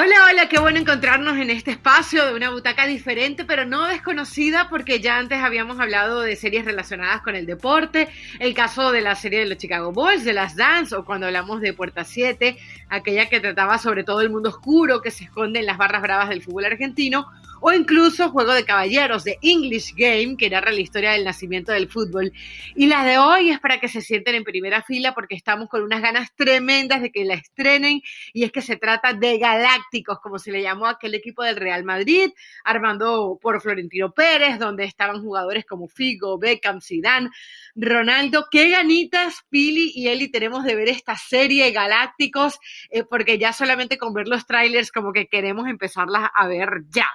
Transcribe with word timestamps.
Hola, 0.00 0.14
hola, 0.30 0.48
qué 0.48 0.60
bueno 0.60 0.78
encontrarnos 0.78 1.38
en 1.38 1.50
este 1.50 1.72
espacio 1.72 2.24
de 2.24 2.32
una 2.32 2.50
butaca 2.50 2.86
diferente, 2.86 3.44
pero 3.44 3.64
no 3.64 3.88
desconocida 3.88 4.68
porque 4.68 5.00
ya 5.00 5.18
antes 5.18 5.42
habíamos 5.42 5.80
hablado 5.80 6.20
de 6.20 6.36
series 6.36 6.64
relacionadas 6.64 7.20
con 7.22 7.34
el 7.34 7.46
deporte, 7.46 8.08
el 8.38 8.54
caso 8.54 8.92
de 8.92 9.00
la 9.00 9.16
serie 9.16 9.40
de 9.40 9.46
los 9.46 9.58
Chicago 9.58 9.90
Bulls, 9.90 10.24
de 10.24 10.34
las 10.34 10.54
Dance, 10.54 10.94
o 10.94 11.04
cuando 11.04 11.26
hablamos 11.26 11.60
de 11.60 11.72
Puerta 11.72 12.04
7, 12.04 12.56
aquella 12.88 13.28
que 13.28 13.40
trataba 13.40 13.76
sobre 13.78 14.04
todo 14.04 14.20
el 14.20 14.30
mundo 14.30 14.50
oscuro 14.50 15.02
que 15.02 15.10
se 15.10 15.24
esconde 15.24 15.58
en 15.58 15.66
las 15.66 15.78
barras 15.78 16.00
bravas 16.00 16.28
del 16.28 16.44
fútbol 16.44 16.66
argentino, 16.66 17.26
o 17.60 17.72
incluso 17.72 18.30
Juego 18.30 18.52
de 18.52 18.64
Caballeros 18.64 19.24
de 19.24 19.38
English 19.42 19.94
Game, 19.94 20.36
que 20.36 20.50
narra 20.50 20.70
la 20.70 20.80
historia 20.80 21.12
del 21.12 21.24
nacimiento 21.24 21.72
del 21.72 21.88
fútbol. 21.88 22.32
Y 22.74 22.86
la 22.86 23.04
de 23.04 23.18
hoy 23.18 23.50
es 23.50 23.60
para 23.60 23.80
que 23.80 23.88
se 23.88 24.00
sienten 24.00 24.34
en 24.34 24.44
primera 24.44 24.82
fila 24.82 25.14
porque 25.14 25.34
estamos 25.34 25.68
con 25.68 25.82
unas 25.82 26.02
ganas 26.02 26.34
tremendas 26.34 27.02
de 27.02 27.10
que 27.10 27.24
la 27.24 27.34
estrenen 27.34 28.00
y 28.32 28.44
es 28.44 28.52
que 28.52 28.62
se 28.62 28.76
trata 28.76 29.12
de 29.12 29.38
Galácticos, 29.38 30.18
como 30.20 30.38
se 30.38 30.52
le 30.52 30.62
llamó 30.62 30.86
a 30.86 30.90
aquel 30.90 31.14
equipo 31.14 31.42
del 31.42 31.56
Real 31.56 31.84
Madrid, 31.84 32.30
armando 32.64 33.38
por 33.40 33.60
Florentino 33.60 34.12
Pérez, 34.12 34.58
donde 34.58 34.84
estaban 34.84 35.22
jugadores 35.22 35.64
como 35.64 35.88
Figo, 35.88 36.38
Beckham, 36.38 36.80
Zidane, 36.80 37.30
Ronaldo. 37.74 38.46
Qué 38.50 38.70
ganitas 38.70 39.44
Pili 39.48 39.92
y 39.94 40.08
Eli 40.08 40.28
tenemos 40.28 40.64
de 40.64 40.74
ver 40.74 40.88
esta 40.88 41.16
serie 41.16 41.70
Galácticos, 41.70 42.58
eh, 42.90 43.04
porque 43.04 43.38
ya 43.38 43.52
solamente 43.52 43.98
con 43.98 44.12
ver 44.12 44.28
los 44.28 44.46
trailers 44.46 44.92
como 44.92 45.12
que 45.12 45.26
queremos 45.26 45.68
empezarlas 45.68 46.30
a 46.34 46.46
ver 46.46 46.84
ya. 46.90 47.08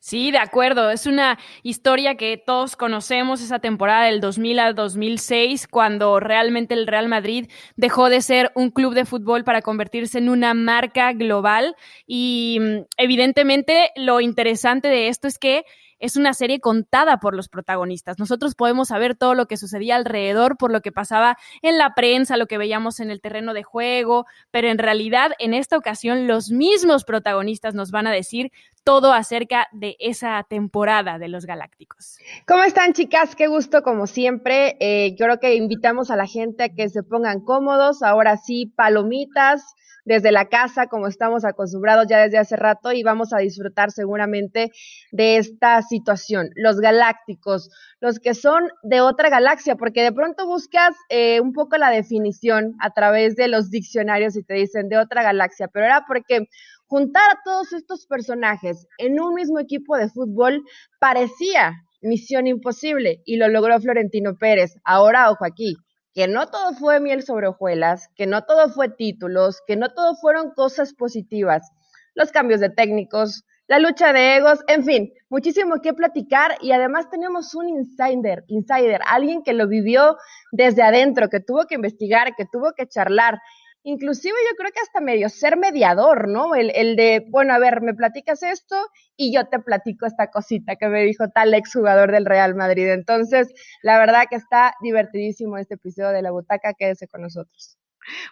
Sí, 0.00 0.30
de 0.30 0.38
acuerdo. 0.38 0.90
Es 0.90 1.06
una 1.06 1.38
historia 1.62 2.16
que 2.16 2.36
todos 2.36 2.76
conocemos, 2.76 3.40
esa 3.40 3.58
temporada 3.58 4.04
del 4.04 4.20
2000 4.20 4.58
al 4.58 4.74
2006, 4.74 5.68
cuando 5.68 6.20
realmente 6.20 6.74
el 6.74 6.86
Real 6.86 7.08
Madrid 7.08 7.48
dejó 7.76 8.08
de 8.08 8.20
ser 8.20 8.52
un 8.54 8.70
club 8.70 8.94
de 8.94 9.04
fútbol 9.04 9.44
para 9.44 9.62
convertirse 9.62 10.18
en 10.18 10.28
una 10.28 10.54
marca 10.54 11.12
global. 11.12 11.76
Y 12.06 12.58
mm, 12.60 12.84
evidentemente 12.96 13.90
lo 13.96 14.20
interesante 14.20 14.88
de 14.88 15.08
esto 15.08 15.28
es 15.28 15.38
que 15.38 15.64
es 16.02 16.16
una 16.16 16.34
serie 16.34 16.58
contada 16.58 17.18
por 17.18 17.36
los 17.36 17.48
protagonistas. 17.48 18.18
Nosotros 18.18 18.56
podemos 18.56 18.88
saber 18.88 19.14
todo 19.14 19.34
lo 19.34 19.46
que 19.46 19.56
sucedía 19.56 19.94
alrededor, 19.94 20.56
por 20.56 20.72
lo 20.72 20.80
que 20.80 20.90
pasaba 20.90 21.38
en 21.62 21.78
la 21.78 21.94
prensa, 21.94 22.36
lo 22.36 22.48
que 22.48 22.58
veíamos 22.58 22.98
en 22.98 23.08
el 23.12 23.20
terreno 23.20 23.54
de 23.54 23.62
juego, 23.62 24.26
pero 24.50 24.68
en 24.68 24.78
realidad 24.78 25.30
en 25.38 25.54
esta 25.54 25.76
ocasión 25.76 26.26
los 26.26 26.50
mismos 26.50 27.04
protagonistas 27.04 27.74
nos 27.74 27.92
van 27.92 28.08
a 28.08 28.12
decir 28.12 28.50
todo 28.84 29.12
acerca 29.12 29.68
de 29.72 29.96
esa 30.00 30.44
temporada 30.48 31.18
de 31.18 31.28
los 31.28 31.46
Galácticos. 31.46 32.18
¿Cómo 32.46 32.64
están 32.64 32.92
chicas? 32.92 33.36
Qué 33.36 33.46
gusto 33.46 33.82
como 33.82 34.06
siempre. 34.06 34.76
Eh, 34.80 35.14
creo 35.16 35.38
que 35.38 35.54
invitamos 35.54 36.10
a 36.10 36.16
la 36.16 36.26
gente 36.26 36.64
a 36.64 36.68
que 36.68 36.88
se 36.88 37.02
pongan 37.02 37.40
cómodos. 37.40 38.02
Ahora 38.02 38.36
sí, 38.36 38.72
palomitas 38.76 39.74
desde 40.04 40.32
la 40.32 40.48
casa, 40.48 40.86
como 40.88 41.06
estamos 41.06 41.44
acostumbrados 41.44 42.06
ya 42.08 42.18
desde 42.18 42.38
hace 42.38 42.56
rato, 42.56 42.92
y 42.92 43.02
vamos 43.02 43.32
a 43.32 43.38
disfrutar 43.38 43.90
seguramente 43.90 44.72
de 45.12 45.36
esta 45.36 45.80
situación. 45.82 46.50
Los 46.56 46.80
galácticos, 46.80 47.70
los 48.00 48.18
que 48.18 48.34
son 48.34 48.68
de 48.82 49.00
otra 49.00 49.30
galaxia, 49.30 49.76
porque 49.76 50.02
de 50.02 50.12
pronto 50.12 50.46
buscas 50.46 50.96
eh, 51.08 51.40
un 51.40 51.52
poco 51.52 51.76
la 51.76 51.90
definición 51.90 52.74
a 52.80 52.90
través 52.90 53.36
de 53.36 53.48
los 53.48 53.70
diccionarios 53.70 54.36
y 54.36 54.42
te 54.42 54.54
dicen 54.54 54.88
de 54.88 54.98
otra 54.98 55.22
galaxia, 55.22 55.68
pero 55.68 55.86
era 55.86 56.04
porque 56.06 56.48
juntar 56.92 57.22
a 57.30 57.38
todos 57.42 57.72
estos 57.72 58.04
personajes 58.04 58.86
en 58.98 59.18
un 59.18 59.32
mismo 59.32 59.58
equipo 59.58 59.96
de 59.96 60.10
fútbol 60.10 60.62
parecía 61.00 61.72
misión 62.02 62.46
imposible 62.46 63.22
y 63.24 63.36
lo 63.36 63.48
logró 63.48 63.80
Florentino 63.80 64.36
Pérez. 64.36 64.74
Ahora, 64.84 65.30
ojo 65.30 65.46
aquí, 65.46 65.76
que 66.12 66.28
no 66.28 66.48
todo 66.48 66.74
fue 66.74 67.00
miel 67.00 67.22
sobre 67.22 67.48
hojuelas, 67.48 68.10
que 68.14 68.26
no 68.26 68.42
todo 68.42 68.68
fue 68.68 68.90
títulos, 68.90 69.62
que 69.66 69.76
no 69.76 69.88
todo 69.94 70.16
fueron 70.16 70.50
cosas 70.50 70.92
positivas. 70.92 71.70
Los 72.14 72.30
cambios 72.30 72.60
de 72.60 72.68
técnicos, 72.68 73.46
la 73.68 73.78
lucha 73.78 74.12
de 74.12 74.36
egos, 74.36 74.58
en 74.68 74.84
fin, 74.84 75.14
muchísimo 75.30 75.80
que 75.80 75.94
platicar 75.94 76.58
y 76.60 76.72
además 76.72 77.08
tenemos 77.08 77.54
un 77.54 77.70
insider, 77.70 78.44
insider, 78.48 79.00
alguien 79.08 79.42
que 79.42 79.54
lo 79.54 79.66
vivió 79.66 80.18
desde 80.50 80.82
adentro, 80.82 81.30
que 81.30 81.40
tuvo 81.40 81.64
que 81.64 81.76
investigar, 81.76 82.34
que 82.36 82.44
tuvo 82.44 82.72
que 82.76 82.86
charlar 82.86 83.40
inclusive 83.84 84.34
yo 84.50 84.56
creo 84.56 84.70
que 84.72 84.80
hasta 84.80 85.00
medio 85.00 85.28
ser 85.28 85.56
mediador, 85.56 86.28
¿no? 86.28 86.54
El, 86.54 86.70
el, 86.74 86.96
de, 86.96 87.24
bueno, 87.30 87.54
a 87.54 87.58
ver, 87.58 87.82
me 87.82 87.94
platicas 87.94 88.42
esto 88.42 88.76
y 89.16 89.34
yo 89.34 89.48
te 89.48 89.58
platico 89.58 90.06
esta 90.06 90.30
cosita 90.30 90.76
que 90.76 90.88
me 90.88 91.02
dijo 91.02 91.28
tal 91.34 91.54
exjugador 91.54 92.12
del 92.12 92.26
Real 92.26 92.54
Madrid. 92.54 92.88
Entonces, 92.90 93.52
la 93.82 93.98
verdad 93.98 94.24
que 94.30 94.36
está 94.36 94.74
divertidísimo 94.82 95.58
este 95.58 95.74
episodio 95.74 96.10
de 96.10 96.22
La 96.22 96.30
Butaca, 96.30 96.74
quédese 96.74 97.08
con 97.08 97.22
nosotros. 97.22 97.76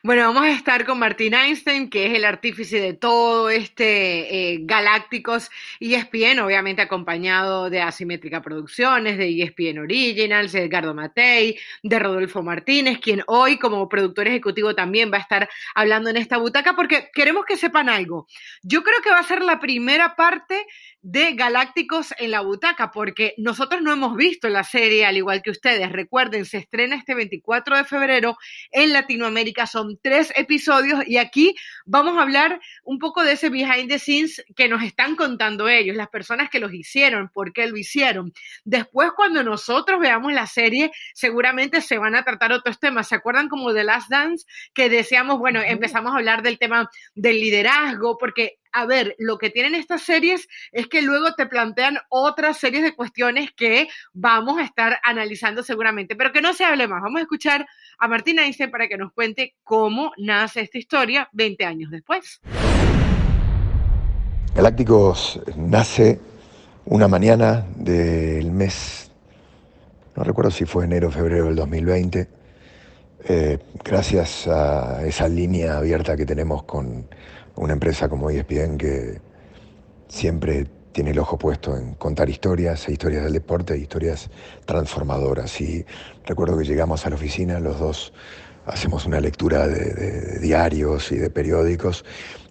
Bueno, 0.03 0.23
vamos 0.23 0.43
a 0.43 0.51
estar 0.51 0.85
con 0.85 0.99
Martín 0.99 1.35
Einstein, 1.35 1.91
que 1.91 2.07
es 2.07 2.15
el 2.15 2.25
artífice 2.25 2.81
de 2.81 2.93
todo 2.95 3.51
este 3.51 4.53
eh, 4.53 4.59
Galácticos 4.63 5.51
ESPN, 5.79 6.41
obviamente 6.41 6.83
acompañado 6.83 7.71
de 7.71 7.81
Asimétrica 7.81 8.43
Producciones, 8.43 9.17
de 9.17 9.43
ESPN 9.43 9.79
Originals, 9.79 10.53
de 10.53 10.65
Edgardo 10.65 10.95
Matei, 10.95 11.59
de 11.83 11.99
Rodolfo 11.99 12.43
Martínez, 12.43 12.99
quien 12.99 13.23
hoy 13.27 13.59
como 13.59 13.89
productor 13.89 14.27
ejecutivo 14.27 14.75
también 14.75 15.13
va 15.13 15.19
a 15.19 15.21
estar 15.21 15.49
hablando 15.75 16.11
en 16.11 16.17
esta 16.17 16.39
butaca, 16.39 16.75
porque 16.75 17.11
queremos 17.13 17.45
que 17.45 17.57
sepan 17.57 17.89
algo. 17.89 18.27
Yo 18.63 18.83
creo 18.83 19.01
que 19.03 19.11
va 19.11 19.21
a 19.21 19.25
ser 19.25 19.43
la 19.43 19.61
primera 19.61 20.17
parte 20.17 20.67
de 21.03 21.33
Galácticos 21.33 22.15
en 22.19 22.31
la 22.31 22.41
butaca, 22.41 22.91
porque 22.91 23.35
nosotros 23.39 23.81
no 23.83 23.93
hemos 23.93 24.17
visto 24.17 24.49
la 24.49 24.65
serie, 24.65 25.07
al 25.07 25.17
igual 25.17 25.43
que 25.43 25.51
ustedes. 25.51 25.91
Recuerden, 25.91 26.45
se 26.45 26.59
estrena 26.59 26.97
este 26.97 27.15
24 27.15 27.77
de 27.77 27.85
febrero 27.85 28.37
en 28.71 28.93
Latinoamérica, 28.93 29.67
son 29.67 29.99
tres 30.03 30.33
episodios 30.37 31.07
y 31.07 31.17
aquí 31.17 31.55
vamos 31.87 32.19
a 32.19 32.23
hablar 32.23 32.61
un 32.85 32.99
poco 32.99 33.25
de 33.25 33.33
ese 33.33 33.49
behind 33.49 33.89
the 33.89 33.99
scenes 33.99 34.45
que 34.55 34.69
nos 34.69 34.83
están 34.83 35.17
contando 35.17 35.69
ellos, 35.69 35.97
las 35.97 36.09
personas 36.09 36.51
que 36.51 36.61
los 36.61 36.73
hicieron, 36.73 37.31
por 37.33 37.53
qué 37.53 37.67
lo 37.67 37.77
hicieron. 37.77 38.33
Después, 38.65 39.11
cuando 39.17 39.43
nosotros 39.43 40.01
veamos 40.01 40.33
la 40.33 40.47
serie, 40.47 40.93
seguramente 41.15 41.81
se 41.81 41.99
van 41.99 42.15
a 42.15 42.25
tratar 42.25 42.53
otros 42.53 42.79
temas. 42.79 43.09
¿Se 43.09 43.15
acuerdan 43.15 43.49
como 43.49 43.73
de 43.73 43.85
Last 43.85 44.11
Dance? 44.11 44.47
Que 44.75 44.89
decíamos, 44.89 45.39
bueno, 45.39 45.61
empezamos 45.63 46.13
a 46.13 46.17
hablar 46.17 46.43
del 46.43 46.59
tema 46.59 46.91
del 47.15 47.41
liderazgo, 47.41 48.19
porque 48.19 48.60
a 48.73 48.87
ver, 48.87 49.15
lo 49.19 49.39
que 49.39 49.51
tienen 49.51 49.75
estas 49.75 50.03
series 50.03 50.49
es 50.73 50.87
que 50.87 51.03
luego 51.03 51.35
te 51.35 51.47
plantean 51.47 51.99
otras 52.09 52.59
series 52.59 52.83
de 52.83 52.95
cuestiones 52.95 53.51
que 53.53 53.89
vamos 54.13 54.59
a 54.59 54.65
estar 54.65 54.99
analizando 55.03 55.63
seguramente, 55.63 56.17
pero 56.17 56.33
que 56.33 56.41
no 56.41 56.53
se 56.55 56.65
hable 56.65 56.89
más. 56.89 57.03
Vamos 57.03 57.19
a 57.19 57.23
escuchar 57.23 57.67
a 57.99 58.09
Martina 58.09 58.45
Einstein 58.45 58.71
para 58.71 58.89
que 58.89 58.97
nos 58.97 59.13
cuente 59.13 59.57
cómo 59.65 60.13
nace 60.19 60.61
esta 60.61 60.79
historia 60.79 61.29
20 61.33 61.65
años 61.65 61.91
después. 61.91 62.41
Galácticos 64.55 65.41
nace 65.57 66.21
una 66.85 67.09
mañana 67.09 67.65
del 67.77 68.51
mes, 68.51 69.11
no 70.17 70.25
recuerdo 70.25 70.51
si 70.51 70.65
fue 70.65 70.85
enero 70.85 71.09
o 71.09 71.11
febrero 71.11 71.47
del 71.47 71.57
2020, 71.57 72.29
eh, 73.25 73.59
gracias 73.85 74.49
a 74.49 75.07
esa 75.07 75.29
línea 75.29 75.77
abierta 75.77 76.17
que 76.17 76.25
tenemos 76.25 76.65
con 76.65 77.07
una 77.61 77.75
empresa 77.75 78.09
como 78.09 78.31
ESPN 78.31 78.79
que 78.79 79.21
siempre 80.09 80.67
tiene 80.93 81.11
el 81.11 81.19
ojo 81.19 81.39
puesto 81.39 81.77
en 81.77 81.95
contar 81.95 82.31
historias, 82.31 82.89
historias 82.89 83.23
del 83.23 83.35
deporte, 83.35 83.77
historias 83.77 84.31
transformadoras. 84.65 85.61
Y 85.61 85.85
recuerdo 86.25 86.57
que 86.57 86.65
llegamos 86.65 87.05
a 87.05 87.11
la 87.11 87.17
oficina, 87.17 87.61
los 87.61 87.79
dos 87.79 88.13
hacemos 88.65 89.05
una 89.05 89.21
lectura 89.21 89.69
de, 89.69 90.39
diarios 90.39 91.13
y 91.13 91.17
de 91.17 91.29
periódicos 91.29 92.05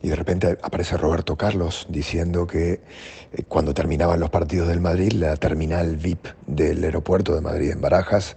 y 0.03 0.09
de 0.09 0.15
repente 0.15 0.57
aparece 0.61 0.95
Roberto 0.95 1.35
Carlos 1.35 1.87
diciendo 1.89 2.45
que 2.45 2.73
eh, 2.73 3.43
cuando 3.47 3.73
terminaban 3.73 4.19
los 4.19 4.29
partidos 4.29 4.67
del 4.67 4.79
Madrid, 4.79 5.13
la 5.13 5.35
terminal 5.37 5.97
VIP 5.97 6.27
del 6.45 6.83
aeropuerto 6.83 7.33
de 7.33 7.41
Madrid 7.41 7.71
en 7.71 7.81
Barajas, 7.81 8.35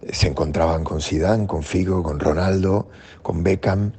eh, 0.00 0.14
se 0.14 0.28
encontraban 0.28 0.82
con 0.82 1.02
Sidán, 1.02 1.46
con 1.46 1.62
Figo, 1.62 2.02
con 2.02 2.20
Ronaldo, 2.20 2.88
con 3.22 3.42
Beckham 3.42 3.92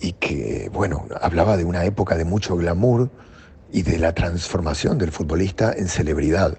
y 0.00 0.12
que, 0.12 0.70
bueno, 0.72 1.06
hablaba 1.20 1.56
de 1.56 1.64
una 1.64 1.84
época 1.84 2.16
de 2.16 2.24
mucho 2.24 2.56
glamour 2.56 3.10
y 3.72 3.82
de 3.82 3.98
la 3.98 4.14
transformación 4.14 4.98
del 4.98 5.10
futbolista 5.10 5.72
en 5.76 5.88
celebridad 5.88 6.56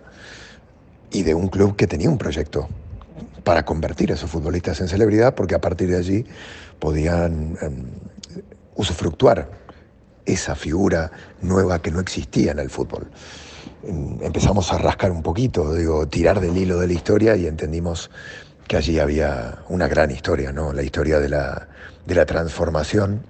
y 1.12 1.24
de 1.24 1.34
un 1.34 1.48
club 1.48 1.76
que 1.76 1.88
tenía 1.88 2.10
un 2.10 2.18
proyecto 2.18 2.68
para 3.44 3.64
convertir 3.64 4.12
a 4.12 4.16
esos 4.16 4.30
futbolistas 4.30 4.82
en 4.82 4.88
celebridad 4.88 5.36
porque 5.36 5.56
a 5.56 5.62
partir 5.62 5.90
de 5.90 5.98
allí 5.98 6.26
podían 6.80 7.58
em, 7.62 7.86
usufructuar 8.76 9.50
esa 10.26 10.56
figura 10.56 11.12
nueva 11.42 11.82
que 11.82 11.92
no 11.92 12.00
existía 12.00 12.52
en 12.52 12.60
el 12.60 12.70
fútbol. 12.70 13.08
Em, 13.84 14.18
empezamos 14.22 14.74
a 14.74 14.78
rascar 14.78 15.12
un 15.12 15.22
poquito, 15.22 15.74
digo, 15.74 16.08
tirar 16.08 16.42
del 16.42 16.58
hilo 16.58 16.80
de 16.80 16.88
la 16.88 16.94
historia 16.94 17.36
y 17.36 17.46
entendimos 17.46 18.10
que 18.68 18.78
allí 18.78 19.00
había 19.00 19.60
una 19.70 19.88
gran 19.88 20.12
historia, 20.12 20.52
¿no? 20.52 20.74
La 20.74 20.84
historia 20.84 21.20
de 21.20 21.30
la, 21.30 21.68
de 22.06 22.16
la 22.16 22.26
transformación 22.26 23.24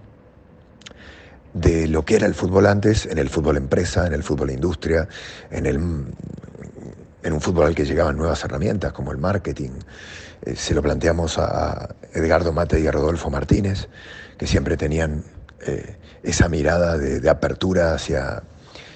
de 1.53 1.87
lo 1.87 2.03
que 2.03 2.17
era 2.17 2.25
el 2.27 2.35
fútbol 2.35 2.65
antes 2.65 3.05
en 3.05 3.17
el 3.17 3.29
fútbol 3.29 3.57
empresa, 3.57 4.05
en 4.05 4.13
el 4.13 4.23
fútbol 4.23 4.51
industria, 4.51 5.07
en, 5.49 5.65
el, 5.65 5.75
en 5.75 7.33
un 7.33 7.41
fútbol 7.41 7.67
al 7.67 7.75
que 7.75 7.85
llegaban 7.85 8.17
nuevas 8.17 8.43
herramientas 8.43 8.91
como 8.91 9.11
el 9.11 9.17
marketing. 9.17 9.71
Eh, 10.45 10.55
se 10.55 10.73
lo 10.73 10.81
planteamos 10.81 11.37
a 11.37 11.95
Edgardo 12.13 12.51
Mate 12.51 12.79
y 12.79 12.87
a 12.87 12.91
Rodolfo 12.91 13.29
Martínez, 13.29 13.87
que 14.37 14.47
siempre 14.47 14.75
tenían 14.75 15.23
eh, 15.65 15.95
esa 16.23 16.49
mirada 16.49 16.97
de, 16.97 17.29
apertura 17.29 17.93
hacia, 17.93 18.43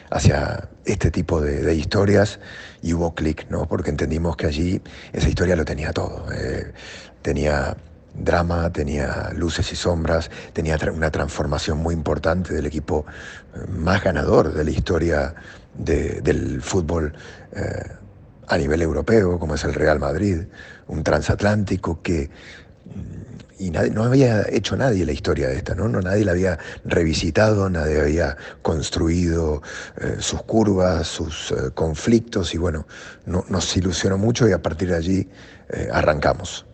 hacia 0.10 0.68
este 0.92 1.12
tipo 1.12 1.42
de, 1.42 1.74
historias 1.76 2.40
y 2.82 2.94
hubo 2.94 3.14
clic, 3.14 3.48
¿no? 3.50 3.68
Porque 3.68 3.90
entendimos 3.90 4.36
que 4.36 4.48
allí 4.48 4.82
esa 5.14 5.30
historia 5.30 5.56
lo 5.56 5.66
tenía 5.66 5.94
todo. 5.94 6.26
Eh, 6.32 6.74
tenía 7.22 7.76
drama, 8.14 8.72
tenía 8.72 9.32
luces 9.36 9.72
y 9.72 9.76
sombras, 9.76 10.32
tenía 10.54 10.78
una 10.94 11.12
transformación 11.12 11.78
muy 11.78 11.94
importante 11.94 12.54
del 12.54 12.66
equipo 12.66 13.06
eh, 13.56 13.60
más 13.70 14.04
ganador 14.04 14.54
de 14.54 14.64
la 14.64 14.72
historia 14.72 15.36
del 15.76 16.62
fútbol 16.62 17.14
a 18.48 18.58
nivel 18.58 18.82
europeo, 18.82 19.40
como 19.40 19.56
es 19.56 19.64
el 19.64 19.74
Real 19.74 20.00
Madrid, 20.00 20.42
un 20.88 21.04
transatlántico 21.04 22.02
que 22.02 22.30
y 23.60 23.72
no 23.72 24.04
había 24.04 24.44
hecho 24.50 24.78
nadie 24.78 25.06
la 25.06 25.12
historia 25.12 25.50
de 25.50 25.58
esta, 25.58 25.76
¿no? 25.76 25.90
no 25.90 26.02
nadie 26.02 26.24
la 26.24 26.32
había 26.32 26.58
revisitado, 26.86 27.70
nadie 27.70 28.00
había 28.00 28.38
construido 28.62 29.62
eh, 30.00 30.16
sus 30.20 30.42
curvas, 30.44 31.08
sus 31.08 31.52
eh, 31.52 31.56
conflictos, 31.74 32.54
y 32.54 32.58
bueno, 32.58 32.88
nos 33.26 33.78
ilusionó 33.78 34.18
mucho 34.18 34.48
y 34.48 34.54
a 34.54 34.62
partir 34.62 34.90
de 34.90 34.96
allí 34.96 35.28
eh, 35.70 35.90
arrancamos. 35.92 36.66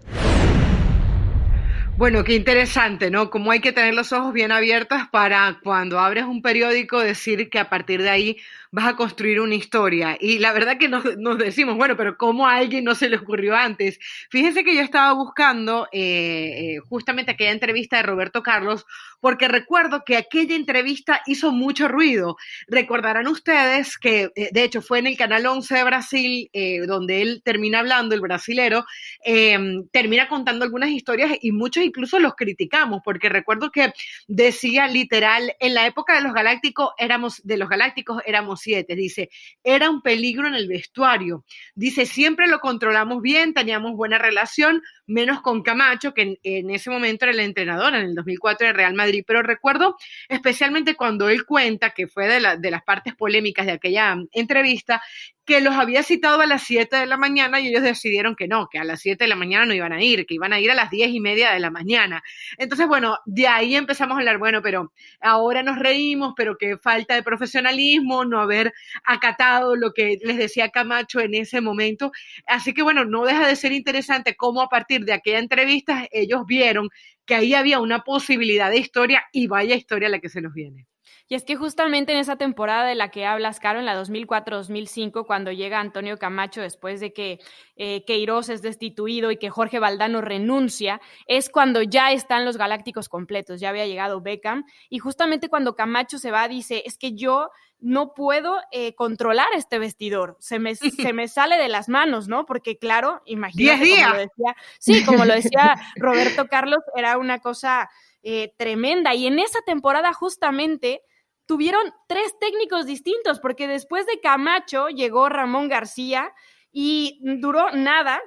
Bueno, 1.97 2.25
qué 2.25 2.33
interesante, 2.33 3.09
¿no? 3.09 3.29
Como 3.29 3.51
hay 3.51 3.61
que 3.61 3.71
tener 3.71 3.93
los 3.93 4.11
ojos 4.11 4.33
bien 4.33 4.51
abiertos 4.51 4.99
para 5.13 5.59
cuando 5.63 5.97
abres 5.97 6.25
un 6.25 6.41
periódico 6.41 6.99
decir 6.99 7.49
que 7.49 7.57
a 7.57 7.69
partir 7.69 8.01
de 8.01 8.09
ahí 8.09 8.37
vas 8.75 8.87
a 8.87 8.95
construir 8.97 9.39
una 9.39 9.55
historia. 9.55 10.17
Y 10.19 10.39
la 10.39 10.51
verdad 10.51 10.77
que 10.77 10.89
nos, 10.89 11.05
decimos, 11.37 11.77
bueno, 11.77 11.95
pero 11.95 12.17
¿cómo 12.17 12.45
a 12.45 12.57
alguien 12.57 12.83
no 12.83 12.93
se 12.93 13.07
le 13.07 13.15
ocurrió 13.15 13.55
antes? 13.55 13.97
Fíjense 14.29 14.65
que 14.65 14.75
yo 14.75 14.81
estaba 14.81 15.13
buscando 15.13 15.87
eh, 15.93 16.73
eh, 16.75 16.79
justamente 16.89 17.31
aquella 17.31 17.53
entrevista 17.53 17.95
de 17.95 18.03
Roberto 18.03 18.43
Carlos, 18.43 18.85
porque 19.21 19.47
recuerdo 19.47 20.03
que 20.05 20.17
aquella 20.17 20.57
entrevista 20.57 21.21
hizo 21.25 21.53
mucho 21.53 21.87
ruido. 21.87 22.35
Recordarán 22.67 23.27
ustedes 23.27 23.97
que, 23.97 24.29
eh, 24.35 24.49
de 24.51 24.63
hecho, 24.65 24.81
fue 24.81 24.99
en 24.99 25.07
el 25.07 25.15
Canal 25.15 25.45
11 25.45 25.73
de 25.73 25.83
Brasil, 25.85 26.49
donde 26.85 27.21
él 27.21 27.41
termina 27.45 27.79
hablando, 27.79 28.13
el 28.13 28.19
brasilero, 28.19 28.83
em, 29.23 29.87
termina 29.87 30.27
contando 30.27 30.65
algunas 30.65 30.89
historias 30.89 31.31
y 31.41 31.53
muchos 31.53 31.81
incluso 31.81 32.19
los 32.19 32.35
criticamos, 32.35 33.01
porque 33.05 33.29
recuerdo 33.29 33.71
que 33.71 33.93
decía 34.27 34.87
literal, 34.87 35.55
en 35.61 35.73
la 35.73 35.87
época 35.87 36.15
de 36.15 36.21
los 36.21 36.33
galácticos 36.33 36.89
éramos, 36.97 37.41
de 37.45 37.55
los 37.55 37.69
galácticos 37.69 38.21
éramos 38.25 38.64
Dice, 38.95 39.29
era 39.63 39.89
un 39.89 40.01
peligro 40.01 40.47
en 40.47 40.55
el 40.55 40.67
vestuario. 40.67 41.45
Dice, 41.75 42.05
siempre 42.05 42.47
lo 42.47 42.59
controlamos 42.59 43.21
bien, 43.21 43.53
teníamos 43.53 43.95
buena 43.95 44.17
relación, 44.17 44.81
menos 45.07 45.41
con 45.41 45.61
Camacho, 45.61 46.13
que 46.13 46.39
en, 46.43 46.69
ese 46.69 46.89
momento 46.89 47.25
era 47.25 47.33
el 47.33 47.39
entrenador 47.39 47.95
en 47.95 48.01
el 48.01 48.15
2004 48.15 48.67
de 48.67 48.73
Real 48.73 48.93
Madrid. 48.93 49.23
Pero 49.25 49.41
recuerdo 49.41 49.95
especialmente 50.29 50.95
cuando 50.95 51.29
él 51.29 51.45
cuenta, 51.45 51.91
que 51.91 52.07
fue 52.07 52.27
de, 52.27 52.39
las 52.39 52.83
partes 52.83 53.15
polémicas 53.15 53.65
de 53.65 53.73
aquella 53.73 54.17
entrevista, 54.31 55.01
que 55.45 55.61
los 55.61 55.75
había 55.75 56.01
citado 56.01 56.41
a 56.41 56.47
las 56.47 56.63
7 56.63 56.95
de 56.95 57.05
la 57.05 57.17
mañana 57.17 57.59
y 57.59 57.67
ellos 57.67 57.83
decidieron 57.83 58.35
que 58.35 58.47
no, 58.47 58.67
que 58.67 58.79
a 58.79 58.83
las 58.83 58.99
7 59.01 59.23
de 59.23 59.27
la 59.27 59.35
mañana 59.35 59.65
no 59.65 59.75
iban 59.75 59.93
a 59.93 60.01
ir, 60.01 60.25
que 60.25 60.33
iban 60.33 60.53
a 60.53 60.59
ir 60.59 60.71
a 60.71 60.73
las 60.73 60.89
10 60.89 61.11
y 61.11 61.19
media 61.19 61.51
de 61.51 61.59
la 61.59 61.69
mañana. 61.69 62.23
Entonces, 62.57 62.87
bueno, 62.87 63.19
de 63.25 63.47
ahí 63.47 63.75
empezamos 63.75 64.15
a 64.15 64.19
hablar, 64.19 64.39
bueno, 64.39 64.63
pero 64.63 64.91
ahora 65.21 65.61
nos 65.61 65.77
reímos, 65.77 66.33
pero 66.35 66.57
que 66.57 66.77
falta 66.77 67.13
de 67.13 67.21
profesionalismo, 67.21 68.25
no 68.25 68.41
haber 68.41 68.73
acatado 69.03 69.75
lo 69.75 69.93
que 69.93 70.17
les 70.23 70.37
decía 70.37 70.69
Camacho 70.69 71.19
en 71.19 71.35
ese 71.35 71.61
momento. 71.61 72.11
Así 72.47 72.73
que, 72.73 72.81
bueno, 72.81 73.05
no 73.05 73.23
deja 73.23 73.47
de 73.47 73.55
ser 73.55 73.71
interesante 73.71 74.35
cómo 74.35 74.63
a 74.63 74.69
partir 74.69 74.94
de 75.03 75.13
aquella 75.13 75.39
entrevista 75.39 76.07
ellos 76.11 76.45
vieron 76.47 76.89
que 77.25 77.35
ahí 77.35 77.53
había 77.53 77.79
una 77.79 78.03
posibilidad 78.03 78.69
de 78.69 78.77
historia 78.77 79.23
y 79.31 79.47
vaya 79.47 79.75
historia 79.75 80.09
la 80.09 80.19
que 80.19 80.29
se 80.29 80.41
nos 80.41 80.53
viene. 80.53 80.87
Y 81.27 81.33
es 81.33 81.43
que 81.43 81.55
justamente 81.55 82.11
en 82.11 82.19
esa 82.19 82.35
temporada 82.35 82.85
de 82.85 82.93
la 82.93 83.09
que 83.09 83.25
hablas, 83.25 83.59
Caro, 83.59 83.79
en 83.79 83.85
la 83.85 83.99
2004-2005, 83.99 85.25
cuando 85.25 85.51
llega 85.51 85.79
Antonio 85.79 86.19
Camacho 86.19 86.61
después 86.61 86.99
de 86.99 87.13
que 87.13 87.39
eh, 87.77 88.05
Queiroz 88.05 88.49
es 88.49 88.61
destituido 88.61 89.31
y 89.31 89.37
que 89.37 89.49
Jorge 89.49 89.79
Valdano 89.79 90.21
renuncia, 90.21 91.01
es 91.25 91.49
cuando 91.49 91.81
ya 91.81 92.11
están 92.11 92.45
los 92.45 92.57
Galácticos 92.57 93.09
completos, 93.09 93.59
ya 93.59 93.69
había 93.69 93.87
llegado 93.87 94.21
Beckham, 94.21 94.65
y 94.89 94.99
justamente 94.99 95.49
cuando 95.49 95.75
Camacho 95.75 96.19
se 96.19 96.29
va, 96.29 96.47
dice, 96.47 96.83
es 96.85 96.97
que 96.99 97.15
yo 97.15 97.49
no 97.79 98.13
puedo 98.13 98.57
eh, 98.71 98.93
controlar 98.93 99.47
este 99.55 99.79
vestidor, 99.79 100.37
se 100.39 100.59
me, 100.59 100.75
se 101.09 101.11
me 101.11 101.27
sale 101.27 101.57
de 101.57 101.69
las 101.69 101.89
manos, 101.89 102.27
¿no? 102.27 102.45
Porque 102.45 102.77
claro, 102.77 103.23
imagínate, 103.25 103.89
como 103.89 104.13
lo 104.13 104.17
decía, 104.19 104.55
sí, 104.77 105.05
como 105.05 105.25
lo 105.25 105.33
decía 105.33 105.75
Roberto 105.95 106.47
Carlos, 106.47 106.79
era 106.95 107.17
una 107.17 107.39
cosa 107.39 107.89
eh, 108.21 108.53
tremenda, 108.57 109.15
y 109.15 109.25
en 109.25 109.39
esa 109.39 109.61
temporada 109.65 110.13
justamente 110.13 111.01
tuvieron 111.45 111.91
tres 112.07 112.33
técnicos 112.39 112.85
distintos, 112.85 113.39
porque 113.39 113.67
después 113.67 114.05
de 114.05 114.19
Camacho 114.19 114.89
llegó 114.89 115.29
Ramón 115.29 115.69
García 115.69 116.33
y 116.71 117.19
duró 117.21 117.71
nada 117.71 118.21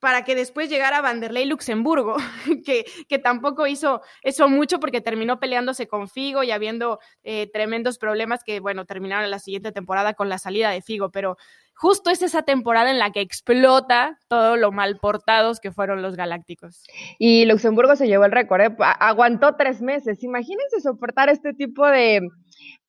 para 0.00 0.24
que 0.24 0.34
después 0.34 0.70
llegara 0.70 1.02
Vanderlei 1.02 1.44
Luxemburgo, 1.44 2.16
que, 2.64 2.84
que 3.08 3.18
tampoco 3.18 3.66
hizo 3.66 4.00
eso 4.22 4.48
mucho 4.48 4.80
porque 4.80 5.02
terminó 5.02 5.38
peleándose 5.38 5.86
con 5.86 6.08
Figo 6.08 6.42
y 6.42 6.50
habiendo 6.50 6.98
eh, 7.22 7.50
tremendos 7.52 7.98
problemas 7.98 8.42
que, 8.42 8.60
bueno, 8.60 8.86
terminaron 8.86 9.30
la 9.30 9.38
siguiente 9.38 9.72
temporada 9.72 10.14
con 10.14 10.28
la 10.28 10.38
salida 10.38 10.70
de 10.70 10.80
Figo, 10.80 11.10
pero 11.10 11.36
justo 11.80 12.10
es 12.10 12.20
esa 12.20 12.42
temporada 12.42 12.90
en 12.90 12.98
la 12.98 13.10
que 13.10 13.22
explota 13.22 14.18
todo 14.28 14.56
lo 14.58 14.70
mal 14.70 14.98
portados 14.98 15.60
que 15.60 15.72
fueron 15.72 16.02
los 16.02 16.14
Galácticos. 16.14 16.84
Y 17.18 17.46
Luxemburgo 17.46 17.96
se 17.96 18.06
llevó 18.06 18.26
el 18.26 18.32
récord, 18.32 18.60
¿eh? 18.60 18.76
aguantó 18.78 19.56
tres 19.56 19.80
meses. 19.80 20.22
Imagínense 20.22 20.80
soportar 20.82 21.30
este 21.30 21.54
tipo 21.54 21.86
de 21.86 22.20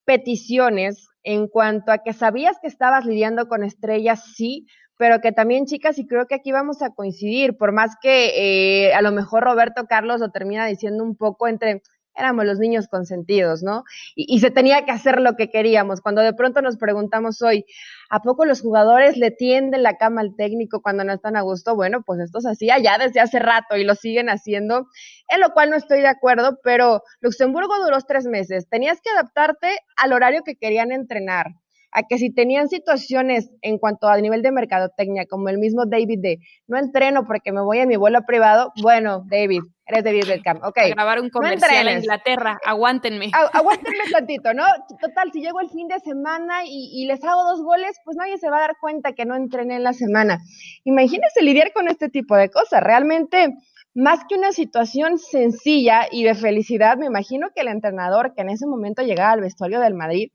peticiones 0.03 1.07
en 1.23 1.47
cuanto 1.47 1.93
a 1.93 1.99
que 1.99 2.11
sabías 2.11 2.57
que 2.61 2.67
estabas 2.67 3.05
lidiando 3.05 3.47
con 3.47 3.63
estrellas, 3.63 4.25
sí, 4.35 4.67
pero 4.97 5.21
que 5.21 5.31
también, 5.31 5.67
chicas, 5.67 5.97
y 5.97 6.05
creo 6.05 6.27
que 6.27 6.35
aquí 6.35 6.51
vamos 6.51 6.81
a 6.81 6.89
coincidir, 6.89 7.55
por 7.55 7.71
más 7.71 7.95
que 8.01 8.87
eh, 8.87 8.93
a 8.93 9.01
lo 9.01 9.13
mejor 9.13 9.43
Roberto 9.43 9.85
Carlos 9.87 10.19
lo 10.19 10.31
termina 10.31 10.65
diciendo 10.65 11.03
un 11.03 11.15
poco 11.15 11.47
entre, 11.47 11.81
éramos 12.15 12.45
los 12.45 12.59
niños 12.59 12.87
consentidos, 12.87 13.63
¿no? 13.63 13.83
Y, 14.15 14.39
se 14.39 14.51
tenía 14.51 14.85
que 14.85 14.91
hacer 14.91 15.21
lo 15.21 15.35
que 15.35 15.49
queríamos. 15.49 16.01
Cuando 16.01 16.21
de 16.21 16.33
pronto 16.33 16.61
nos 16.61 16.77
preguntamos 16.77 17.41
hoy, 17.41 17.65
¿a 18.09 18.21
poco 18.21 18.45
los 18.45 18.61
jugadores 18.61 19.17
le 19.17 19.31
tienden 19.31 19.83
la 19.83 19.97
cama 19.97 20.21
al 20.21 20.35
técnico 20.35 20.81
cuando 20.81 21.03
no 21.03 21.13
están 21.13 21.35
a 21.35 21.41
gusto? 21.41 21.75
Bueno, 21.75 22.03
pues 22.05 22.19
esto 22.19 22.41
se 22.41 22.49
hacía 22.49 22.79
ya 22.79 22.97
desde 22.97 23.19
hace 23.19 23.39
rato 23.39 23.77
y 23.77 23.83
lo 23.83 23.95
siguen 23.95 24.29
haciendo, 24.29 24.87
en 25.29 25.39
lo 25.39 25.51
cual 25.51 25.69
no 25.69 25.75
estoy 25.75 26.01
de 26.01 26.07
acuerdo, 26.07 26.59
pero 26.63 27.03
Luxemburgo 27.21 27.77
duró 27.83 27.97
tres 28.07 28.25
meses. 28.25 28.67
Tenías 28.69 28.99
que 29.01 29.09
adaptarte 29.11 29.79
al 29.95 30.13
horario 30.13 30.43
que 30.43 30.55
querían 30.55 30.91
entrenar 30.91 31.60
a 31.91 32.03
que 32.03 32.17
si 32.17 32.33
tenían 32.33 32.69
situaciones 32.69 33.51
en 33.61 33.77
cuanto 33.77 34.07
a 34.07 34.17
nivel 34.17 34.41
de 34.41 34.51
mercadotecnia, 34.51 35.25
como 35.25 35.49
el 35.49 35.57
mismo 35.57 35.85
David 35.85 36.19
de 36.21 36.39
no 36.67 36.77
entreno 36.77 37.25
porque 37.25 37.51
me 37.51 37.61
voy 37.61 37.79
a 37.79 37.85
mi 37.85 37.97
vuelo 37.97 38.21
privado, 38.25 38.71
bueno, 38.81 39.23
David, 39.29 39.61
eres 39.85 40.03
David 40.03 40.25
Beckham, 40.27 40.57
ok. 40.63 40.77
A 40.77 40.87
grabar 40.89 41.19
un 41.19 41.29
comercial 41.29 41.87
en 41.87 41.97
Inglaterra, 41.99 42.59
aguántenme. 42.65 43.31
aguántenme 43.53 44.03
tantito, 44.11 44.53
¿no? 44.53 44.63
Total, 45.01 45.31
si 45.33 45.41
llego 45.41 45.59
el 45.59 45.69
fin 45.69 45.87
de 45.87 45.99
semana 45.99 46.61
y, 46.65 47.05
les 47.05 47.23
hago 47.23 47.43
dos 47.43 47.61
goles, 47.61 47.97
pues 48.05 48.15
nadie 48.15 48.37
se 48.37 48.49
va 48.49 48.57
a 48.57 48.61
dar 48.61 48.75
cuenta 48.79 49.11
que 49.11 49.25
no 49.25 49.35
entrené 49.35 49.75
en 49.75 49.83
la 49.83 49.93
semana. 49.93 50.39
Imagínense 50.85 51.41
lidiar 51.41 51.73
con 51.73 51.89
este 51.89 52.09
tipo 52.09 52.35
de 52.37 52.49
cosas, 52.49 52.81
realmente 52.81 53.53
más 53.93 54.21
que 54.29 54.35
una 54.35 54.53
situación 54.53 55.17
sencilla 55.17 56.07
y 56.09 56.23
de 56.23 56.33
felicidad, 56.33 56.97
me 56.97 57.07
imagino 57.07 57.49
que 57.53 57.61
el 57.61 57.67
entrenador 57.67 58.33
que 58.33 58.41
en 58.41 58.49
ese 58.49 58.65
momento 58.65 59.01
llegaba 59.01 59.31
al 59.31 59.41
vestuario 59.41 59.81
del 59.81 59.95
Madrid 59.95 60.31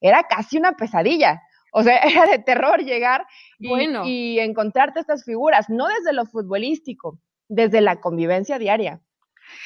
era 0.00 0.24
casi 0.24 0.58
una 0.58 0.72
pesadilla. 0.72 1.42
O 1.72 1.82
sea, 1.82 1.98
era 1.98 2.26
de 2.26 2.38
terror 2.38 2.80
llegar 2.80 3.26
y, 3.58 4.38
encontrarte 4.38 5.00
estas 5.00 5.24
figuras, 5.24 5.68
no 5.68 5.86
desde 5.88 6.12
lo 6.12 6.26
futbolístico, 6.26 7.18
desde 7.48 7.80
la 7.80 8.00
convivencia 8.00 8.58
diaria. 8.58 9.00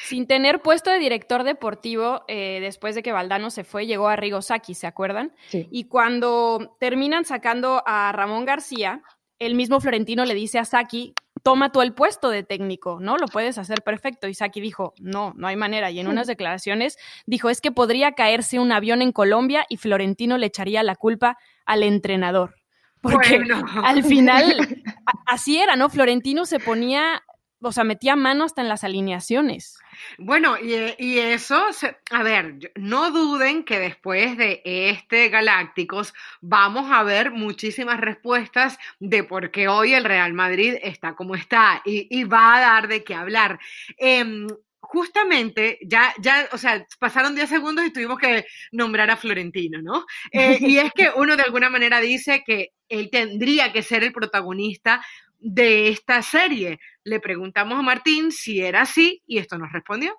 Sin 0.05 0.27
tener 0.27 0.61
puesto 0.61 0.91
de 0.91 0.99
director 0.99 1.43
deportivo, 1.43 2.23
eh, 2.29 2.59
después 2.61 2.95
de 2.95 3.03
que 3.03 3.11
Valdano 3.11 3.49
se 3.49 3.65
fue, 3.65 3.85
llegó 3.85 4.07
a 4.07 4.15
Rigo 4.15 4.41
Saki, 4.41 4.75
¿se 4.75 4.87
acuerdan? 4.87 5.33
Y 5.51 5.89
cuando 5.89 6.77
terminan 6.79 7.25
sacando 7.25 7.83
a 7.85 8.13
Ramón 8.13 8.45
García, 8.45 9.01
el 9.39 9.55
mismo 9.55 9.81
Florentino 9.81 10.23
le 10.23 10.35
dice 10.35 10.57
a 10.57 10.63
Saki, 10.63 11.13
toma 11.43 11.71
tú 11.71 11.81
el 11.81 11.93
puesto 11.93 12.29
de 12.29 12.43
técnico, 12.43 12.99
¿no? 12.99 13.17
Lo 13.17 13.27
puedes 13.27 13.57
hacer 13.57 13.83
perfecto. 13.83 14.27
Y 14.27 14.33
Saki 14.33 14.61
dijo, 14.61 14.93
no, 14.99 15.33
no 15.35 15.47
hay 15.47 15.55
manera. 15.55 15.91
Y 15.91 15.99
en 15.99 16.07
unas 16.07 16.25
declaraciones 16.25 16.97
dijo, 17.25 17.49
es 17.49 17.61
que 17.61 17.71
podría 17.71 18.13
caerse 18.13 18.59
un 18.59 18.71
avión 18.71 19.01
en 19.01 19.11
Colombia 19.11 19.65
y 19.69 19.77
Florentino 19.77 20.37
le 20.37 20.47
echaría 20.47 20.81
la 20.83 20.95
culpa 20.95 21.37
al 21.65 21.83
entrenador. 21.83 22.55
Porque 23.01 23.43
al 23.83 24.03
final 24.03 24.55
así 25.27 25.59
era, 25.59 25.75
¿no? 25.75 25.89
Florentino 25.89 26.45
se 26.45 26.59
ponía 26.59 27.21
o 27.63 27.71
sea, 27.71 27.83
metía 27.83 28.15
mano 28.15 28.43
hasta 28.43 28.61
en 28.61 28.67
las 28.67 28.83
alineaciones. 28.83 29.77
Bueno, 30.17 30.57
y, 30.59 31.19
eso, 31.19 31.65
a 32.11 32.23
ver, 32.23 32.71
no 32.75 33.11
duden 33.11 33.63
que 33.63 33.79
después 33.79 34.37
de 34.37 34.61
este 34.65 35.29
Galácticos 35.29 36.13
vamos 36.41 36.91
a 36.91 37.03
ver 37.03 37.31
muchísimas 37.31 37.99
respuestas 37.99 38.77
de 38.99 39.23
por 39.23 39.51
qué 39.51 39.67
hoy 39.67 39.93
el 39.93 40.03
Real 40.03 40.33
Madrid 40.33 40.75
está 40.81 41.15
como 41.15 41.35
está 41.35 41.81
y, 41.85 42.23
va 42.23 42.55
a 42.55 42.59
dar 42.61 42.87
de 42.87 43.03
qué 43.03 43.15
hablar. 43.15 43.59
Em, 43.97 44.47
justamente, 44.79 45.79
ya, 45.81 46.13
ya, 46.19 46.47
o 46.51 46.57
sea, 46.57 46.85
pasaron 46.99 47.35
10 47.35 47.49
segundos 47.49 47.85
y 47.85 47.91
tuvimos 47.91 48.19
que 48.19 48.45
nombrar 48.71 49.09
a 49.09 49.17
Florentino, 49.17 49.81
¿no? 49.81 50.05
Eh, 50.31 50.57
y 50.61 50.77
es 50.77 50.91
que 50.93 51.09
uno 51.15 51.35
de 51.35 51.43
alguna 51.43 51.69
manera 51.69 51.99
dice 51.99 52.43
que 52.45 52.73
él 52.89 53.09
tendría 53.11 53.73
que 53.73 53.81
ser 53.81 54.03
el 54.03 54.13
protagonista 54.13 55.03
de 55.39 55.89
esta 55.89 56.21
serie. 56.21 56.79
Le 57.05 57.19
preguntamos 57.19 57.77
a 57.77 57.81
Martín 57.81 58.31
si 58.31 58.61
era 58.61 58.83
así 58.83 59.21
y 59.27 59.37
esto 59.37 59.57
nos 59.57 59.73
respondió. 59.73 60.13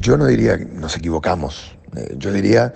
Yo 0.00 0.16
no 0.16 0.26
diría 0.26 0.56
que 0.56 0.64
nos 0.66 0.96
equivocamos, 0.96 1.76
eh, 1.96 2.14
yo 2.16 2.32
diría 2.32 2.72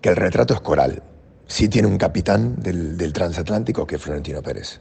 que 0.00 0.10
el 0.10 0.16
retrato 0.16 0.54
es 0.54 0.60
coral. 0.60 1.02
Sí 1.48 1.68
tiene 1.68 1.88
un 1.88 1.98
capitán 1.98 2.62
del, 2.62 3.12
transatlántico 3.12 3.88
que 3.88 3.96
es 3.96 4.02
Florentino 4.02 4.40
Pérez 4.40 4.80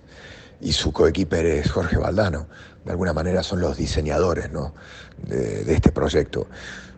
y 0.61 0.71
su 0.71 0.93
coequiper 0.93 1.47
es 1.47 1.71
Jorge 1.71 1.97
Valdano. 1.97 2.47
De 2.85 2.91
alguna 2.91 3.11
manera 3.11 3.41
son 3.41 3.59
los 3.61 3.77
diseñadores 3.77 4.51
¿no? 4.51 4.75
de, 5.17 5.73
este 5.73 5.91
proyecto. 5.91 6.47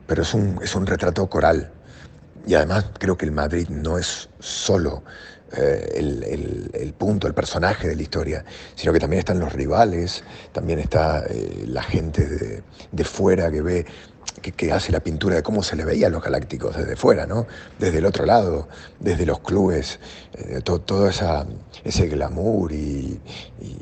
Pero 0.07 0.23
es 0.23 0.33
un, 0.33 0.59
es 0.61 0.75
un 0.75 0.85
retrato 0.85 1.29
coral. 1.29 1.71
Y 2.45 2.55
además 2.55 2.87
creo 2.99 3.17
que 3.17 3.27
el 3.27 3.31
Madrid 3.31 3.69
no 3.69 3.97
es 3.97 4.29
solo 4.39 5.03
eh, 5.57 5.93
el, 5.95 6.71
el, 6.73 6.93
punto, 6.93 7.27
el 7.27 7.33
personaje 7.33 7.87
de 7.87 7.95
la 7.95 8.01
historia, 8.01 8.45
sino 8.75 8.93
que 8.93 8.99
también 8.99 9.19
están 9.19 9.39
los 9.39 9.51
rivales, 9.53 10.23
también 10.51 10.79
está 10.79 11.25
eh, 11.29 11.65
la 11.67 11.83
gente 11.83 12.25
de, 12.25 12.63
de, 12.91 13.03
fuera 13.03 13.51
que 13.51 13.61
ve, 13.61 13.85
que, 14.41 14.51
que, 14.53 14.71
hace 14.71 14.91
la 14.91 15.01
pintura 15.01 15.35
de 15.35 15.43
cómo 15.43 15.61
se 15.63 15.75
le 15.75 15.83
veía 15.83 16.07
a 16.07 16.09
los 16.09 16.23
galácticos 16.23 16.77
desde 16.77 16.95
fuera, 16.95 17.25
¿no? 17.25 17.47
Desde 17.79 17.97
el 17.97 18.05
otro 18.05 18.25
lado, 18.25 18.67
desde 18.99 19.25
los 19.25 19.39
clubes, 19.39 19.99
eh, 20.33 20.61
todo, 20.63 20.79
todo 20.81 21.09
esa, 21.09 21.45
ese 21.83 22.07
glamour 22.07 22.71
y, 22.71 23.19
y 23.59 23.77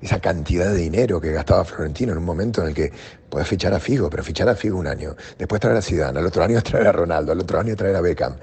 esa 0.00 0.20
cantidad 0.20 0.72
de 0.72 0.76
dinero 0.76 1.20
que 1.20 1.32
gastaba 1.32 1.64
Florentino 1.64 2.12
en 2.12 2.18
un 2.18 2.24
momento 2.24 2.62
en 2.62 2.68
el 2.68 2.74
que 2.74 2.92
podés 3.28 3.46
fichar 3.46 3.74
a 3.74 3.80
Figo, 3.80 4.08
pero 4.10 4.22
fichar 4.22 4.48
a 4.48 4.54
Figo 4.54 4.78
un 4.78 4.86
año, 4.86 5.14
después 5.38 5.60
traer 5.60 5.76
a 5.76 5.82
Zidane, 5.82 6.18
al 6.18 6.26
otro 6.26 6.42
año 6.42 6.62
traer 6.62 6.88
a 6.88 6.92
Ronaldo, 6.92 7.32
al 7.32 7.40
otro 7.40 7.60
año 7.60 7.76
traer 7.76 7.96
a 7.96 8.00
Beckham. 8.00 8.36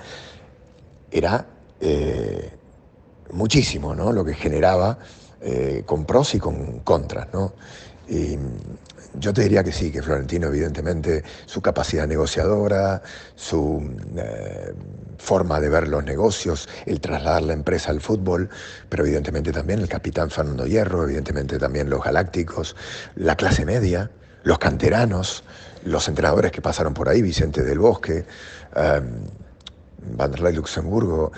Era 1.11 1.45
eh, 1.87 2.51
muchísimo, 3.31 3.93
¿no? 3.93 4.11
Lo 4.11 4.25
que 4.25 4.33
generaba 4.33 4.97
eh, 5.39 5.83
con 5.85 6.05
pros 6.05 6.33
y 6.33 6.39
con 6.39 6.79
contras, 6.79 7.27
¿no? 7.31 7.53
Y 8.07 8.37
yo 9.19 9.31
te 9.31 9.43
diría 9.43 9.63
que 9.63 9.71
sí, 9.71 9.91
que 9.91 10.01
Florentino, 10.01 10.47
evidentemente, 10.47 11.23
su 11.45 11.61
capacidad 11.61 12.07
negociadora, 12.07 13.03
su 13.35 13.87
eh, 14.17 14.73
forma 15.19 15.59
de 15.59 15.69
ver 15.69 15.87
los 15.87 16.03
negocios, 16.03 16.67
el 16.87 16.99
trasladar 16.99 17.43
la 17.43 17.53
empresa 17.53 17.91
al 17.91 18.01
fútbol, 18.01 18.49
pero 18.89 19.05
evidentemente 19.05 19.51
también 19.51 19.79
el 19.79 19.87
capitán 19.87 20.31
Fernando 20.31 20.65
Hierro, 20.65 21.03
evidentemente 21.03 21.59
también 21.59 21.89
los 21.89 22.03
galácticos, 22.03 22.75
la 23.15 23.35
clase 23.35 23.63
media, 23.63 24.09
los 24.43 24.57
canteranos, 24.57 25.43
los 25.83 26.07
entrenadores 26.07 26.51
que 26.51 26.61
pasaron 26.61 26.95
por 26.95 27.09
ahí, 27.09 27.21
Vicente 27.21 27.63
del 27.63 27.77
Bosque, 27.77 28.25
eh, 28.75 29.01
Vanderlei 30.17 30.53
Luxemburgo, 30.53 31.31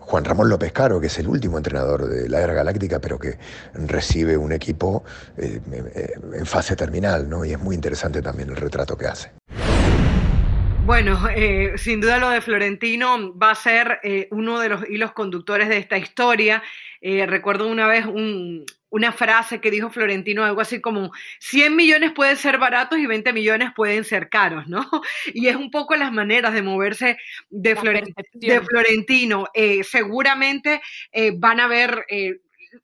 Juan 0.00 0.24
Ramón 0.24 0.48
López 0.48 0.72
Caro, 0.72 1.00
que 1.00 1.06
es 1.06 1.18
el 1.18 1.28
último 1.28 1.56
entrenador 1.56 2.08
de 2.08 2.28
la 2.28 2.40
era 2.40 2.52
galáctica, 2.52 3.00
pero 3.00 3.18
que 3.18 3.38
recibe 3.74 4.36
un 4.36 4.52
equipo 4.52 5.04
eh, 5.36 5.60
eh, 5.72 6.12
en 6.34 6.46
fase 6.46 6.76
terminal, 6.76 7.28
¿no? 7.28 7.44
Y 7.44 7.52
es 7.52 7.58
muy 7.58 7.74
interesante 7.74 8.22
también 8.22 8.50
el 8.50 8.56
retrato 8.56 8.96
que 8.96 9.06
hace. 9.06 9.32
Bueno, 10.84 11.28
eh, 11.28 11.74
sin 11.76 12.00
duda 12.00 12.18
lo 12.18 12.28
de 12.28 12.40
Florentino 12.40 13.38
va 13.38 13.52
a 13.52 13.54
ser 13.54 14.00
eh, 14.02 14.26
uno 14.32 14.58
de 14.58 14.68
los 14.68 14.88
hilos 14.90 15.12
conductores 15.12 15.68
de 15.68 15.78
esta 15.78 15.96
historia. 15.96 16.60
Eh, 17.00 17.24
recuerdo 17.24 17.68
una 17.68 17.86
vez 17.86 18.04
un, 18.04 18.64
una 18.90 19.12
frase 19.12 19.60
que 19.60 19.70
dijo 19.70 19.90
Florentino, 19.90 20.44
algo 20.44 20.60
así 20.60 20.80
como 20.80 21.12
100 21.38 21.76
millones 21.76 22.10
pueden 22.10 22.36
ser 22.36 22.58
baratos 22.58 22.98
y 22.98 23.06
20 23.06 23.32
millones 23.32 23.70
pueden 23.76 24.02
ser 24.02 24.28
caros, 24.28 24.66
¿no? 24.66 24.84
Y 25.34 25.46
es 25.46 25.54
un 25.54 25.70
poco 25.70 25.94
las 25.94 26.12
maneras 26.12 26.52
de 26.52 26.62
moverse 26.62 27.16
de, 27.48 27.76
de 28.34 28.60
Florentino. 28.60 29.46
seguramente 29.84 30.82
van 31.38 31.60
a 31.60 31.64
haber 31.64 32.06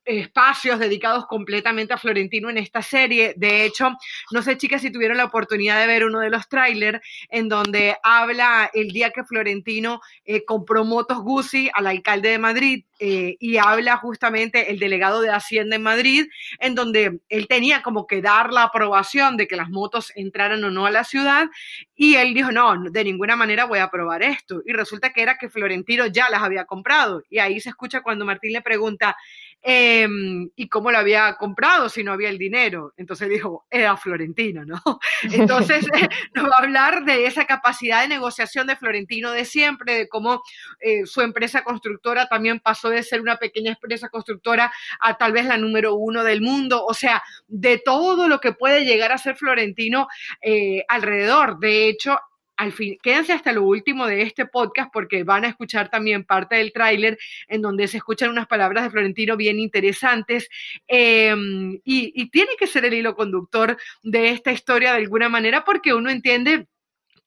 espacios 0.04 0.78
dedicados 0.78 1.26
completamente 1.26 1.92
a 1.92 1.98
Florentino 1.98 2.50
en 2.50 2.58
esta 2.58 2.82
serie. 2.82 3.34
De 3.36 3.64
hecho, 3.64 3.90
no 4.32 4.42
sé, 4.42 4.56
chicas, 4.56 4.82
si 4.82 4.90
tuvieron 4.90 5.16
la 5.16 5.24
oportunidad 5.24 5.80
de 5.80 5.86
ver 5.86 6.04
uno 6.04 6.20
de 6.20 6.30
los 6.30 6.48
trailers 6.48 7.00
en 7.28 7.48
donde 7.48 7.96
habla 8.02 8.70
el 8.72 8.88
día 8.88 9.10
que 9.10 9.24
Florentino 9.24 10.00
eh, 10.24 10.44
compró 10.44 10.84
motos 10.84 11.18
Guzzi 11.18 11.70
al 11.74 11.86
alcalde 11.86 12.30
de 12.30 12.38
Madrid 12.38 12.84
eh, 13.00 13.36
y 13.38 13.58
habla 13.58 13.96
justamente 13.96 14.70
el 14.70 14.78
delegado 14.78 15.20
de 15.20 15.30
Hacienda 15.30 15.76
en 15.76 15.82
Madrid, 15.82 16.26
en 16.58 16.74
donde 16.74 17.20
él 17.28 17.46
tenía 17.46 17.82
como 17.82 18.06
que 18.06 18.20
dar 18.20 18.52
la 18.52 18.64
aprobación 18.64 19.36
de 19.36 19.46
que 19.46 19.56
las 19.56 19.68
motos 19.68 20.12
entraran 20.16 20.64
o 20.64 20.70
no 20.70 20.86
a 20.86 20.90
la 20.90 21.04
ciudad, 21.04 21.46
y 21.94 22.16
él 22.16 22.34
dijo, 22.34 22.50
no, 22.50 22.74
de 22.90 23.04
ninguna 23.04 23.36
manera 23.36 23.66
voy 23.66 23.78
a 23.78 23.84
aprobar 23.84 24.22
esto. 24.22 24.62
Y 24.66 24.72
resulta 24.72 25.12
que 25.12 25.22
era 25.22 25.38
que 25.38 25.48
Florentino 25.48 26.06
ya 26.06 26.28
las 26.28 26.42
había 26.42 26.64
comprado. 26.64 27.22
Y 27.30 27.38
ahí 27.38 27.60
se 27.60 27.68
escucha 27.68 28.02
cuando 28.02 28.24
Martín 28.24 28.52
le 28.52 28.62
pregunta, 28.62 29.16
Em, 29.60 30.50
y 30.54 30.68
cómo 30.68 30.92
lo 30.92 30.98
había 30.98 31.34
comprado 31.34 31.88
si 31.88 32.04
no 32.04 32.12
había 32.12 32.28
el 32.28 32.38
dinero. 32.38 32.94
Entonces 32.96 33.28
dijo, 33.28 33.66
era 33.68 33.96
Florentino, 33.96 34.64
¿no? 34.64 34.80
Entonces 35.22 35.84
nos 36.34 36.44
va 36.46 36.54
a 36.58 36.62
hablar 36.62 37.04
de 37.04 37.26
esa 37.26 37.44
capacidad 37.44 38.02
de 38.02 38.08
negociación 38.08 38.68
de 38.68 38.76
Florentino 38.76 39.32
de 39.32 39.44
siempre, 39.44 39.94
de 39.94 40.08
cómo 40.08 40.42
eh, 40.80 41.06
su 41.06 41.22
empresa 41.22 41.64
constructora 41.64 42.28
también 42.28 42.60
pasó 42.60 42.88
de 42.88 43.02
ser 43.02 43.20
una 43.20 43.36
pequeña 43.36 43.72
empresa 43.72 44.08
constructora 44.08 44.72
a 45.00 45.18
tal 45.18 45.32
vez 45.32 45.46
la 45.46 45.56
número 45.56 45.96
uno 45.96 46.22
del 46.22 46.40
mundo, 46.40 46.84
o 46.84 46.94
sea, 46.94 47.22
de 47.48 47.78
todo 47.84 48.28
lo 48.28 48.40
que 48.40 48.52
puede 48.52 48.84
llegar 48.84 49.10
a 49.10 49.18
ser 49.18 49.36
Florentino 49.36 50.06
eh, 50.40 50.84
alrededor. 50.88 51.58
De 51.58 51.88
hecho, 51.88 52.18
al 52.58 52.72
fin, 52.72 52.98
quédense 53.00 53.32
hasta 53.32 53.52
lo 53.52 53.62
último 53.62 54.06
de 54.08 54.22
este 54.22 54.44
podcast 54.44 54.90
porque 54.92 55.22
van 55.22 55.44
a 55.44 55.48
escuchar 55.48 55.90
también 55.90 56.24
parte 56.24 56.56
del 56.56 56.72
tráiler 56.72 57.16
en 57.46 57.62
donde 57.62 57.86
se 57.86 57.98
escuchan 57.98 58.30
unas 58.30 58.48
palabras 58.48 58.82
de 58.82 58.90
Florentino 58.90 59.36
bien 59.36 59.60
interesantes 59.60 60.48
em, 60.88 61.74
y, 61.84 62.12
y 62.20 62.30
tiene 62.30 62.52
que 62.58 62.66
ser 62.66 62.84
el 62.84 62.94
hilo 62.94 63.14
conductor 63.14 63.78
de 64.02 64.30
esta 64.30 64.50
historia 64.50 64.90
de 64.90 64.98
alguna 64.98 65.28
manera 65.28 65.64
porque 65.64 65.94
uno 65.94 66.10
entiende 66.10 66.66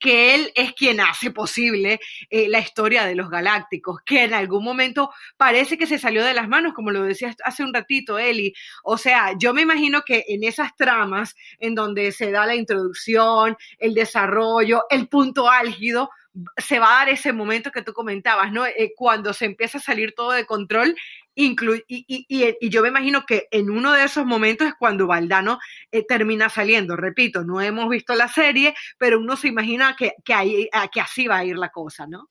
que 0.02 0.36
él 0.36 0.52
es 0.56 0.74
quien 0.74 1.00
hace 1.00 1.32
posible 1.32 2.00
eh, 2.30 2.50
la 2.50 2.60
historia 2.60 3.06
de 3.06 3.16
los 3.16 3.30
galácticos, 3.30 4.02
que 4.04 4.24
en 4.24 4.34
algún 4.34 4.64
momento 4.64 5.12
parece 5.38 5.78
que 5.78 5.88
se 5.88 6.00
salió 6.00 6.26
de 6.26 6.34
las 6.34 6.50
manos, 6.50 6.74
como 6.74 6.92
lo 6.92 7.04
decía 7.04 7.34
hace 7.46 7.64
un 7.64 7.74
ratito 7.74 8.18
Eli. 8.20 8.54
O 8.84 8.98
sea, 8.98 9.34
yo 9.38 9.54
me 9.54 9.62
imagino 9.62 10.02
que 10.02 10.26
en 10.28 10.44
esas 10.44 10.76
tramas 10.76 11.36
en 11.60 11.76
donde 11.76 12.12
se 12.12 12.32
da 12.32 12.46
la 12.46 12.56
introducción, 12.56 13.56
el 13.78 13.94
desarrollo, 13.94 14.84
el 14.90 15.08
punto 15.08 15.50
álgido, 15.50 16.10
se 16.58 16.80
va 16.80 16.94
a 16.94 17.00
dar 17.00 17.10
ese 17.10 17.34
momento 17.34 17.72
que 17.72 17.82
tú 17.82 17.94
comentabas, 17.94 18.52
¿no? 18.52 18.66
Eh, 18.66 18.94
cuando 18.96 19.34
se 19.34 19.46
empieza 19.46 19.78
a 19.78 19.82
salir 19.82 20.14
todo 20.16 20.32
de 20.32 20.46
control 20.46 20.96
y, 21.36 21.56
y, 21.88 22.70
yo 22.70 22.82
me 22.82 22.90
imagino 22.90 23.26
que 23.26 23.48
en 23.52 23.70
uno 23.70 23.94
de 23.94 24.04
esos 24.04 24.26
momentos 24.26 24.68
es 24.68 24.74
cuando 24.78 25.08
Valdano 25.08 25.60
eh, 25.92 26.06
termina 26.06 26.50
saliendo. 26.50 26.96
Repito, 26.96 27.44
no 27.44 27.62
hemos 27.62 27.90
visto 27.90 28.14
la 28.16 28.28
serie, 28.28 28.76
pero 28.98 29.20
uno 29.20 29.38
se 29.38 29.48
imagina 29.48 29.96
que, 29.98 30.16
que, 30.24 30.34
ahí, 30.34 30.70
que 30.92 31.02
así 31.02 31.28
va 31.28 31.38
a 31.38 31.46
ir 31.46 31.58
la 31.58 31.70
cosa, 31.70 32.06
¿no? 32.08 32.30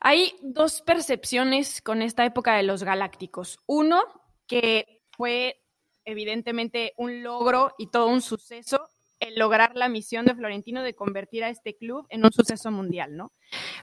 Hay 0.00 0.34
dos 0.42 0.82
percepciones 0.82 1.82
con 1.82 2.02
esta 2.02 2.24
época 2.24 2.54
de 2.54 2.62
los 2.62 2.84
galácticos. 2.84 3.58
Uno, 3.66 4.02
que 4.46 5.02
fue 5.16 5.60
evidentemente 6.04 6.92
un 6.96 7.22
logro 7.22 7.74
y 7.78 7.90
todo 7.90 8.06
un 8.06 8.22
suceso 8.22 8.88
el 9.20 9.34
lograr 9.34 9.72
la 9.74 9.88
misión 9.88 10.26
de 10.26 10.34
Florentino 10.34 10.82
de 10.82 10.94
convertir 10.94 11.44
a 11.44 11.50
este 11.50 11.76
club 11.76 12.06
en 12.08 12.24
un 12.24 12.32
suceso 12.32 12.70
mundial, 12.70 13.16
¿no? 13.16 13.32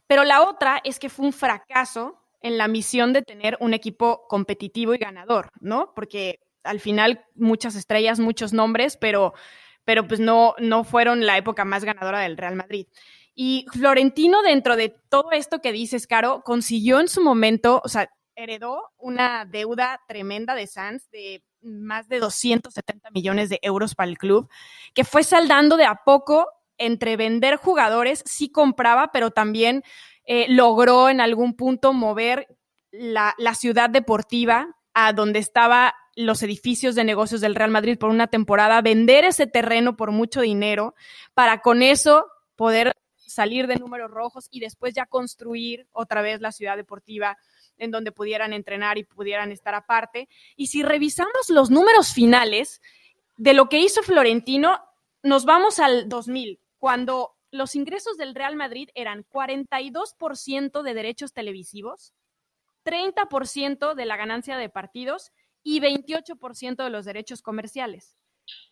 Pero 0.07 0.23
la 0.23 0.43
otra 0.43 0.81
es 0.83 0.99
que 0.99 1.09
fue 1.09 1.25
un 1.25 1.33
fracaso 1.33 2.24
en 2.45 2.59
la 2.59 2.67
misión 2.67 3.11
de 3.11 3.23
tener 3.23 3.57
un 3.59 3.73
equipo 3.73 4.27
competitivo 4.27 4.93
y 4.93 4.99
ganador, 4.99 5.49
¿no? 5.61 5.93
Porque 5.95 6.41
al 6.63 6.79
final 6.79 7.25
muchas 7.33 7.75
estrellas, 7.75 8.19
muchos 8.19 8.53
nombres, 8.53 8.97
pero, 8.97 9.33
pero 9.83 10.07
pues 10.07 10.19
no, 10.19 10.53
no 10.59 10.83
fueron 10.83 11.25
la 11.25 11.39
época 11.39 11.65
más 11.65 11.83
ganadora 11.83 12.19
del 12.19 12.37
Real 12.37 12.55
Madrid. 12.55 12.85
Y 13.33 13.65
Florentino, 13.73 14.43
dentro 14.43 14.75
de 14.75 14.89
todo 15.09 15.31
esto 15.31 15.59
que 15.59 15.71
dices, 15.71 16.05
Caro, 16.05 16.43
consiguió 16.45 16.99
en 16.99 17.07
su 17.07 17.23
momento, 17.23 17.81
o 17.83 17.89
sea, 17.89 18.11
heredó 18.35 18.91
una 18.97 19.45
deuda 19.45 19.99
tremenda 20.07 20.53
de 20.53 20.67
Sanz 20.67 21.09
de 21.09 21.43
más 21.63 22.07
de 22.09 22.19
270 22.19 23.09
millones 23.09 23.49
de 23.49 23.57
euros 23.63 23.95
para 23.95 24.11
el 24.11 24.19
club, 24.19 24.47
que 24.93 25.03
fue 25.03 25.23
saldando 25.23 25.77
de 25.77 25.85
a 25.85 26.01
poco 26.05 26.47
entre 26.77 27.17
vender 27.17 27.55
jugadores, 27.55 28.21
sí 28.27 28.51
compraba, 28.51 29.11
pero 29.11 29.31
también 29.31 29.83
eh, 30.25 30.45
logró 30.49 31.09
en 31.09 31.21
algún 31.21 31.55
punto 31.55 31.93
mover 31.93 32.47
la, 32.91 33.35
la 33.37 33.55
ciudad 33.55 33.89
deportiva 33.89 34.75
a 34.93 35.13
donde 35.13 35.39
estaban 35.39 35.91
los 36.15 36.41
edificios 36.43 36.95
de 36.95 37.03
negocios 37.03 37.41
del 37.41 37.55
Real 37.55 37.71
Madrid 37.71 37.97
por 37.97 38.09
una 38.09 38.27
temporada, 38.27 38.81
vender 38.81 39.25
ese 39.25 39.47
terreno 39.47 39.97
por 39.97 40.11
mucho 40.11 40.41
dinero 40.41 40.95
para 41.33 41.61
con 41.61 41.81
eso 41.81 42.27
poder 42.55 42.93
salir 43.17 43.67
de 43.67 43.75
números 43.75 44.09
rojos 44.09 44.47
y 44.49 44.61
después 44.61 44.93
ya 44.93 45.05
construir 45.05 45.87
otra 45.91 46.21
vez 46.21 46.39
la 46.39 46.53
ciudad 46.53 46.77
deportiva 46.77 47.37
en 47.77 47.91
donde 47.91 48.13
pudieran 48.13 48.53
entrenar 48.53 48.97
y 48.97 49.03
pudieran 49.03 49.51
estar 49.51 49.75
aparte. 49.75 50.29
Y 50.55 50.67
si 50.67 50.83
revisamos 50.83 51.49
los 51.49 51.69
números 51.69 52.13
finales, 52.13 52.81
de 53.37 53.53
lo 53.53 53.67
que 53.67 53.79
hizo 53.79 54.01
Florentino, 54.01 54.79
nos 55.23 55.45
vamos 55.45 55.79
al 55.79 56.07
2000, 56.07 56.59
cuando 56.77 57.34
los 57.55 57.75
ingresos 57.75 58.17
del 58.17 58.35
Real 58.35 58.55
Madrid 58.55 58.89
eran 58.95 59.25
42% 59.25 60.81
de 60.83 60.93
derechos 60.93 61.33
televisivos, 61.33 62.13
30% 62.83 63.95
de 63.95 64.05
la 64.05 64.17
ganancia 64.17 64.57
de 64.57 64.69
partidos 64.69 65.31
y 65.63 65.79
28% 65.79 66.83
de 66.83 66.89
los 66.89 67.05
derechos 67.05 67.41
comerciales. 67.41 68.17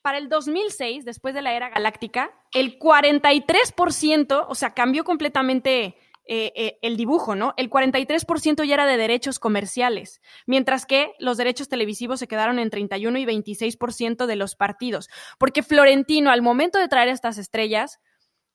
Para 0.03 0.19
el 0.19 0.29
2006, 0.29 1.03
después 1.03 1.33
de 1.33 1.41
la 1.41 1.53
era 1.53 1.69
galáctica, 1.69 2.31
el 2.53 2.77
43%, 2.77 4.45
o 4.47 4.55
sea, 4.55 4.75
cambió 4.75 5.03
completamente 5.03 5.97
eh, 6.25 6.53
eh, 6.55 6.77
el 6.81 6.95
dibujo, 6.95 7.35
¿no? 7.35 7.53
El 7.57 7.69
43% 7.69 8.63
ya 8.63 8.73
era 8.75 8.85
de 8.85 8.97
derechos 8.97 9.39
comerciales, 9.39 10.21
mientras 10.45 10.85
que 10.85 11.13
los 11.19 11.37
derechos 11.37 11.67
televisivos 11.67 12.19
se 12.19 12.27
quedaron 12.27 12.59
en 12.59 12.69
31 12.69 13.17
y 13.17 13.25
26% 13.25 14.25
de 14.25 14.35
los 14.35 14.55
partidos, 14.55 15.09
porque 15.37 15.63
Florentino 15.63 16.29
al 16.29 16.41
momento 16.41 16.79
de 16.79 16.87
traer 16.87 17.09
estas 17.09 17.37
estrellas, 17.37 17.99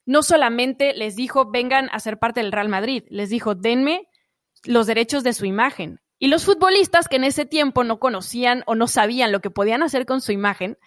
no 0.08 0.22
solamente 0.22 0.94
les 0.94 1.16
dijo, 1.16 1.50
vengan 1.50 1.90
a 1.92 2.00
ser 2.00 2.18
parte 2.18 2.40
del 2.40 2.50
Real 2.50 2.70
Madrid, 2.70 3.04
les 3.10 3.28
dijo, 3.28 3.54
denme 3.54 4.08
los 4.64 4.86
derechos 4.86 5.22
de 5.22 5.34
su 5.34 5.44
imagen. 5.44 6.00
Y 6.18 6.28
los 6.28 6.46
futbolistas 6.46 7.08
que 7.08 7.16
en 7.16 7.24
ese 7.24 7.44
tiempo 7.44 7.84
no 7.84 8.00
conocían 8.00 8.62
o 8.64 8.74
no 8.74 8.86
sabían 8.86 9.32
lo 9.32 9.40
que 9.40 9.50
podían 9.50 9.82
hacer 9.82 10.06
con 10.06 10.22
su 10.22 10.32
imagen, 10.32 10.78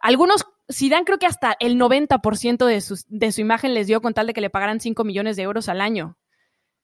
algunos 0.00 0.46
Zidane 0.70 1.04
creo 1.04 1.18
que 1.18 1.26
hasta 1.26 1.56
el 1.60 1.78
90% 1.78 2.66
de 2.66 2.80
su, 2.80 3.00
de 3.06 3.30
su 3.30 3.40
imagen 3.40 3.72
les 3.72 3.86
dio 3.86 4.02
con 4.02 4.14
tal 4.14 4.26
de 4.26 4.34
que 4.34 4.40
le 4.40 4.50
pagaran 4.50 4.80
5 4.80 5.04
millones 5.04 5.36
de 5.36 5.44
euros 5.44 5.68
al 5.68 5.80
año. 5.80 6.18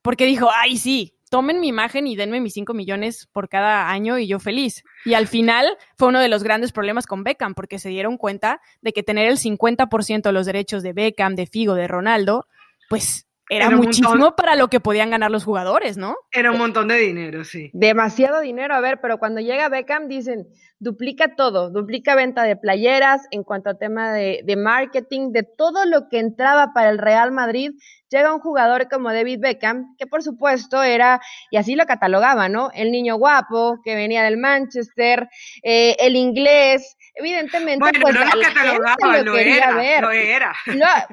Porque 0.02 0.24
dijo, 0.24 0.50
ay, 0.54 0.76
sí, 0.76 1.18
tomen 1.32 1.60
mi 1.60 1.68
imagen 1.68 2.06
y 2.06 2.14
denme 2.14 2.42
mis 2.42 2.52
5 2.52 2.74
millones 2.74 3.26
por 3.32 3.48
cada 3.48 3.88
año 3.88 4.18
y 4.18 4.26
yo 4.26 4.38
feliz. 4.38 4.84
Y 5.06 5.14
al 5.14 5.26
final 5.26 5.78
fue 5.96 6.08
uno 6.08 6.20
de 6.20 6.28
los 6.28 6.42
grandes 6.42 6.72
problemas 6.72 7.06
con 7.06 7.24
Beckham, 7.24 7.54
porque 7.54 7.78
se 7.78 7.88
dieron 7.88 8.18
cuenta 8.18 8.60
de 8.82 8.92
que 8.92 9.02
tener 9.02 9.26
el 9.28 9.38
50% 9.38 10.24
de 10.24 10.32
los 10.32 10.44
derechos 10.44 10.82
de 10.82 10.92
Beckham, 10.92 11.34
de 11.34 11.46
Figo, 11.46 11.74
de 11.74 11.88
Ronaldo, 11.88 12.48
pues 12.90 13.26
era, 13.49 13.70
muchísimo 13.70 14.34
para 14.37 14.56
lo 14.56 14.68
que 14.68 14.80
podían 14.80 15.11
ganar 15.11 15.30
los 15.30 15.44
jugadores, 15.44 15.96
¿no? 15.96 16.16
Era 16.30 16.52
un 16.52 16.58
montón 16.58 16.88
de 16.88 16.96
dinero, 16.96 17.44
sí. 17.44 17.70
Demasiado 17.75 18.40
dinero, 18.40 18.75
a 18.75 18.80
ver, 18.80 19.00
pero 19.00 19.18
cuando 19.18 19.40
llega 19.40 19.68
Beckham 19.68 20.08
dicen, 20.08 20.46
duplica 20.78 21.34
todo, 21.37 21.70
duplica 21.70 22.14
venta 22.14 22.44
de 22.44 22.56
playeras, 22.56 23.22
en 23.30 23.42
cuanto 23.44 23.70
a 23.70 23.78
tema 23.78 24.12
de, 24.12 24.42
de 24.44 24.56
marketing, 24.56 25.32
de 25.32 25.42
todo 25.42 25.84
lo 25.84 26.08
que 26.08 26.18
entraba 26.18 26.72
para 26.72 26.90
el 26.90 26.99
Real 26.99 27.32
Madrid, 27.32 27.72
llega 28.11 28.34
un 28.34 28.40
jugador 28.40 28.88
como 28.88 29.12
David 29.12 29.40
Beckham, 29.40 29.96
que 29.99 30.06
por 30.06 30.22
supuesto 30.22 30.82
era, 30.82 31.20
y 31.50 31.56
así 31.56 31.75
lo 31.75 31.84
catalogaba, 31.87 32.49
¿no? 32.49 32.70
El 32.75 32.90
niño 32.90 33.16
guapo, 33.16 33.80
que 33.84 33.94
venía 33.94 34.22
del 34.22 34.38
Manchester, 34.38 35.28
eh, 35.62 35.96
el 35.99 36.16
inglés, 36.16 36.96
evidentemente, 37.14 37.78
bueno, 37.78 37.99
pues 38.00 38.14
no 38.14 38.25
lo 38.25 38.42
catalogaba, 38.42 39.23
lo, 39.23 39.37
era, 39.37 39.75
ver. 39.75 40.02
lo 40.02 40.11
era. 40.11 40.54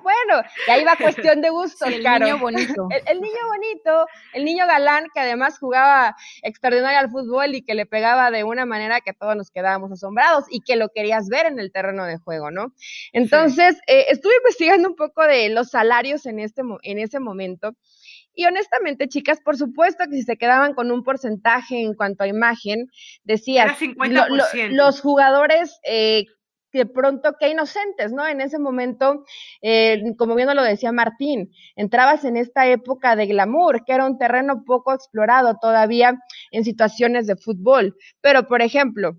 bueno, 0.01 0.43
y 0.67 0.71
ahí 0.71 0.83
va 0.83 0.95
cuestión 0.95 1.41
de 1.41 1.49
gustos, 1.49 1.89
el 1.89 2.03
niño 2.03 2.37
bonito. 2.39 2.87
El, 3.05 3.21
niño 3.21 3.47
bonito, 3.47 4.05
el 4.33 4.45
niño 4.45 4.65
galán, 4.67 5.07
que 5.13 5.19
además 5.19 5.59
jugaba 5.59 6.15
extraordinario 6.41 6.99
al 6.99 7.09
fútbol 7.09 7.55
y 7.55 7.61
que 7.61 7.73
le 7.73 7.85
pegaba 7.85 8.31
de 8.31 8.43
una 8.43 8.65
manera 8.65 9.01
que 9.01 9.13
todos 9.13 9.35
nos 9.35 9.51
quedábamos 9.51 9.91
asombrados 9.91 10.45
y 10.49 10.61
que 10.61 10.75
lo 10.75 10.89
querías 10.89 11.27
ver 11.29 11.45
en 11.45 11.59
el 11.59 11.71
terreno 11.71 12.05
de 12.05 12.17
juego, 12.17 12.51
¿no? 12.51 12.73
Entonces, 13.13 13.77
eh, 13.87 14.05
estuve 14.09 14.33
investigando 14.37 14.87
un 14.87 14.95
poco 14.95 15.23
de 15.23 15.49
los 15.49 15.69
salarios 15.69 16.25
en, 16.25 16.39
este, 16.39 16.61
en 16.83 16.99
ese 16.99 17.19
momento. 17.19 17.73
Y 18.39 18.45
honestamente, 18.45 19.09
chicas, 19.09 19.41
por 19.41 19.57
supuesto 19.57 20.05
que 20.09 20.15
si 20.15 20.23
se 20.23 20.37
quedaban 20.37 20.73
con 20.73 20.91
un 20.91 21.03
porcentaje 21.03 21.81
en 21.81 21.93
cuanto 21.93 22.23
a 22.23 22.27
imagen, 22.29 22.87
decías, 23.25 23.77
los 24.69 25.01
jugadores 25.01 25.77
eh, 25.83 26.23
de 26.71 26.85
pronto 26.85 27.35
qué 27.37 27.49
inocentes, 27.49 28.13
¿no? 28.13 28.25
En 28.25 28.39
ese 28.39 28.57
momento, 28.57 29.25
eh, 29.61 30.01
como 30.17 30.35
bien 30.35 30.55
lo 30.55 30.63
decía 30.63 30.93
Martín, 30.93 31.51
entrabas 31.75 32.23
en 32.23 32.37
esta 32.37 32.65
época 32.65 33.17
de 33.17 33.27
glamour, 33.27 33.83
que 33.83 33.91
era 33.91 34.05
un 34.05 34.17
terreno 34.17 34.63
poco 34.65 34.93
explorado 34.93 35.57
todavía 35.61 36.17
en 36.51 36.63
situaciones 36.63 37.27
de 37.27 37.35
fútbol. 37.35 37.97
Pero, 38.21 38.47
por 38.47 38.61
ejemplo, 38.61 39.17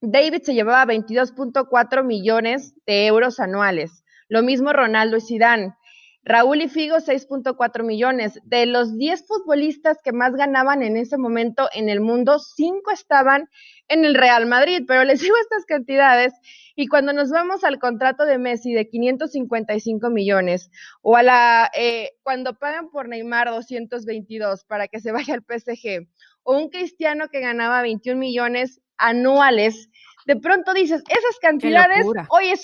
David 0.00 0.42
se 0.42 0.54
llevaba 0.54 0.92
22.4 0.92 2.04
millones 2.04 2.74
de 2.84 3.06
euros 3.06 3.38
anuales. 3.38 4.02
Lo 4.28 4.42
mismo 4.42 4.72
Ronaldo 4.72 5.18
y 5.18 5.20
Zidane. 5.20 5.74
Raúl 6.22 6.62
y 6.62 6.68
Figo 6.68 6.96
6.4 6.96 7.82
millones. 7.82 8.38
De 8.44 8.66
los 8.66 8.96
10 8.96 9.26
futbolistas 9.26 9.98
que 10.02 10.12
más 10.12 10.34
ganaban 10.34 10.82
en 10.82 10.96
ese 10.96 11.16
momento 11.16 11.68
en 11.72 11.88
el 11.88 12.00
mundo, 12.00 12.38
5 12.38 12.90
estaban 12.90 13.48
en 13.88 14.04
el 14.04 14.14
Real 14.14 14.46
Madrid, 14.46 14.82
pero 14.86 15.04
les 15.04 15.20
digo 15.22 15.34
estas 15.40 15.64
cantidades 15.64 16.34
y 16.76 16.86
cuando 16.86 17.12
nos 17.12 17.30
vamos 17.30 17.64
al 17.64 17.78
contrato 17.78 18.24
de 18.24 18.38
Messi 18.38 18.72
de 18.72 18.88
555 18.88 20.10
millones 20.10 20.70
o 21.02 21.16
a 21.16 21.22
la 21.22 21.70
eh, 21.74 22.12
cuando 22.22 22.54
pagan 22.54 22.90
por 22.90 23.08
Neymar 23.08 23.50
222 23.50 24.64
para 24.64 24.88
que 24.88 25.00
se 25.00 25.12
vaya 25.12 25.34
al 25.34 25.42
PSG 25.42 26.06
o 26.42 26.56
un 26.56 26.70
Cristiano 26.70 27.28
que 27.28 27.40
ganaba 27.40 27.82
21 27.82 28.18
millones 28.18 28.80
anuales, 28.96 29.88
de 30.26 30.36
pronto 30.36 30.74
dices, 30.74 31.02
esas 31.08 31.38
cantidades, 31.40 32.06
hoy 32.28 32.50
eh, 32.50 32.56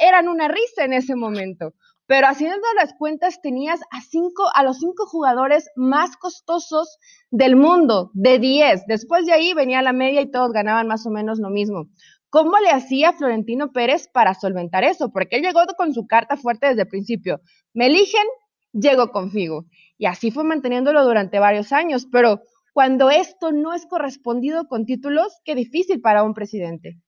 eran 0.00 0.28
una 0.28 0.48
risa 0.48 0.84
en 0.84 0.92
ese 0.92 1.14
momento 1.14 1.74
pero 2.12 2.26
haciendo 2.26 2.66
las 2.76 2.92
cuentas 2.92 3.40
tenías 3.40 3.80
a 3.90 4.62
los 4.62 4.78
cinco 4.80 5.06
jugadores 5.06 5.70
más 5.76 6.18
costosos 6.18 6.98
del 7.30 7.56
mundo, 7.56 8.10
de 8.12 8.38
10. 8.38 8.82
Después 8.86 9.24
de 9.24 9.32
ahí 9.32 9.54
venía 9.54 9.80
la 9.80 9.94
media 9.94 10.20
y 10.20 10.30
todos 10.30 10.52
ganaban 10.52 10.86
más 10.86 11.06
o 11.06 11.10
menos 11.10 11.38
lo 11.38 11.48
mismo. 11.48 11.86
¿Cómo 12.28 12.58
le 12.58 12.68
hacía 12.68 13.14
Florentino 13.14 13.72
Pérez 13.72 14.10
para 14.12 14.34
solventar 14.34 14.84
eso? 14.84 15.10
Porque 15.10 15.36
él 15.36 15.42
llegó 15.42 15.60
con 15.78 15.94
su 15.94 16.06
carta 16.06 16.36
fuerte 16.36 16.66
desde 16.66 16.82
el 16.82 16.88
principio. 16.88 17.40
Me 17.72 17.86
eligen, 17.86 18.26
llego 18.74 19.10
con 19.10 19.30
Figo. 19.30 19.64
Y 19.96 20.04
así 20.04 20.30
fue 20.30 20.44
manteniéndolo 20.44 21.04
durante 21.04 21.38
varios 21.38 21.72
años. 21.72 22.06
Pero 22.12 22.42
cuando 22.74 23.08
esto 23.08 23.52
no 23.52 23.72
es 23.72 23.86
correspondido 23.86 24.68
con 24.68 24.84
títulos, 24.84 25.32
qué 25.46 25.54
difícil 25.54 26.02
para 26.02 26.24
un 26.24 26.34
presidente. 26.34 26.98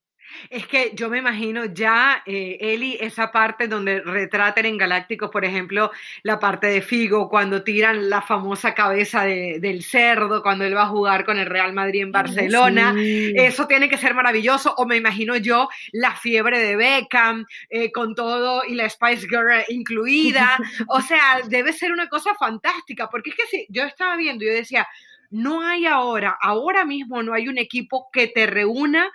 Es 0.51 0.67
que 0.67 0.93
yo 0.95 1.09
me 1.09 1.19
imagino 1.19 1.65
ya, 1.67 2.23
eh, 2.27 2.59
Eli, 2.61 2.97
esa 3.01 3.31
parte 3.31 3.69
donde 3.69 4.01
retratan 4.01 4.67
en 4.67 4.79
Galácticos, 4.79 5.31
por 5.31 5.45
ejemplo, 5.45 5.91
la 6.23 6.39
parte 6.39 6.67
de 6.67 6.83
Figo, 6.83 7.29
cuando 7.29 7.63
tiran 7.63 8.11
la 8.11 8.23
famosa 8.23 8.75
cabeza 8.75 9.25
del 9.25 9.83
cerdo, 9.83 10.43
cuando 10.43 10.65
él 10.65 10.77
va 10.77 10.83
a 10.83 10.89
jugar 10.89 11.25
con 11.25 11.39
el 11.39 11.47
Real 11.47 11.73
Madrid 11.73 12.03
en 12.03 12.13
Barcelona. 12.13 12.95
Eso 12.97 13.67
tiene 13.67 13.89
que 13.89 13.99
ser 13.99 14.15
maravilloso. 14.15 14.75
O 14.77 14.87
me 14.87 14.97
imagino 14.97 15.37
yo 15.37 15.69
la 15.93 16.15
fiebre 16.15 16.59
de 16.59 16.77
Beckham, 16.77 17.47
eh, 17.71 17.91
con 17.93 18.15
todo 18.15 18.65
y 18.67 18.75
la 18.75 18.89
Spice 18.89 19.27
Girl 19.29 19.65
incluida. 19.69 20.59
o 20.89 21.01
sea, 21.01 21.41
debe 21.49 21.73
ser 21.73 21.93
una 21.93 22.09
cosa 22.09 22.35
fantástica, 22.35 23.09
porque 23.09 23.31
es 23.31 23.37
que 23.37 23.47
si 23.47 23.67
yo 23.69 23.85
estaba 23.85 24.17
viendo, 24.17 24.45
yo 24.45 24.53
decía, 24.53 24.87
no 25.31 25.63
hay 25.63 25.87
ahora, 25.87 26.37
ahora 26.41 26.85
mismo 26.85 27.23
no 27.23 27.35
hay 27.35 27.49
un 27.49 27.59
equipo 27.59 28.09
que 28.13 28.29
te 28.29 28.47
reúna 28.47 29.11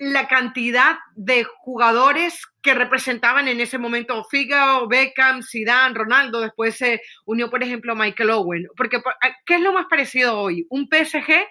la 0.00 0.28
cantidad 0.28 0.96
de 1.14 1.44
jugadores 1.44 2.46
que 2.62 2.72
representaban 2.72 3.48
en 3.48 3.60
ese 3.60 3.76
momento 3.76 4.24
Figo, 4.24 4.88
Beckham, 4.88 5.42
Zidane, 5.42 5.94
Ronaldo, 5.94 6.40
después 6.40 6.74
se 6.74 7.02
unió, 7.26 7.50
por 7.50 7.62
ejemplo, 7.62 7.94
Michael 7.94 8.30
Owen. 8.30 8.66
Porque, 8.78 9.02
¿qué 9.44 9.56
es 9.56 9.60
lo 9.60 9.74
más 9.74 9.86
parecido 9.90 10.38
hoy? 10.38 10.66
Un 10.70 10.88
PSG 10.88 11.46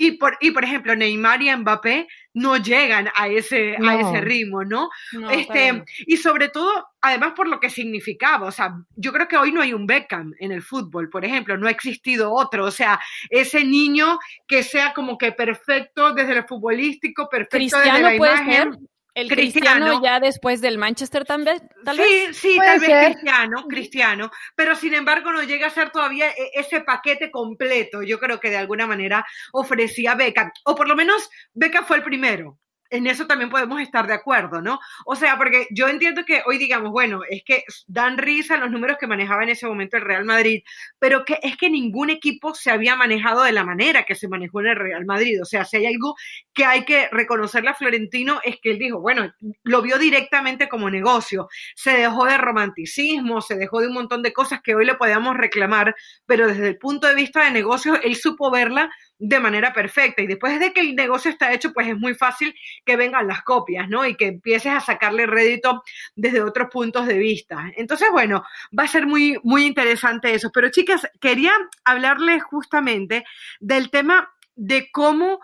y 0.00 0.12
por, 0.12 0.38
y 0.40 0.50
por 0.50 0.64
ejemplo, 0.64 0.96
Neymar 0.96 1.42
y 1.42 1.54
Mbappé 1.54 2.08
no 2.32 2.56
llegan 2.56 3.10
a 3.14 3.28
ese, 3.28 3.76
a 3.86 4.00
ese 4.00 4.22
ritmo, 4.22 4.64
¿no? 4.64 4.88
este, 5.30 5.84
y 6.06 6.16
sobre 6.16 6.48
todo, 6.48 6.88
además 7.02 7.34
por 7.36 7.46
lo 7.46 7.60
que 7.60 7.68
significaba, 7.68 8.46
o 8.46 8.50
sea, 8.50 8.76
yo 8.96 9.12
creo 9.12 9.28
que 9.28 9.36
hoy 9.36 9.52
no 9.52 9.60
hay 9.60 9.74
un 9.74 9.86
Beckham 9.86 10.32
en 10.40 10.52
el 10.52 10.62
fútbol, 10.62 11.10
por 11.10 11.26
ejemplo, 11.26 11.58
no 11.58 11.66
ha 11.66 11.70
existido 11.70 12.32
otro, 12.32 12.64
o 12.64 12.70
sea, 12.70 12.98
ese 13.28 13.62
niño 13.62 14.18
que 14.48 14.62
sea 14.62 14.94
como 14.94 15.18
que 15.18 15.32
perfecto 15.32 16.14
desde 16.14 16.34
lo 16.34 16.46
futbolístico, 16.46 17.28
perfecto 17.28 17.78
desde 17.78 18.00
la 18.00 18.14
imagen. 18.14 18.88
El 19.14 19.28
cristiano, 19.28 20.00
ya 20.02 20.20
después 20.20 20.60
del 20.60 20.78
Manchester 20.78 21.24
también, 21.24 21.58
tal 21.84 21.96
sí, 21.96 22.02
vez. 22.02 22.36
Sí, 22.36 22.56
tal 22.56 22.78
vez 22.78 23.06
cristiano, 23.14 23.64
cristiano, 23.66 24.30
pero 24.54 24.76
sin 24.76 24.94
embargo 24.94 25.32
no 25.32 25.42
llega 25.42 25.66
a 25.66 25.70
ser 25.70 25.90
todavía 25.90 26.30
e, 26.30 26.52
ese 26.54 26.80
paquete 26.80 27.30
completo. 27.30 28.02
Yo 28.02 28.20
creo 28.20 28.38
que 28.38 28.50
de 28.50 28.58
alguna 28.58 28.86
manera 28.86 29.26
ofrecía 29.52 30.14
Beca, 30.14 30.52
o 30.64 30.74
por 30.74 30.86
lo 30.86 30.94
menos 30.94 31.28
Beca 31.52 31.82
fue 31.82 31.96
el 31.96 32.04
primero 32.04 32.59
en 32.90 33.06
eso 33.06 33.26
también 33.26 33.50
podemos 33.50 33.80
estar 33.80 34.06
de 34.06 34.14
acuerdo, 34.14 34.60
¿no? 34.60 34.80
O 35.06 35.14
sea, 35.14 35.36
porque 35.38 35.66
yo 35.70 35.88
entiendo 35.88 36.24
que 36.24 36.42
hoy 36.46 36.58
digamos, 36.58 36.90
bueno, 36.90 37.20
es 37.28 37.42
que 37.44 37.64
dan 37.86 38.18
risa 38.18 38.56
los 38.56 38.70
números 38.70 38.98
que 38.98 39.06
manejaba 39.06 39.42
en 39.44 39.50
ese 39.50 39.66
momento 39.66 39.96
el 39.96 40.02
Real 40.02 40.24
Madrid, 40.24 40.62
pero 40.98 41.24
que 41.24 41.38
es 41.42 41.56
que 41.56 41.70
ningún 41.70 42.10
equipo 42.10 42.54
se 42.54 42.70
había 42.70 42.96
manejado 42.96 43.44
de 43.44 43.52
la 43.52 43.64
manera 43.64 44.04
que 44.04 44.14
se 44.14 44.28
manejó 44.28 44.60
en 44.60 44.66
el 44.68 44.76
Real 44.76 45.06
Madrid. 45.06 45.40
O 45.40 45.44
sea, 45.44 45.64
si 45.64 45.76
hay 45.76 45.86
algo 45.86 46.14
que 46.52 46.64
hay 46.64 46.84
que 46.84 47.08
reconocerle 47.10 47.70
a 47.70 47.74
Florentino 47.74 48.40
es 48.44 48.56
que 48.60 48.72
él 48.72 48.78
dijo, 48.78 49.00
bueno, 49.00 49.32
lo 49.62 49.82
vio 49.82 49.98
directamente 49.98 50.68
como 50.68 50.90
negocio, 50.90 51.48
se 51.74 51.92
dejó 51.92 52.26
de 52.26 52.38
romanticismo, 52.38 53.40
se 53.40 53.56
dejó 53.56 53.80
de 53.80 53.88
un 53.88 53.94
montón 53.94 54.22
de 54.22 54.32
cosas 54.32 54.60
que 54.62 54.74
hoy 54.74 54.84
le 54.84 54.94
podíamos 54.96 55.36
reclamar, 55.36 55.94
pero 56.26 56.48
desde 56.48 56.68
el 56.68 56.78
punto 56.78 57.06
de 57.06 57.14
vista 57.14 57.44
de 57.44 57.50
negocio, 57.50 58.00
él 58.02 58.16
supo 58.16 58.50
verla 58.50 58.90
de 59.20 59.38
manera 59.38 59.72
perfecta. 59.72 60.22
Y 60.22 60.26
después 60.26 60.58
de 60.58 60.72
que 60.72 60.80
el 60.80 60.96
negocio 60.96 61.30
está 61.30 61.52
hecho, 61.52 61.72
pues 61.72 61.86
es 61.86 61.96
muy 61.96 62.14
fácil 62.14 62.54
que 62.84 62.96
vengan 62.96 63.28
las 63.28 63.42
copias, 63.42 63.88
¿no? 63.88 64.04
Y 64.06 64.16
que 64.16 64.26
empieces 64.26 64.72
a 64.72 64.80
sacarle 64.80 65.26
rédito 65.26 65.84
desde 66.16 66.42
otros 66.42 66.68
puntos 66.72 67.06
de 67.06 67.18
vista. 67.18 67.70
Entonces, 67.76 68.08
bueno, 68.10 68.42
va 68.76 68.84
a 68.84 68.88
ser 68.88 69.06
muy, 69.06 69.38
muy 69.44 69.66
interesante 69.66 70.34
eso. 70.34 70.50
Pero 70.52 70.70
chicas, 70.70 71.06
quería 71.20 71.52
hablarles 71.84 72.42
justamente 72.42 73.24
del 73.60 73.90
tema 73.90 74.32
de 74.56 74.90
cómo 74.90 75.40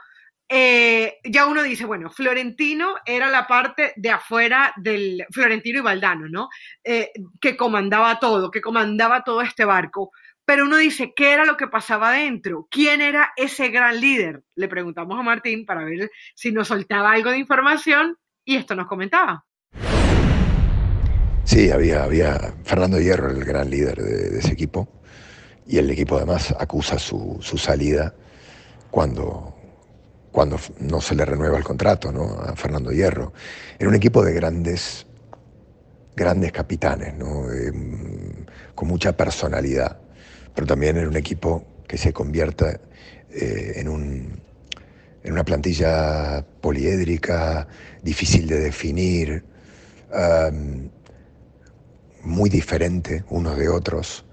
eh, 0.49 1.19
ya 1.25 1.47
uno 1.47 1.63
dice, 1.63 1.85
bueno, 1.85 2.09
Florentino 2.09 2.95
era 3.05 3.29
la 3.31 3.47
parte 3.47 3.93
de 3.97 4.11
afuera 4.11 4.73
del 4.77 5.27
Florentino 5.33 5.81
y 5.81 5.83
Valdano, 5.83 6.29
¿no? 6.29 6.49
Eh, 6.85 7.11
que 7.41 7.57
comandaba 7.57 8.19
todo, 8.21 8.51
que 8.51 8.61
comandaba 8.61 9.23
todo 9.25 9.43
este 9.43 9.65
barco. 9.65 10.13
Pero 10.47 10.65
uno 10.65 10.77
dice, 10.77 11.13
¿qué 11.15 11.33
era 11.33 11.45
lo 11.45 11.57
que 11.57 11.67
pasaba 11.67 12.11
adentro? 12.11 12.69
¿Quién 12.71 13.01
era 13.01 13.33
ese 13.37 13.69
gran 13.69 14.01
líder? 14.01 14.45
Le 14.55 14.69
preguntamos 14.69 15.19
a 15.19 15.23
Martín 15.25 15.67
para 15.67 15.85
ver 15.85 16.09
si 16.37 16.53
nos 16.53 16.69
soltaba 16.69 17.11
algo 17.11 17.31
de 17.31 17.39
información 17.39 18.17
y 18.45 18.55
esto 18.55 18.77
nos 18.77 18.87
comentaba. 18.87 19.45
Sí, 21.43 21.71
había, 21.71 22.05
había 22.05 22.55
Fernando 22.63 23.01
Hierro, 23.01 23.31
el 23.31 23.45
gran 23.45 23.71
líder 23.71 24.01
de, 24.01 24.39
ese 24.39 24.53
equipo, 24.53 24.89
y 25.67 25.79
el 25.79 25.91
equipo 25.91 26.17
además 26.17 26.55
acusa 26.57 26.97
su, 26.97 27.39
su 27.41 27.59
salida 27.59 28.15
cuando, 28.93 29.53
cuando 30.31 30.61
no 30.79 31.01
se 31.01 31.17
le 31.17 31.25
renueva 31.25 31.59
el 31.59 31.65
contrato 31.65 32.13
¿no? 32.13 32.39
a 32.39 32.55
Fernando 32.55 32.93
Hierro. 32.93 33.33
Era 33.81 33.89
un 33.89 33.97
equipo 33.97 34.25
de 34.25 34.33
grandes, 34.33 35.09
grandes 36.15 36.53
capitanes, 36.53 37.15
¿no? 37.17 37.47
Mm, 37.47 38.47
con 38.77 38.87
mucha 38.87 39.17
personalidad, 39.17 40.06
pero 40.57 40.67
también 40.67 40.97
era 40.97 41.09
un 41.09 41.17
equipo 41.17 41.65
que 41.87 41.97
se 41.97 42.13
convierte 42.13 42.81
eh, 43.31 43.75
en, 43.77 43.89
un, 43.89 44.41
en 45.23 45.33
una 45.33 45.45
plantilla 45.45 46.45
poliédrica, 46.61 47.69
difícil 48.03 48.49
de 48.49 48.59
definir, 48.59 49.45
muy 52.23 52.49
diferente 52.49 53.25
unos 53.29 53.57
de 53.59 53.69
otros 53.69 54.25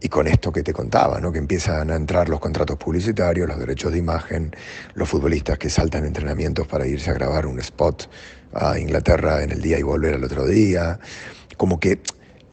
y 0.00 0.08
con 0.08 0.26
esto 0.26 0.52
que 0.52 0.62
te 0.62 0.72
contaba, 0.72 1.20
¿no? 1.20 1.32
que 1.32 1.38
empiezan 1.38 1.90
a 1.90 1.96
entrar 1.96 2.28
los 2.28 2.40
contratos 2.40 2.76
publicitarios, 2.76 3.48
los 3.48 3.58
derechos 3.58 3.92
de 3.92 3.98
imagen, 3.98 4.54
los 4.94 5.08
futbolistas 5.08 5.58
que 5.58 5.70
saltan 5.70 6.04
entrenamientos 6.04 6.66
para 6.66 6.86
irse 6.86 7.10
a 7.10 7.14
grabar 7.14 7.46
un 7.46 7.58
spot 7.58 8.08
a 8.54 8.78
Inglaterra 8.78 9.42
en 9.42 9.52
el 9.52 9.60
día 9.60 9.78
y 9.78 9.82
volver 9.82 10.14
al 10.14 10.24
otro 10.24 10.46
día, 10.46 10.98
como 11.56 11.80
que 11.80 12.00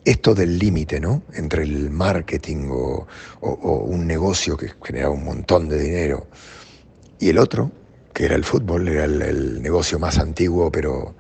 esto 0.06 0.36
del 0.36 0.58
límite 0.58 1.00
¿no? 1.00 1.24
entre 1.34 1.64
el 1.64 1.90
marketing 1.90 2.70
o, 2.70 3.08
un 3.42 4.08
negocio 4.08 4.56
que 4.56 4.72
generaba 4.84 5.14
un 5.14 5.26
montón 5.26 5.68
de 5.68 5.80
dinero 5.80 6.28
y 7.20 7.30
el 7.30 7.38
otro, 7.38 7.72
que 8.14 8.26
era 8.26 8.36
el 8.36 8.44
fútbol, 8.44 8.88
era 8.88 9.06
el, 9.06 9.62
negocio 9.62 10.00
más 10.00 10.18
antiguo, 10.20 10.72
pero, 10.72 11.16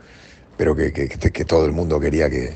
pero 0.55 0.75
que, 0.75 0.91
que 0.91 1.45
todo 1.45 1.65
el 1.65 1.71
mundo 1.71 1.99
quería 1.99 2.29
que, 2.29 2.53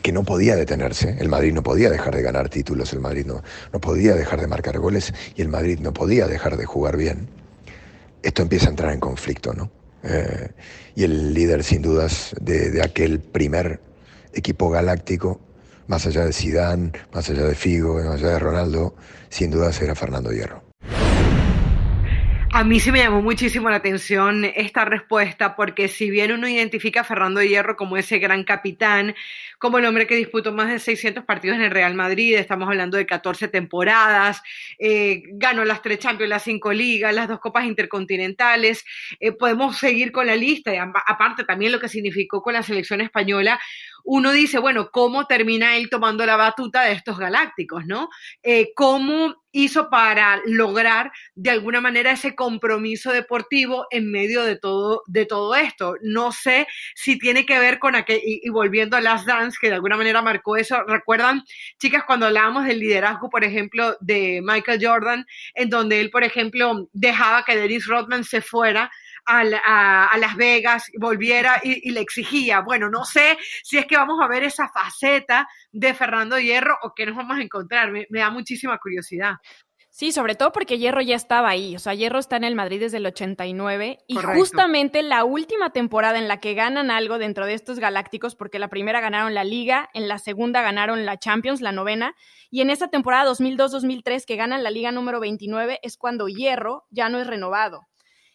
que 0.00 0.12
no 0.12 0.24
podía 0.24 0.56
detenerse. 0.56 1.16
El 1.18 1.28
Madrid 1.28 1.52
no 1.52 1.62
podía 1.62 1.90
dejar 1.90 2.14
de 2.14 2.22
ganar 2.22 2.48
títulos, 2.48 2.92
el 2.92 3.00
Madrid 3.00 3.26
no, 3.26 3.42
no 3.72 3.80
podía 3.80 4.14
dejar 4.14 4.40
de 4.40 4.46
marcar 4.46 4.78
goles 4.78 5.12
y 5.36 5.42
el 5.42 5.48
Madrid 5.48 5.78
no 5.80 5.92
podía 5.92 6.26
dejar 6.26 6.56
de 6.56 6.64
jugar 6.64 6.96
bien. 6.96 7.28
Esto 8.22 8.42
empieza 8.42 8.66
a 8.66 8.70
entrar 8.70 8.92
en 8.92 9.00
conflicto, 9.00 9.52
¿no? 9.52 9.70
Eh, 10.04 10.50
y 10.94 11.04
el 11.04 11.34
líder, 11.34 11.62
sin 11.62 11.82
dudas, 11.82 12.34
de, 12.40 12.70
de, 12.70 12.82
aquel 12.82 13.20
primer 13.20 13.80
equipo 14.32 14.70
galáctico, 14.70 15.40
más 15.86 16.06
allá 16.06 16.24
de 16.24 16.32
Zidane, 16.32 16.92
más 17.12 17.28
allá 17.28 17.44
de 17.44 17.54
Figo, 17.54 18.02
más 18.02 18.22
allá 18.22 18.30
de 18.30 18.38
Ronaldo, 18.38 18.94
sin 19.28 19.50
dudas 19.50 19.80
era 19.80 19.94
Fernando 19.94 20.30
Hierro. 20.30 20.71
A 22.54 22.64
mí 22.64 22.80
sí 22.80 22.92
me 22.92 22.98
llamó 22.98 23.22
muchísimo 23.22 23.70
la 23.70 23.76
atención 23.76 24.44
esta 24.44 24.84
respuesta, 24.84 25.56
porque 25.56 25.88
si 25.88 26.10
bien 26.10 26.32
uno 26.32 26.46
identifica 26.46 27.00
a 27.00 27.04
Fernando 27.04 27.42
Hierro 27.42 27.76
como 27.76 27.96
ese 27.96 28.18
gran 28.18 28.44
capitán, 28.44 29.14
como 29.58 29.78
el 29.78 29.86
hombre 29.86 30.06
que 30.06 30.16
disputó 30.16 30.52
más 30.52 30.68
de 30.68 30.78
600 30.78 31.24
partidos 31.24 31.56
en 31.56 31.62
el 31.62 31.70
Real 31.70 31.94
Madrid, 31.94 32.34
estamos 32.34 32.68
hablando 32.68 32.98
de 32.98 33.06
14 33.06 33.48
temporadas, 33.48 34.42
eh, 34.78 35.22
ganó 35.32 35.64
las 35.64 35.80
tres 35.80 36.00
Champions, 36.00 36.28
las 36.28 36.42
cinco 36.42 36.74
ligas, 36.74 37.14
las 37.14 37.26
dos 37.26 37.40
copas 37.40 37.64
intercontinentales, 37.64 38.84
eh, 39.18 39.32
podemos 39.32 39.78
seguir 39.78 40.12
con 40.12 40.26
la 40.26 40.36
lista, 40.36 40.74
y 40.74 40.76
aparte 40.76 41.44
también 41.44 41.72
lo 41.72 41.80
que 41.80 41.88
significó 41.88 42.42
con 42.42 42.52
la 42.52 42.62
selección 42.62 43.00
española, 43.00 43.58
uno 44.04 44.30
dice, 44.30 44.58
bueno, 44.58 44.90
¿cómo 44.90 45.26
termina 45.26 45.76
él 45.76 45.88
tomando 45.88 46.26
la 46.26 46.36
batuta 46.36 46.82
de 46.82 46.92
estos 46.92 47.18
galácticos, 47.18 47.86
no? 47.86 48.10
Eh, 48.42 48.72
¿Cómo 48.74 49.41
hizo 49.52 49.90
para 49.90 50.40
lograr 50.46 51.12
de 51.34 51.50
alguna 51.50 51.80
manera 51.80 52.12
ese 52.12 52.34
compromiso 52.34 53.12
deportivo 53.12 53.86
en 53.90 54.10
medio 54.10 54.42
de 54.42 54.56
todo, 54.56 55.02
de 55.06 55.26
todo 55.26 55.54
esto? 55.54 55.94
No 56.02 56.32
sé 56.32 56.66
si 56.94 57.18
tiene 57.18 57.46
que 57.46 57.58
ver 57.58 57.78
con 57.78 57.94
aquel, 57.94 58.20
y, 58.24 58.48
volviendo 58.50 58.96
a 58.96 59.00
Last 59.00 59.26
Dance, 59.26 59.58
que 59.60 59.68
de 59.68 59.74
alguna 59.74 59.96
manera 59.96 60.22
marcó 60.22 60.56
eso. 60.56 60.82
¿Recuerdan, 60.84 61.42
chicas, 61.78 62.04
cuando 62.06 62.26
hablábamos 62.26 62.64
del 62.64 62.80
liderazgo, 62.80 63.30
por 63.30 63.44
ejemplo, 63.44 63.96
de 64.00 64.40
Michael 64.42 64.80
Jordan, 64.82 65.26
en 65.54 65.70
donde 65.70 66.00
él, 66.00 66.10
por 66.10 66.24
ejemplo, 66.24 66.88
dejaba 66.92 67.44
que 67.44 67.56
Dennis 67.56 67.86
Rodman 67.86 68.24
se 68.24 68.40
fuera 68.40 68.90
a, 69.26 70.16
Las 70.18 70.36
Vegas, 70.36 70.90
volviera 70.98 71.60
y, 71.62 71.90
le 71.90 72.00
exigía. 72.00 72.60
Bueno, 72.60 72.88
no 72.88 73.04
sé 73.04 73.38
si 73.62 73.78
es 73.78 73.86
que 73.86 73.96
vamos 73.96 74.18
a 74.22 74.28
ver 74.28 74.44
esa 74.44 74.68
faceta 74.68 75.48
de 75.70 75.94
Fernando 75.94 76.38
Hierro 76.38 76.76
o 76.82 76.92
qué 76.94 77.06
nos 77.06 77.16
vamos 77.16 77.38
a 77.38 77.42
encontrar. 77.42 77.90
Me, 77.90 78.06
da 78.10 78.30
muchísima 78.30 78.78
curiosidad. 78.78 79.34
Sí, 79.94 80.10
sobre 80.10 80.34
todo 80.34 80.52
porque 80.52 80.78
Hierro 80.78 81.02
ya 81.02 81.16
estaba 81.16 81.50
ahí. 81.50 81.76
O 81.76 81.78
sea, 81.78 81.92
Hierro 81.92 82.18
está 82.18 82.36
en 82.36 82.44
el 82.44 82.54
Madrid 82.54 82.80
desde 82.80 82.96
el 82.96 83.04
89 83.04 83.98
y 84.06 84.14
justamente 84.16 85.02
la 85.02 85.22
última 85.24 85.70
temporada 85.70 86.18
en 86.18 86.28
la 86.28 86.40
que 86.40 86.54
ganan 86.54 86.90
algo 86.90 87.18
dentro 87.18 87.44
de 87.44 87.52
estos 87.52 87.78
galácticos, 87.78 88.34
porque 88.34 88.58
la 88.58 88.68
primera 88.68 89.02
ganaron 89.02 89.34
la 89.34 89.44
Liga, 89.44 89.90
en 89.92 90.08
la 90.08 90.18
segunda 90.18 90.62
ganaron 90.62 91.04
la 91.04 91.18
Champions, 91.18 91.60
la 91.60 91.72
novena, 91.72 92.14
y 92.50 92.62
en 92.62 92.70
esa 92.70 92.88
temporada 92.88 93.30
2002-2003 93.30 94.24
que 94.24 94.36
ganan 94.36 94.62
la 94.62 94.70
Liga 94.70 94.92
número 94.92 95.20
29 95.20 95.80
es 95.82 95.98
cuando 95.98 96.26
Hierro 96.26 96.86
ya 96.90 97.10
no 97.10 97.20
es 97.20 97.26
renovado 97.26 97.86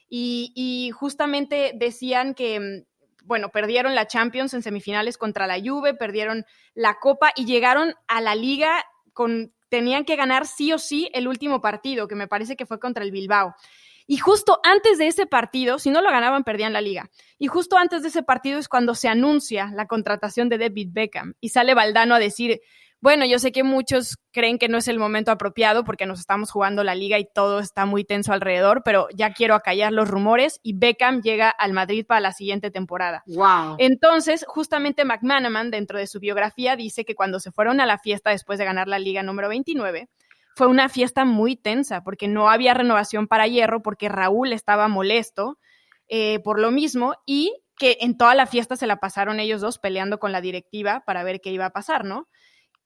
y, 0.10 0.92
justamente 0.94 1.74
decían 1.76 2.34
que, 2.34 2.60
mm, 2.60 3.26
bueno, 3.26 3.50
perdieron 3.50 3.96
la 3.96 4.08
Champions 4.08 4.54
en 4.54 4.64
semifinales 4.64 5.18
contra 5.18 5.48
la 5.48 5.60
Juve, 5.60 5.94
perdieron 5.94 6.46
la 6.74 6.98
Copa 7.00 7.32
y 7.36 7.46
llegaron 7.46 7.94
a 8.08 8.22
la 8.22 8.36
liga 8.36 8.86
con, 9.14 9.54
tenían 9.70 10.06
que 10.06 10.16
ganar 10.16 10.48
sí 10.48 10.72
o 10.72 10.80
sí 10.80 11.10
el 11.14 11.28
último 11.28 11.62
partido, 11.62 12.08
que 12.08 12.16
me 12.16 12.28
parece 12.28 12.56
que 12.56 12.66
fue 12.66 12.80
contra 12.80 13.04
el 13.04 13.12
Bilbao. 13.12 13.54
Y 14.10 14.18
justo 14.18 14.62
antes 14.64 14.98
de 14.98 15.08
ese 15.08 15.26
partido, 15.26 15.80
si 15.80 15.90
no 15.90 16.02
lo 16.02 16.10
ganaban, 16.10 16.46
perdían 16.46 16.72
la 16.72 16.80
liga. 16.80 17.10
Y 17.38 17.48
justo 17.48 17.78
antes 17.78 18.04
de 18.04 18.08
ese 18.08 18.24
partido 18.24 18.58
es 18.58 18.70
cuando 18.70 18.96
se 18.96 19.10
anuncia 19.10 19.70
la 19.74 19.86
contratación 19.86 20.48
de 20.48 20.58
David 20.58 20.90
Beckham 20.92 21.34
y 21.42 21.50
sale 21.50 21.74
Valdano 21.74 22.16
a 22.16 22.20
decir, 22.20 22.62
bueno, 23.00 23.26
yo 23.26 23.38
sé 23.38 23.52
que 23.52 23.64
muchos 23.64 24.18
creen 24.32 24.58
que 24.58 24.70
no 24.70 24.78
es 24.78 24.88
el 24.88 24.98
momento 24.98 25.32
apropiado 25.32 25.84
porque 25.84 26.08
nos 26.08 26.20
estamos 26.20 26.50
jugando 26.50 26.84
la 26.84 26.96
liga 26.96 27.20
y 27.20 27.28
todo 27.32 27.60
está 27.60 27.86
muy 27.86 28.04
tenso 28.04 28.34
alrededor, 28.34 28.82
pero 28.84 29.08
ya 29.14 29.34
quiero 29.34 29.54
acallar 29.54 29.94
los 29.94 30.08
rumores 30.08 30.60
y 30.64 30.74
Beckham 30.78 31.22
llega 31.22 31.50
al 31.50 31.74
Madrid 31.74 32.06
para 32.08 32.22
la 32.22 32.32
siguiente 32.32 32.72
temporada. 32.72 33.24
Wow. 33.28 33.76
Entonces, 33.78 34.46
justamente 34.48 35.06
McManaman, 35.06 35.70
dentro 35.70 36.00
de 36.00 36.08
su 36.08 36.20
biografía, 36.20 36.76
dice 36.76 37.06
que 37.06 37.16
cuando 37.16 37.40
se 37.40 37.52
fueron 37.52 37.80
a 37.82 37.86
la 37.86 38.00
fiesta 38.00 38.32
después 38.32 38.58
de 38.58 38.66
ganar 38.66 38.88
la 38.88 38.98
liga 38.98 39.22
número 39.22 39.48
29, 39.50 40.10
fue 40.56 40.66
una 40.66 40.90
fiesta 40.90 41.24
muy 41.24 41.56
tensa 41.56 42.04
porque 42.04 42.28
no 42.28 42.50
había 42.50 42.74
renovación 42.74 43.28
para 43.28 43.46
Hierro, 43.46 43.84
porque 43.84 44.10
Raúl 44.10 44.54
estaba 44.54 44.88
molesto 44.88 45.60
eh, 46.08 46.40
por 46.40 46.60
lo 46.60 46.72
mismo 46.72 47.14
y 47.28 47.54
que 47.78 47.98
en 48.02 48.18
toda 48.18 48.34
la 48.34 48.48
fiesta 48.48 48.76
se 48.76 48.88
la 48.88 49.00
pasaron 49.00 49.40
ellos 49.40 49.62
dos 49.62 49.78
peleando 49.78 50.18
con 50.18 50.32
la 50.32 50.42
directiva 50.42 51.04
para 51.06 51.24
ver 51.24 51.42
qué 51.42 51.52
iba 51.52 51.66
a 51.68 51.70
pasar, 51.70 52.06
¿no? 52.06 52.28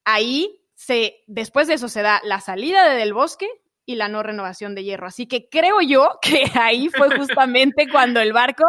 Ahí 0.06 0.62
se, 0.76 1.22
después 1.28 1.68
de 1.68 1.76
eso 1.76 1.88
se 1.90 2.02
da 2.02 2.22
la 2.24 2.42
salida 2.42 2.90
de 2.90 2.98
Del 2.98 3.14
Bosque 3.14 3.48
y 3.86 3.96
la 3.96 4.08
no 4.08 4.24
renovación 4.24 4.76
de 4.76 4.84
hierro. 4.84 5.08
Así 5.08 5.28
que 5.28 5.50
creo 5.50 5.82
yo 5.82 6.10
que 6.22 6.46
ahí 6.56 6.90
fue 6.90 7.16
justamente 7.18 7.88
cuando 7.90 8.20
el 8.20 8.34
barco 8.34 8.64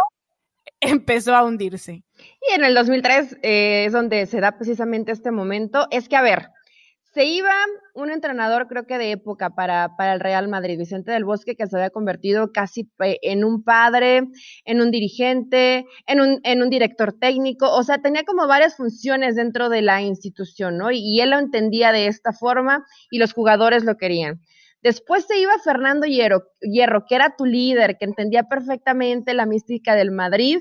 empezó 0.81 1.35
a 1.35 1.45
hundirse. 1.45 2.05
Y 2.51 2.55
en 2.55 2.65
el 2.65 2.75
2003 2.75 3.39
eh, 3.43 3.85
es 3.87 3.93
donde 3.93 4.27
se 4.27 4.41
da 4.41 4.53
precisamente 4.53 5.13
este 5.13 5.31
momento. 5.31 5.87
Es 5.91 6.09
que, 6.09 6.17
a 6.17 6.23
ver, 6.23 6.49
se 7.13 7.27
iba 7.27 7.53
un 7.95 8.11
entrenador, 8.11 8.69
creo 8.69 8.87
que 8.87 8.97
de 8.97 9.13
época, 9.13 9.51
para, 9.51 9.97
para 9.97 10.15
el 10.15 10.21
Real 10.21 10.49
Madrid, 10.49 10.79
Vicente 10.79 11.13
del 11.13 11.27
Bosque, 11.27 11.57
que 11.57 11.67
se 11.67 11.77
había 11.77 11.91
convertido 11.91 12.53
casi 12.53 12.91
eh, 13.05 13.19
en 13.21 13.45
un 13.45 13.63
padre, 13.63 14.29
en 14.65 14.81
un 14.81 14.91
dirigente, 14.91 15.85
en 16.07 16.21
un, 16.23 16.41
en 16.43 16.63
un 16.63 16.71
director 16.71 17.13
técnico, 17.13 17.71
o 17.71 17.83
sea, 17.83 17.99
tenía 17.99 18.25
como 18.25 18.47
varias 18.47 18.77
funciones 18.77 19.37
dentro 19.37 19.69
de 19.69 19.83
la 19.83 20.01
institución, 20.01 20.79
¿no? 20.79 20.91
Y, 20.91 21.21
él 21.21 21.31
lo 21.31 21.39
entendía 21.39 21.93
de 21.93 22.07
esta 22.07 22.33
forma 22.33 22.85
y 23.11 23.19
los 23.19 23.35
jugadores 23.35 23.85
lo 23.85 23.97
querían. 23.97 24.41
Después 24.83 25.27
se 25.27 25.39
iba 25.39 25.53
Fernando 25.63 26.07
Hierro, 26.07 26.45
Hierro, 26.61 27.05
que 27.07 27.15
era 27.15 27.37
tu 27.37 27.45
líder, 27.45 27.99
que 27.99 28.07
entendía 28.07 28.45
perfectamente 28.45 29.35
la 29.35 29.47
mística 29.47 29.95
del 29.95 30.11
Madrid. 30.11 30.59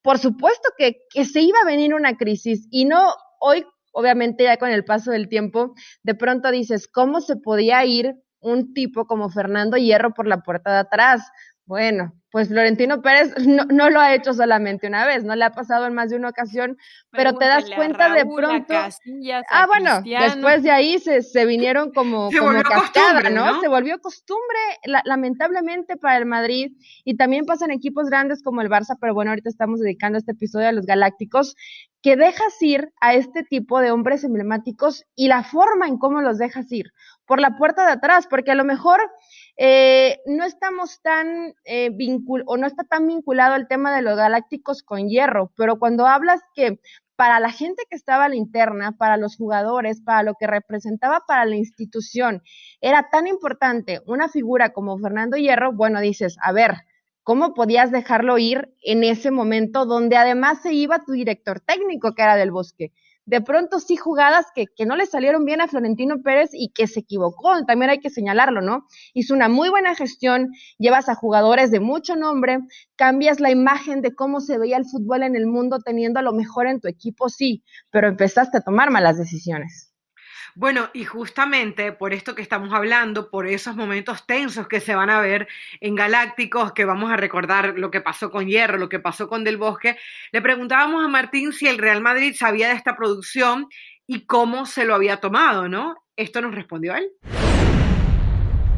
Por 0.00 0.18
supuesto 0.18 0.70
que, 0.76 1.02
que 1.10 1.26
se 1.26 1.42
iba 1.42 1.58
a 1.62 1.66
venir 1.66 1.94
una 1.94 2.16
crisis 2.16 2.66
y 2.70 2.86
no 2.86 3.14
hoy 3.38 3.64
obviamente 3.92 4.44
ya 4.44 4.56
con 4.56 4.70
el 4.70 4.84
paso 4.84 5.12
del 5.12 5.28
tiempo, 5.28 5.74
de 6.02 6.14
pronto 6.14 6.50
dices, 6.50 6.88
¿cómo 6.88 7.20
se 7.20 7.36
podía 7.36 7.84
ir 7.84 8.16
un 8.42 8.74
tipo 8.74 9.06
como 9.06 9.30
Fernando 9.30 9.76
Hierro 9.76 10.12
por 10.12 10.26
la 10.26 10.42
puerta 10.42 10.72
de 10.72 10.78
atrás. 10.78 11.22
Bueno, 11.64 12.12
pues 12.32 12.48
Florentino 12.48 13.02
Pérez 13.02 13.34
no, 13.70 13.90
lo 13.90 14.00
ha 14.00 14.14
hecho 14.14 14.32
solamente 14.32 14.88
una 14.88 15.06
vez, 15.06 15.22
no 15.22 15.36
le 15.36 15.44
ha 15.44 15.50
pasado 15.50 15.86
en 15.86 15.94
más 15.94 16.10
de 16.10 16.16
una 16.16 16.30
ocasión, 16.30 16.78
pero 17.10 17.34
te 17.34 17.44
das 17.44 17.70
cuenta 17.76 18.12
de 18.12 18.24
pronto. 18.24 18.74
ah, 19.50 19.66
bueno, 19.66 20.00
después 20.02 20.62
de 20.62 20.70
ahí 20.70 20.98
se, 20.98 21.22
se 21.22 21.44
vinieron 21.44 21.92
como, 21.92 22.30
como 22.36 22.62
cascada, 22.62 23.28
¿no? 23.30 23.60
Se 23.60 23.68
volvió 23.68 24.00
costumbre, 24.00 24.58
lamentablemente, 25.04 25.96
para 25.98 26.16
el 26.16 26.26
Madrid, 26.26 26.72
y 27.04 27.16
también 27.16 27.44
pasan 27.44 27.70
equipos 27.70 28.08
grandes 28.08 28.42
como 28.42 28.62
el 28.62 28.70
Barça, 28.70 28.96
pero 28.98 29.12
bueno, 29.12 29.30
ahorita 29.30 29.50
estamos 29.50 29.80
dedicando 29.80 30.18
este 30.18 30.32
episodio 30.32 30.68
a 30.68 30.72
los 30.72 30.86
Galácticos, 30.86 31.54
que 32.00 32.16
dejas 32.16 32.60
ir 32.60 32.92
a 33.00 33.14
este 33.14 33.44
tipo 33.44 33.80
de 33.80 33.92
hombres 33.92 34.24
emblemáticos 34.24 35.04
y 35.14 35.28
la 35.28 35.44
forma 35.44 35.86
en 35.86 35.98
cómo 35.98 36.22
los 36.22 36.38
dejas 36.38 36.72
ir, 36.72 36.92
por 37.26 37.40
la 37.40 37.56
puerta 37.56 37.84
de 37.86 37.92
atrás, 37.92 38.26
porque 38.28 38.50
a 38.50 38.56
lo 38.56 38.64
mejor 38.64 39.00
eh, 39.56 40.20
no 40.26 40.44
estamos 40.44 41.00
tan 41.02 41.54
eh, 41.64 41.90
o 42.46 42.56
no 42.56 42.66
está 42.66 42.84
tan 42.84 43.06
vinculado 43.06 43.54
el 43.56 43.68
tema 43.68 43.94
de 43.94 44.02
los 44.02 44.16
galácticos 44.16 44.82
con 44.82 45.08
hierro, 45.08 45.52
pero 45.56 45.78
cuando 45.78 46.06
hablas 46.06 46.40
que 46.54 46.78
para 47.16 47.38
la 47.38 47.50
gente 47.50 47.84
que 47.88 47.96
estaba 47.96 48.24
a 48.24 48.28
la 48.28 48.36
interna, 48.36 48.96
para 48.98 49.16
los 49.16 49.36
jugadores, 49.36 50.00
para 50.00 50.22
lo 50.22 50.34
que 50.34 50.46
representaba 50.46 51.22
para 51.26 51.44
la 51.44 51.56
institución, 51.56 52.42
era 52.80 53.10
tan 53.10 53.26
importante 53.26 54.00
una 54.06 54.28
figura 54.28 54.72
como 54.72 54.98
Fernando 54.98 55.36
Hierro, 55.36 55.72
bueno, 55.72 56.00
dices, 56.00 56.36
a 56.42 56.52
ver, 56.52 56.74
¿cómo 57.22 57.54
podías 57.54 57.92
dejarlo 57.92 58.38
ir 58.38 58.74
en 58.82 59.04
ese 59.04 59.30
momento 59.30 59.86
donde 59.86 60.16
además 60.16 60.62
se 60.62 60.72
iba 60.72 61.04
tu 61.04 61.12
director 61.12 61.60
técnico, 61.60 62.14
que 62.14 62.22
era 62.22 62.36
del 62.36 62.50
bosque? 62.50 62.92
De 63.32 63.40
pronto 63.40 63.80
sí 63.80 63.96
jugadas 63.96 64.44
que, 64.54 64.66
que, 64.66 64.84
no 64.84 64.94
le 64.94 65.06
salieron 65.06 65.46
bien 65.46 65.62
a 65.62 65.66
Florentino 65.66 66.20
Pérez 66.20 66.50
y 66.52 66.68
que 66.68 66.86
se 66.86 67.00
equivocó, 67.00 67.64
también 67.64 67.90
hay 67.90 67.98
que 67.98 68.10
señalarlo, 68.10 68.60
¿no? 68.60 68.84
Hizo 69.14 69.32
una 69.32 69.48
muy 69.48 69.70
buena 69.70 69.94
gestión, 69.94 70.50
llevas 70.76 71.08
a 71.08 71.14
jugadores 71.14 71.70
de 71.70 71.80
mucho 71.80 72.14
nombre, 72.14 72.58
cambias 72.94 73.40
la 73.40 73.50
imagen 73.50 74.02
de 74.02 74.14
cómo 74.14 74.40
se 74.42 74.58
veía 74.58 74.76
el 74.76 74.84
fútbol 74.84 75.22
en 75.22 75.34
el 75.34 75.46
mundo 75.46 75.78
teniendo 75.78 76.20
a 76.20 76.22
lo 76.22 76.34
mejor 76.34 76.66
en 76.66 76.78
tu 76.78 76.88
equipo, 76.88 77.30
sí, 77.30 77.64
pero 77.90 78.06
empezaste 78.06 78.58
a 78.58 78.60
tomar 78.60 78.90
malas 78.90 79.16
decisiones. 79.16 79.91
Bueno, 80.54 80.90
y 80.92 81.04
justamente 81.04 81.92
por 81.92 82.12
esto 82.12 82.34
que 82.34 82.42
estamos 82.42 82.74
hablando, 82.74 83.30
por 83.30 83.46
esos 83.46 83.74
momentos 83.74 84.26
tensos 84.26 84.68
que 84.68 84.80
se 84.80 84.94
van 84.94 85.08
a 85.08 85.20
ver 85.20 85.48
en 85.80 85.94
Galácticos, 85.94 86.72
que 86.72 86.84
vamos 86.84 87.10
a 87.10 87.16
recordar 87.16 87.78
lo 87.78 87.90
que 87.90 88.02
pasó 88.02 88.30
con 88.30 88.46
Hierro, 88.46 88.76
lo 88.76 88.90
que 88.90 89.00
pasó 89.00 89.28
con 89.28 89.44
Del 89.44 89.56
Bosque, 89.56 89.96
le 90.30 90.42
preguntábamos 90.42 91.02
a 91.02 91.08
Martín 91.08 91.54
si 91.54 91.68
el 91.68 91.78
Real 91.78 92.02
Madrid 92.02 92.34
sabía 92.38 92.68
de 92.68 92.74
esta 92.74 92.96
producción 92.96 93.68
y 94.06 94.26
cómo 94.26 94.66
se 94.66 94.84
lo 94.84 94.94
había 94.94 95.18
tomado, 95.18 95.68
¿no? 95.68 96.04
Esto 96.16 96.42
nos 96.42 96.54
respondió 96.54 96.94
él. 96.94 97.10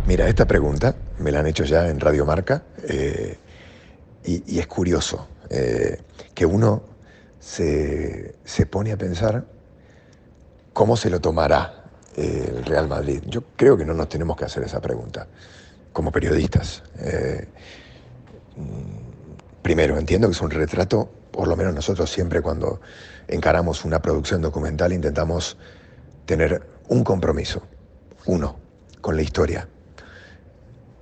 Mira, 0.06 0.28
esta 0.28 0.46
pregunta 0.46 0.94
me 1.18 1.32
la 1.32 1.40
han 1.40 1.48
hecho 1.48 1.64
ya 1.64 1.88
en 1.88 1.98
Radio 1.98 2.24
Marca 2.24 2.62
eh, 2.88 3.36
y, 4.24 4.58
es 4.60 4.66
curioso 4.68 5.28
eh, 5.50 6.00
que 6.34 6.46
uno 6.46 6.84
se, 7.40 8.36
se 8.44 8.66
pone 8.66 8.92
a 8.92 8.96
pensar 8.96 9.53
¿Cómo 10.74 10.96
se 10.96 11.08
lo 11.08 11.20
tomará 11.20 11.84
eh, 12.16 12.52
el 12.56 12.64
Real 12.64 12.88
Madrid? 12.88 13.22
Yo 13.28 13.44
creo 13.54 13.76
que 13.76 13.84
no 13.84 13.94
nos 13.94 14.08
tenemos 14.08 14.36
que 14.36 14.44
hacer 14.44 14.64
esa 14.64 14.80
pregunta 14.80 15.28
como 15.92 16.10
periodistas. 16.10 16.82
Eh, 16.98 17.46
mm, 18.56 19.62
primero, 19.62 19.96
entiendo 19.96 20.26
que 20.26 20.32
es 20.32 20.40
un 20.40 20.50
retrato, 20.50 21.08
por 21.30 21.46
lo 21.46 21.56
menos 21.56 21.74
nosotros 21.74 22.10
siempre 22.10 22.42
cuando 22.42 22.80
encaramos 23.28 23.84
una 23.84 24.02
producción 24.02 24.42
documental 24.42 24.92
intentamos 24.92 25.56
tener 26.26 26.60
un 26.88 27.04
compromiso, 27.04 27.62
uno, 28.26 28.56
con 29.00 29.14
la 29.14 29.22
historia, 29.22 29.68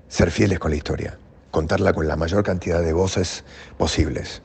ser 0.07 0.31
fieles 0.31 0.59
con 0.59 0.73
la 0.73 0.77
historia, 0.77 1.19
contarla 1.51 1.95
con 1.95 2.07
la 2.07 2.17
mayor 2.17 2.45
cantidad 2.45 2.83
de 2.83 2.93
voces 2.93 3.43
posibles, 3.79 4.43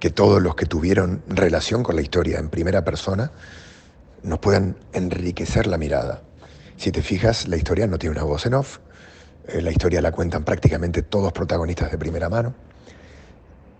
que 0.00 0.08
todos 0.08 0.40
los 0.40 0.54
que 0.54 0.64
tuvieron 0.64 1.22
relación 1.28 1.82
con 1.82 1.94
la 1.94 2.00
historia 2.00 2.38
en 2.38 2.48
primera 2.48 2.84
persona 2.84 3.32
nos 4.26 4.40
puedan 4.40 4.76
enriquecer 4.92 5.66
la 5.66 5.78
mirada. 5.78 6.20
Si 6.76 6.90
te 6.90 7.00
fijas, 7.00 7.48
la 7.48 7.56
historia 7.56 7.86
no 7.86 7.98
tiene 7.98 8.16
una 8.16 8.24
voz 8.24 8.44
en 8.44 8.54
off, 8.54 8.78
eh, 9.46 9.62
la 9.62 9.70
historia 9.70 10.02
la 10.02 10.10
cuentan 10.10 10.44
prácticamente 10.44 11.02
todos 11.02 11.32
protagonistas 11.32 11.90
de 11.90 11.96
primera 11.96 12.28
mano. 12.28 12.54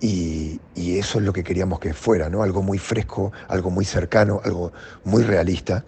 Y, 0.00 0.60
eso 0.76 1.18
es 1.18 1.24
lo 1.24 1.32
que 1.32 1.42
queríamos 1.42 1.78
que 1.80 1.92
fuera, 1.92 2.30
¿no? 2.30 2.42
Algo 2.42 2.62
muy 2.62 2.78
fresco, 2.78 3.32
algo 3.48 3.70
muy 3.70 3.84
cercano, 3.84 4.40
algo 4.44 4.72
muy 5.04 5.22
realista. 5.22 5.84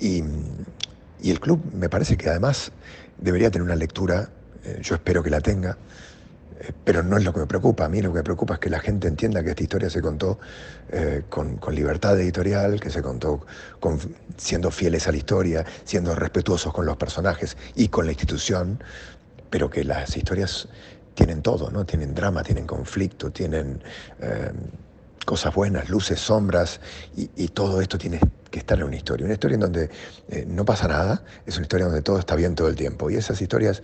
Y, 0.00 0.22
el 1.22 1.40
club 1.40 1.60
me 1.74 1.88
parece 1.88 2.16
que 2.16 2.30
además 2.30 2.72
debería 3.18 3.50
tener 3.50 3.64
una 3.64 3.76
lectura, 3.76 4.30
eh, 4.64 4.78
yo 4.82 4.94
espero 4.94 5.22
que 5.22 5.30
la 5.30 5.40
tenga, 5.40 5.76
pero 6.84 7.02
no 7.02 7.16
es 7.16 7.24
lo 7.24 7.32
que 7.32 7.40
me 7.40 7.46
preocupa. 7.46 7.84
A 7.84 7.88
mí 7.88 8.02
lo 8.02 8.10
que 8.10 8.18
me 8.18 8.22
preocupa 8.22 8.54
es 8.54 8.60
que 8.60 8.70
la 8.70 8.80
gente 8.80 9.08
entienda 9.08 9.42
que 9.42 9.50
esta 9.50 9.62
historia 9.62 9.90
se 9.90 10.00
contó 10.00 10.38
eh, 10.90 11.22
con, 11.28 11.58
libertad 11.72 12.18
editorial, 12.20 12.80
que 12.80 12.90
se 12.90 13.02
contó 13.02 13.46
con, 13.78 13.98
siendo 14.36 14.70
fieles 14.70 15.08
a 15.08 15.12
la 15.12 15.18
historia, 15.18 15.64
siendo 15.84 16.14
respetuosos 16.14 16.72
con 16.72 16.86
los 16.86 16.96
personajes 16.96 17.56
y 17.74 17.88
con 17.88 18.06
la 18.06 18.12
institución, 18.12 18.82
pero 19.48 19.70
que 19.70 19.84
las 19.84 20.16
historias 20.16 20.68
tienen 21.14 21.42
todo, 21.42 21.70
¿no? 21.70 21.84
Tienen 21.84 22.14
drama, 22.14 22.42
tienen 22.42 22.66
conflicto, 22.66 23.30
tienen 23.30 23.82
eh, 24.20 24.52
cosas 25.24 25.54
buenas, 25.54 25.88
luces, 25.88 26.20
sombras, 26.20 26.80
y, 27.16 27.48
todo 27.48 27.80
esto 27.80 27.98
tiene 27.98 28.20
que 28.50 28.58
estar 28.58 28.78
en 28.78 28.84
una 28.84 28.96
historia. 28.96 29.24
Una 29.24 29.34
historia 29.34 29.54
en 29.54 29.60
donde 29.60 29.90
eh, 30.28 30.44
no 30.46 30.64
pasa 30.64 30.88
nada, 30.88 31.22
es 31.46 31.56
una 31.56 31.64
historia 31.64 31.86
donde 31.86 32.02
todo 32.02 32.18
está 32.18 32.36
bien 32.36 32.54
todo 32.54 32.68
el 32.68 32.76
tiempo. 32.76 33.10
Y 33.10 33.16
esas 33.16 33.40
historias 33.40 33.82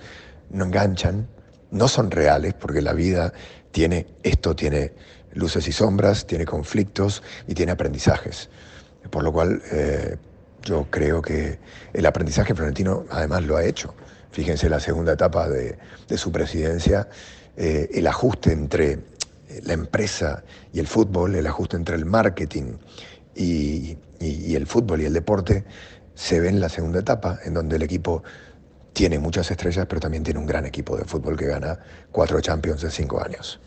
no 0.50 0.64
enganchan, 0.64 1.26
no 1.70 1.88
son 1.88 2.10
reales, 2.10 2.54
porque 2.54 2.82
la 2.82 2.92
vida 2.92 3.32
tiene 3.70 4.06
esto, 4.22 4.54
tiene 4.54 4.92
luces 5.32 5.68
y 5.68 5.72
sombras, 5.72 6.26
tiene 6.26 6.44
conflictos 6.44 7.22
y 7.46 7.54
tiene 7.54 7.72
aprendizajes. 7.72 8.48
Por 9.10 9.22
lo 9.22 9.32
cual 9.32 9.62
eh, 9.70 10.16
yo 10.62 10.86
creo 10.90 11.22
que 11.22 11.58
el 11.92 12.06
aprendizaje 12.06 12.54
florentino 12.54 13.04
además 13.10 13.44
lo 13.44 13.56
ha 13.56 13.64
hecho. 13.64 13.94
Fíjense 14.30 14.68
la 14.68 14.80
segunda 14.80 15.12
etapa 15.12 15.48
de, 15.48 15.78
su 16.16 16.32
presidencia, 16.32 17.08
eh, 17.56 17.88
el 17.94 18.06
ajuste 18.06 18.52
entre 18.52 18.98
la 19.62 19.72
empresa 19.72 20.42
y 20.72 20.80
el 20.80 20.86
fútbol, 20.86 21.34
el 21.34 21.46
ajuste 21.46 21.76
entre 21.76 21.96
el 21.96 22.04
marketing 22.04 22.76
y 23.34 23.96
el 24.20 24.66
fútbol 24.66 25.02
y 25.02 25.04
el 25.04 25.12
deporte, 25.12 25.64
se 26.16 26.40
ve 26.40 26.48
en 26.48 26.60
la 26.60 26.68
segunda 26.68 27.00
etapa, 27.00 27.38
en 27.44 27.54
donde 27.54 27.76
el 27.76 27.82
equipo 27.82 28.24
tiene 28.96 29.18
muchas 29.18 29.50
estrellas, 29.50 29.84
pero 29.86 30.00
también 30.00 30.24
tiene 30.24 30.40
un 30.40 30.46
gran 30.46 30.64
equipo 30.64 30.96
de 30.96 31.04
fútbol 31.04 31.36
que 31.36 31.44
gana 31.44 31.78
cuatro 32.10 32.40
Champions 32.40 32.82
en 32.82 32.90
cinco 32.90 33.22
años. 33.22 33.60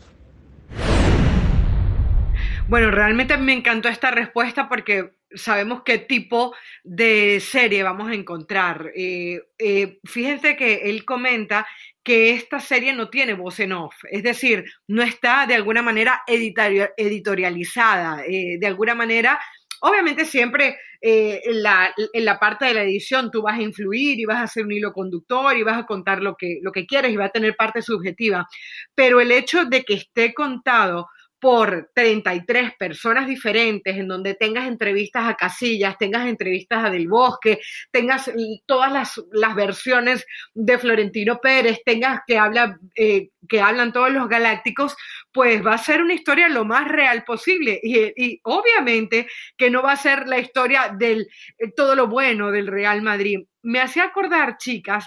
Bueno, 2.66 2.90
realmente 2.90 3.36
me 3.36 3.52
encantó 3.52 3.88
esta 3.88 4.10
respuesta 4.10 4.68
porque 4.68 5.12
sabemos 5.32 5.82
qué 5.84 5.98
tipo 5.98 6.52
de 6.82 7.38
serie 7.38 7.84
vamos 7.84 8.10
a 8.10 8.14
encontrar. 8.14 8.90
Eh, 8.96 9.40
eh, 9.56 10.00
fíjense 10.02 10.56
que 10.56 10.90
él 10.90 11.04
comenta 11.04 11.64
que 12.02 12.32
esta 12.32 12.58
serie 12.58 12.92
no 12.92 13.08
tiene 13.08 13.34
voz 13.34 13.60
en 13.60 13.70
off, 13.72 13.94
es 14.10 14.24
decir, 14.24 14.64
no 14.88 15.02
está 15.02 15.46
de 15.46 15.54
alguna 15.54 15.82
manera 15.82 16.22
editorializada, 16.26 18.24
eh, 18.26 18.56
de 18.58 18.66
alguna 18.66 18.96
manera 18.96 19.38
Obviamente 19.80 20.24
siempre 20.24 20.78
eh, 21.00 21.40
en, 21.44 21.62
la, 21.62 22.38
parte 22.38 22.66
de 22.66 22.74
la 22.74 22.82
edición 22.82 23.30
tú 23.30 23.42
vas 23.42 23.58
a 23.58 23.62
influir 23.62 24.20
y 24.20 24.26
vas 24.26 24.38
a 24.38 24.42
hacer 24.42 24.64
un 24.64 24.72
hilo 24.72 24.92
conductor 24.92 25.56
y 25.56 25.62
vas 25.62 25.78
a 25.78 25.86
contar 25.86 26.22
lo 26.22 26.36
que, 26.36 26.58
lo 26.62 26.72
que 26.72 26.86
quieres 26.86 27.12
y 27.12 27.16
va 27.16 27.26
a 27.26 27.30
tener 27.30 27.56
parte 27.56 27.80
subjetiva, 27.80 28.46
pero 28.94 29.20
el 29.20 29.32
hecho 29.32 29.64
de 29.64 29.82
que 29.82 29.94
esté 29.94 30.34
contado 30.34 31.08
por 31.40 31.90
33 31.94 32.74
personas 32.76 33.26
diferentes, 33.26 33.96
en 33.96 34.06
donde 34.06 34.34
tengas 34.34 34.68
entrevistas 34.68 35.26
a 35.26 35.34
Casillas, 35.34 35.96
tengas 35.98 36.28
entrevistas 36.28 36.84
a 36.84 36.90
Del 36.90 37.08
Bosque, 37.08 37.60
tengas 37.90 38.30
todas 38.66 38.92
las, 39.32 39.54
versiones 39.54 40.26
de 40.54 40.78
Florentino 40.78 41.40
Pérez, 41.40 41.80
tengas 41.84 42.20
que, 42.26 42.36
habla, 42.38 42.78
eh, 42.94 43.30
que 43.48 43.60
hablan 43.60 43.92
todos 43.92 44.10
los 44.10 44.28
galácticos, 44.28 44.94
pues 45.32 45.64
va 45.64 45.74
a 45.74 45.78
ser 45.78 46.02
una 46.02 46.14
historia 46.14 46.48
lo 46.48 46.66
más 46.66 46.86
real 46.86 47.24
posible. 47.24 47.80
Y, 47.82 48.40
obviamente 48.44 49.26
que 49.56 49.70
no 49.70 49.82
va 49.82 49.92
a 49.92 49.96
ser 49.96 50.28
la 50.28 50.38
historia 50.38 50.94
del 50.96 51.26
eh, 51.58 51.72
todo 51.74 51.96
lo 51.96 52.06
bueno 52.06 52.50
del 52.50 52.66
Real 52.66 53.00
Madrid. 53.00 53.40
Me 53.62 53.80
hacía 53.80 54.04
acordar, 54.04 54.58
chicas, 54.58 55.06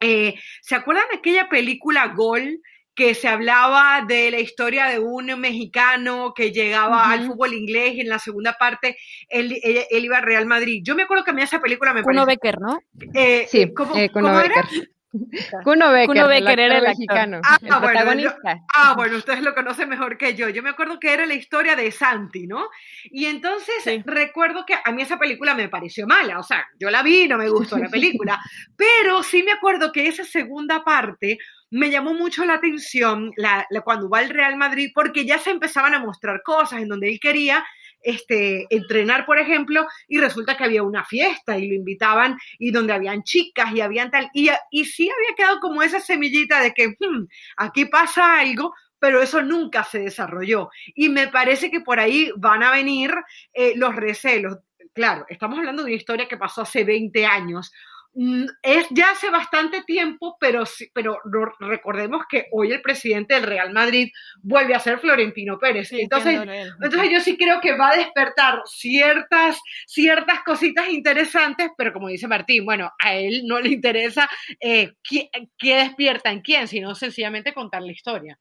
eh, 0.00 0.34
¿se 0.62 0.74
acuerdan 0.74 1.08
de 1.10 1.18
aquella 1.18 1.48
película 1.48 2.08
Gol? 2.08 2.60
Que 2.98 3.14
se 3.14 3.28
hablaba 3.28 4.04
de 4.04 4.28
la 4.32 4.40
historia 4.40 4.86
de 4.86 4.98
un 4.98 5.26
mexicano 5.38 6.32
que 6.34 6.50
llegaba 6.50 7.12
al 7.12 7.28
fútbol 7.28 7.54
inglés 7.54 7.94
y 7.94 8.00
en 8.00 8.08
la 8.08 8.18
segunda 8.18 8.54
parte 8.58 8.96
él, 9.28 9.56
iba 9.88 10.18
al 10.18 10.24
Real 10.24 10.46
Madrid. 10.46 10.82
Yo 10.84 10.96
me 10.96 11.04
acuerdo 11.04 11.22
que 11.22 11.30
a 11.30 11.34
mí 11.34 11.42
esa 11.42 11.60
película 11.60 11.94
me 11.94 12.02
Kuno 12.02 12.26
Becker, 12.26 12.60
¿no? 12.60 12.80
Eh, 13.14 13.46
sí, 13.48 13.72
¿cómo, 13.72 13.96
eh, 13.96 14.10
¿cómo 14.12 14.40
era? 14.40 14.66
Kuno 15.64 15.92
Becker, 15.92 16.58
era 16.58 16.78
el 16.78 16.82
mexicano, 16.82 17.40
ah, 17.44 17.56
el 17.62 17.68
protagonista. 17.68 18.64
ah, 18.74 18.94
bueno, 18.96 19.16
ustedes 19.16 19.42
lo 19.42 19.54
conocen 19.54 19.88
mejor 19.88 20.18
que 20.18 20.34
yo. 20.34 20.48
Yo 20.48 20.62
me 20.64 20.70
acuerdo 20.70 20.98
que 20.98 21.12
era 21.12 21.24
la 21.24 21.34
historia 21.34 21.76
de 21.76 21.92
Santi, 21.92 22.48
¿no? 22.48 22.68
Y 23.04 23.26
entonces 23.26 23.84
recuerdo 24.04 24.66
que 24.66 24.74
a 24.84 24.90
mí 24.90 25.02
esa 25.02 25.20
película 25.20 25.54
me 25.54 25.68
pareció 25.68 26.04
mala, 26.08 26.40
o 26.40 26.42
sea, 26.42 26.66
yo 26.80 26.90
la 26.90 27.04
vi, 27.04 27.28
no 27.28 27.38
me 27.38 27.48
gustó 27.48 27.78
la 27.78 27.88
película, 27.88 28.40
pero 28.76 29.22
sí 29.22 29.44
me 29.44 29.52
acuerdo 29.52 29.92
que 29.92 30.08
esa 30.08 30.24
segunda 30.24 30.82
parte 30.82 31.38
me 31.70 31.90
llamó 31.90 32.14
mucho 32.14 32.44
la 32.44 32.54
atención 32.54 33.32
la, 33.36 33.66
cuando 33.84 34.08
va 34.08 34.18
al 34.20 34.30
Real 34.30 34.56
Madrid, 34.56 34.90
porque 34.94 35.24
ya 35.26 35.38
se 35.38 35.50
empezaban 35.50 35.94
a 35.94 35.98
mostrar 36.00 36.42
cosas 36.42 36.80
en 36.80 36.88
donde 36.88 37.08
él 37.08 37.20
quería 37.20 37.64
este, 38.02 38.66
entrenar, 38.70 39.26
por 39.26 39.38
ejemplo, 39.38 39.86
y 40.06 40.18
resulta 40.18 40.56
que 40.56 40.64
había 40.64 40.82
una 40.82 41.04
fiesta 41.04 41.58
y 41.58 41.68
lo 41.68 41.74
invitaban 41.74 42.38
y 42.58 42.70
donde 42.70 42.92
habían 42.92 43.22
chicas 43.22 43.72
y 43.74 43.80
habían 43.80 44.10
tal, 44.10 44.30
y, 44.32 44.48
sí 44.84 45.10
había 45.10 45.36
quedado 45.36 45.60
como 45.60 45.82
esa 45.82 46.00
semillita 46.00 46.60
de 46.60 46.72
que 46.72 46.88
hmm, 46.88 47.26
aquí 47.56 47.86
pasa 47.86 48.38
algo, 48.38 48.72
pero 48.98 49.22
eso 49.22 49.42
nunca 49.42 49.84
se 49.84 50.00
desarrolló. 50.00 50.70
Y 50.94 51.08
me 51.08 51.28
parece 51.28 51.70
que 51.70 51.80
por 51.80 52.00
ahí 52.00 52.30
van 52.36 52.62
a 52.62 52.72
venir 52.72 53.12
eh, 53.52 53.74
los 53.76 53.94
recelos. 53.94 54.58
Claro, 54.94 55.26
estamos 55.28 55.58
hablando 55.58 55.82
de 55.82 55.88
una 55.88 55.96
historia 55.96 56.26
que 56.26 56.36
pasó 56.36 56.62
hace 56.62 56.82
20 56.84 57.24
años. 57.24 57.72
Mm, 58.20 58.46
es 58.62 58.88
ya 58.90 59.12
hace 59.12 59.30
bastante 59.30 59.84
tiempo, 59.84 60.36
pero, 60.40 60.64
pero 60.92 61.20
recordemos 61.60 62.24
que 62.28 62.46
hoy 62.50 62.72
el 62.72 62.82
presidente 62.82 63.34
del 63.34 63.44
Real 63.44 63.72
Madrid 63.72 64.08
vuelve 64.42 64.74
a 64.74 64.80
ser 64.80 64.98
Florentino 64.98 65.56
Pérez. 65.56 65.92
entonces, 65.92 66.40
entonces 66.82 67.10
yo 67.12 67.20
sí 67.20 67.36
creo 67.36 67.60
que 67.60 67.76
va 67.76 67.90
a 67.90 67.96
despertar 67.96 68.62
ciertas, 68.66 69.60
ciertas 69.86 70.42
cositas 70.42 70.88
interesantes, 70.88 71.70
pero 71.78 71.92
como 71.92 72.08
dice 72.08 72.26
Martín, 72.26 72.64
bueno, 72.64 72.90
a 72.98 73.14
él 73.14 73.42
no 73.46 73.60
le 73.60 73.68
interesa 73.68 74.28
eh, 74.58 74.94
qué, 75.00 75.30
qué 75.56 75.76
despierta 75.76 76.32
en 76.32 76.40
quién, 76.40 76.66
sino 76.66 76.96
sencillamente 76.96 77.54
contar 77.54 77.82
la 77.82 77.92
historia. 77.92 78.36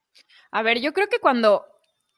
A 0.50 0.64
ver, 0.64 0.82
yo 0.82 0.92
creo 0.92 1.08
que 1.08 1.20
cuando 1.20 1.68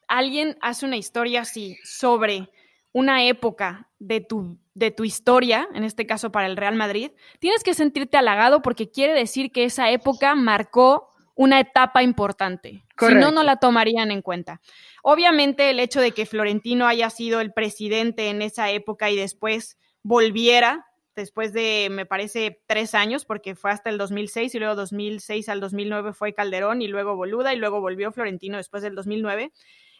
alguien 0.08 0.56
hace 0.62 0.86
una 0.86 0.96
historia 0.96 1.42
así 1.42 1.76
sobre 1.84 2.48
una 2.92 3.24
época 3.24 3.90
de 3.98 4.22
tu, 4.22 4.58
de 4.80 4.90
tu 4.90 5.04
historia, 5.04 5.68
en 5.74 5.84
este 5.84 6.06
caso 6.06 6.32
para 6.32 6.46
el 6.46 6.56
Real 6.56 6.74
Madrid, 6.74 7.12
tienes 7.38 7.62
que 7.62 7.74
sentirte 7.74 8.16
halagado 8.16 8.62
porque 8.62 8.90
quiere 8.90 9.12
decir 9.12 9.52
que 9.52 9.64
esa 9.64 9.90
época 9.90 10.34
marcó 10.34 11.10
una 11.34 11.60
etapa 11.60 12.02
importante. 12.02 12.86
Si 12.98 13.14
no, 13.14 13.30
no 13.30 13.42
la 13.42 13.56
tomarían 13.56 14.10
en 14.10 14.22
cuenta. 14.22 14.60
Obviamente 15.02 15.70
el 15.70 15.80
hecho 15.80 16.00
de 16.00 16.12
que 16.12 16.26
Florentino 16.26 16.86
haya 16.86 17.10
sido 17.10 17.40
el 17.40 17.52
presidente 17.52 18.30
en 18.30 18.42
esa 18.42 18.70
época 18.70 19.10
y 19.10 19.16
después 19.16 19.78
volviera, 20.02 20.86
después 21.14 21.52
de, 21.52 21.88
me 21.90 22.06
parece, 22.06 22.60
tres 22.66 22.94
años, 22.94 23.26
porque 23.26 23.54
fue 23.54 23.70
hasta 23.70 23.90
el 23.90 23.98
2006 23.98 24.54
y 24.54 24.58
luego 24.58 24.74
2006 24.76 25.48
al 25.50 25.60
2009 25.60 26.14
fue 26.14 26.32
Calderón 26.32 26.80
y 26.80 26.88
luego 26.88 27.16
Boluda 27.16 27.52
y 27.52 27.58
luego 27.58 27.82
volvió 27.82 28.12
Florentino 28.12 28.56
después 28.56 28.82
del 28.82 28.94
2009 28.94 29.52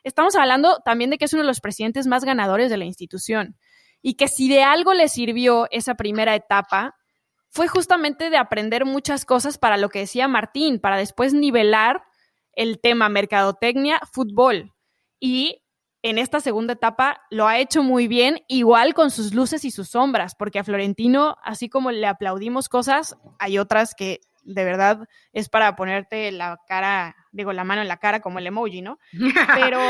estamos 0.03 0.35
hablando 0.35 0.79
también 0.83 1.11
de 1.11 1.19
que 1.19 1.27
es 1.27 1.33
uno 1.35 1.43
de 1.43 1.49
los 1.49 1.61
presidentes 1.61 2.07
más 2.07 2.25
ganadores 2.25 2.71
de 2.71 2.79
la 2.79 2.87
institución 2.87 3.57
y 4.03 4.15
que 4.15 4.29
si 4.29 4.49
de 4.49 4.63
algo 4.63 4.95
le 4.95 5.09
sirvió 5.09 5.67
esa 5.71 5.95
primera 5.95 6.35
etapa, 6.35 6.97
fue 7.49 7.69
justamente 7.69 8.31
de 8.31 8.37
aprender 8.37 8.85
muchas 8.85 9.25
cosas 9.25 9.59
para 9.59 9.77
lo 9.77 9.89
que 9.89 10.01
decía 10.01 10.29
Martín, 10.29 10.79
para 10.81 10.97
después 10.97 11.35
nivelar 11.35 12.03
el 12.53 12.81
tema 12.81 13.09
mercadotecnia, 13.09 14.01
fútbol. 14.13 14.73
Y 15.19 15.63
en 16.03 16.19
esta 16.19 16.41
segunda 16.41 16.75
etapa 16.75 17.23
lo 17.31 17.47
ha 17.47 17.59
hecho 17.59 17.83
muy 17.83 18.09
bien, 18.09 18.43
igual 18.49 18.95
con 18.95 19.11
sus 19.11 19.35
luces 19.35 19.65
y 19.65 19.71
sus 19.71 19.91
sombras, 19.91 20.35
porque 20.35 20.59
a 20.59 20.65
Florentino, 20.65 21.37
así 21.43 21.69
como 21.69 21.91
le 21.91 22.07
aplaudimos 22.07 22.69
cosas, 22.69 23.17
hay 23.39 23.59
otras 23.59 23.95
que 23.95 24.21
de 24.43 24.65
verdad 24.65 25.09
es 25.33 25.49
para 25.49 25.77
ponerte 25.77 26.33
la 26.33 26.59
cara, 26.67 27.17
digo, 27.33 27.53
la 27.53 27.65
mano 27.65 27.83
en 27.83 27.89
la 27.89 27.99
cara 27.99 28.21
como 28.21 28.39
el 28.39 28.47
emoji, 28.47 28.83
¿no? 28.83 28.99
Pero, 29.55 29.81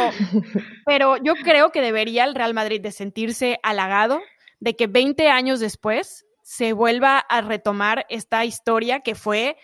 pero 0.84 1.16
yo 1.18 1.34
creo 1.36 1.70
que 1.70 1.80
debería 1.80 2.24
el 2.24 2.34
Real 2.34 2.54
Madrid 2.54 2.80
de 2.80 2.92
sentirse 2.92 3.58
halagado 3.62 4.20
de 4.60 4.76
que 4.76 4.86
20 4.86 5.28
años 5.28 5.60
después 5.60 6.26
se 6.42 6.72
vuelva 6.72 7.18
a 7.18 7.40
retomar 7.40 8.06
esta 8.08 8.44
historia 8.44 9.00
que 9.00 9.14
fue 9.14 9.56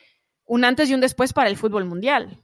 un 0.44 0.64
antes 0.64 0.88
y 0.88 0.94
un 0.94 1.00
después 1.00 1.32
para 1.32 1.48
el 1.48 1.56
fútbol 1.56 1.84
mundial. 1.84 2.40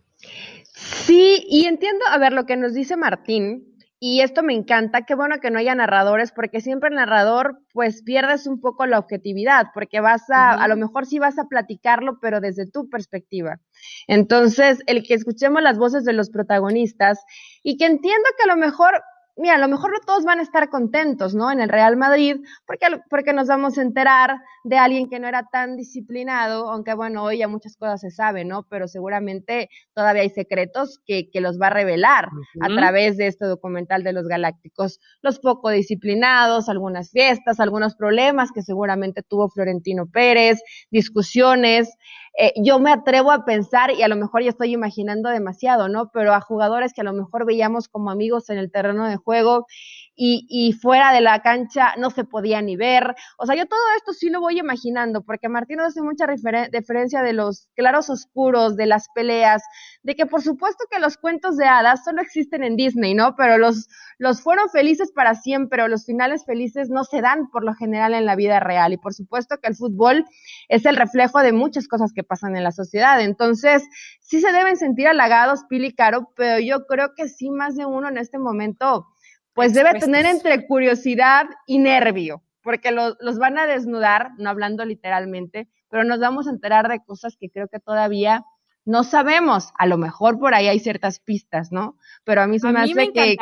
Sí, 0.74 1.44
y 1.48 1.66
entiendo, 1.66 2.04
a 2.08 2.18
ver, 2.18 2.32
lo 2.32 2.44
que 2.46 2.56
nos 2.56 2.74
dice 2.74 2.96
Martín, 2.96 3.71
y 4.04 4.20
esto 4.22 4.42
me 4.42 4.52
encanta, 4.52 5.02
qué 5.02 5.14
bueno 5.14 5.38
que 5.38 5.52
no 5.52 5.60
haya 5.60 5.76
narradores, 5.76 6.32
porque 6.32 6.60
siempre 6.60 6.88
el 6.88 6.96
narrador, 6.96 7.60
pues 7.72 8.02
pierdes 8.02 8.48
un 8.48 8.60
poco 8.60 8.84
la 8.84 8.98
objetividad, 8.98 9.66
porque 9.72 10.00
vas 10.00 10.28
a, 10.28 10.50
a 10.54 10.66
lo 10.66 10.76
mejor 10.76 11.06
sí 11.06 11.20
vas 11.20 11.38
a 11.38 11.44
platicarlo, 11.44 12.18
pero 12.20 12.40
desde 12.40 12.68
tu 12.68 12.88
perspectiva. 12.90 13.60
Entonces, 14.08 14.82
el 14.86 15.04
que 15.04 15.14
escuchemos 15.14 15.62
las 15.62 15.78
voces 15.78 16.04
de 16.04 16.14
los 16.14 16.30
protagonistas 16.30 17.20
y 17.62 17.76
que 17.76 17.86
entiendo 17.86 18.28
que 18.36 18.50
a 18.50 18.52
lo 18.52 18.60
mejor 18.60 19.00
mira, 19.42 19.56
a 19.56 19.58
lo 19.58 19.66
mejor 19.66 19.90
no 19.90 19.98
todos 20.06 20.24
van 20.24 20.38
a 20.38 20.42
estar 20.42 20.70
contentos, 20.70 21.34
¿no? 21.34 21.50
En 21.50 21.60
el 21.60 21.68
Real 21.68 21.96
Madrid, 21.96 22.36
porque, 22.64 22.86
porque 23.10 23.32
nos 23.32 23.48
vamos 23.48 23.76
a 23.76 23.82
enterar 23.82 24.38
de 24.62 24.78
alguien 24.78 25.10
que 25.10 25.18
no 25.18 25.26
era 25.26 25.48
tan 25.50 25.76
disciplinado, 25.76 26.70
aunque 26.70 26.94
bueno, 26.94 27.24
hoy 27.24 27.38
ya 27.38 27.48
muchas 27.48 27.76
cosas 27.76 28.00
se 28.00 28.10
saben, 28.10 28.46
¿no? 28.46 28.62
Pero 28.68 28.86
seguramente 28.86 29.68
todavía 29.94 30.22
hay 30.22 30.30
secretos 30.30 31.00
que, 31.04 31.28
que 31.28 31.40
los 31.40 31.60
va 31.60 31.66
a 31.66 31.70
revelar 31.70 32.28
a 32.60 32.68
través 32.68 33.16
de 33.16 33.26
este 33.26 33.44
documental 33.46 34.04
de 34.04 34.12
los 34.12 34.28
Galácticos. 34.28 35.00
Los 35.22 35.40
poco 35.40 35.70
disciplinados, 35.70 36.68
algunas 36.68 37.10
fiestas, 37.10 37.58
algunos 37.58 37.96
problemas 37.96 38.52
que 38.52 38.62
seguramente 38.62 39.22
tuvo 39.22 39.48
Florentino 39.48 40.06
Pérez, 40.06 40.62
discusiones. 40.90 41.90
Eh, 42.38 42.52
yo 42.56 42.78
me 42.78 42.90
atrevo 42.90 43.30
a 43.30 43.44
pensar, 43.44 43.90
y 43.92 44.02
a 44.02 44.08
lo 44.08 44.16
mejor 44.16 44.42
ya 44.42 44.50
estoy 44.50 44.72
imaginando 44.72 45.28
demasiado, 45.28 45.88
¿no? 45.88 46.10
Pero 46.12 46.32
a 46.32 46.40
jugadores 46.40 46.94
que 46.94 47.02
a 47.02 47.04
lo 47.04 47.12
mejor 47.12 47.44
veíamos 47.44 47.88
como 47.88 48.10
amigos 48.10 48.48
en 48.48 48.58
el 48.58 48.70
terreno 48.70 49.06
de 49.06 49.16
juego 49.16 49.66
y, 50.14 50.72
fuera 50.80 51.12
de 51.12 51.20
la 51.20 51.42
cancha 51.42 51.94
no 51.98 52.10
se 52.10 52.24
podía 52.24 52.62
ni 52.62 52.76
ver. 52.76 53.14
O 53.38 53.46
sea, 53.46 53.56
yo 53.56 53.66
todo 53.66 53.80
esto 53.96 54.12
sí 54.12 54.30
lo 54.30 54.40
voy 54.40 54.58
imaginando, 54.58 55.22
porque 55.22 55.48
Martín 55.48 55.80
hace 55.80 56.02
mucha 56.02 56.26
referencia 56.26 57.22
de 57.22 57.32
los 57.32 57.68
claros 57.74 58.08
oscuros, 58.10 58.76
de 58.76 58.86
las 58.86 59.08
peleas, 59.14 59.62
de 60.02 60.14
que 60.14 60.26
por 60.26 60.42
supuesto 60.42 60.84
que 60.90 61.00
los 61.00 61.16
cuentos 61.16 61.56
de 61.56 61.66
hadas 61.66 62.04
solo 62.04 62.22
existen 62.22 62.62
en 62.62 62.76
Disney, 62.76 63.14
¿no? 63.14 63.34
Pero 63.36 63.58
los, 63.58 63.88
los 64.18 64.42
fueron 64.42 64.68
felices 64.70 65.12
para 65.12 65.34
siempre, 65.34 65.82
o 65.82 65.88
los 65.88 66.04
finales 66.06 66.44
felices 66.44 66.88
no 66.88 67.04
se 67.04 67.20
dan 67.20 67.50
por 67.50 67.64
lo 67.64 67.74
general 67.74 68.14
en 68.14 68.26
la 68.26 68.36
vida 68.36 68.60
real. 68.60 68.92
Y 68.92 68.98
por 68.98 69.14
supuesto 69.14 69.58
que 69.60 69.68
el 69.68 69.76
fútbol 69.76 70.24
es 70.68 70.86
el 70.86 70.96
reflejo 70.96 71.40
de 71.40 71.52
muchas 71.52 71.88
cosas 71.88 72.12
que 72.12 72.21
pasan 72.22 72.56
en 72.56 72.64
la 72.64 72.72
sociedad. 72.72 73.20
Entonces, 73.20 73.82
sí 74.20 74.40
se 74.40 74.52
deben 74.52 74.76
sentir 74.76 75.08
halagados, 75.08 75.64
Pili 75.68 75.94
Caro, 75.94 76.30
pero 76.36 76.58
yo 76.58 76.86
creo 76.86 77.14
que 77.14 77.28
sí 77.28 77.50
más 77.50 77.76
de 77.76 77.86
uno 77.86 78.08
en 78.08 78.18
este 78.18 78.38
momento 78.38 79.06
pues 79.54 79.74
debe 79.74 79.98
tener 79.98 80.24
entre 80.26 80.66
curiosidad 80.66 81.46
y 81.66 81.78
nervio, 81.78 82.42
porque 82.62 82.90
los 82.90 83.38
van 83.38 83.58
a 83.58 83.66
desnudar, 83.66 84.30
no 84.38 84.48
hablando 84.48 84.84
literalmente, 84.84 85.68
pero 85.90 86.04
nos 86.04 86.20
vamos 86.20 86.46
a 86.46 86.50
enterar 86.50 86.88
de 86.88 87.00
cosas 87.04 87.36
que 87.38 87.50
creo 87.50 87.68
que 87.68 87.78
todavía 87.78 88.44
no 88.84 89.04
sabemos. 89.04 89.72
A 89.78 89.86
lo 89.86 89.98
mejor 89.98 90.38
por 90.38 90.54
ahí 90.54 90.68
hay 90.68 90.78
ciertas 90.78 91.20
pistas, 91.20 91.70
¿no? 91.70 91.96
Pero 92.24 92.42
a 92.42 92.46
mí 92.46 92.58
se 92.58 92.72
me 92.72 92.80
hace 92.80 93.12
que, 93.12 93.36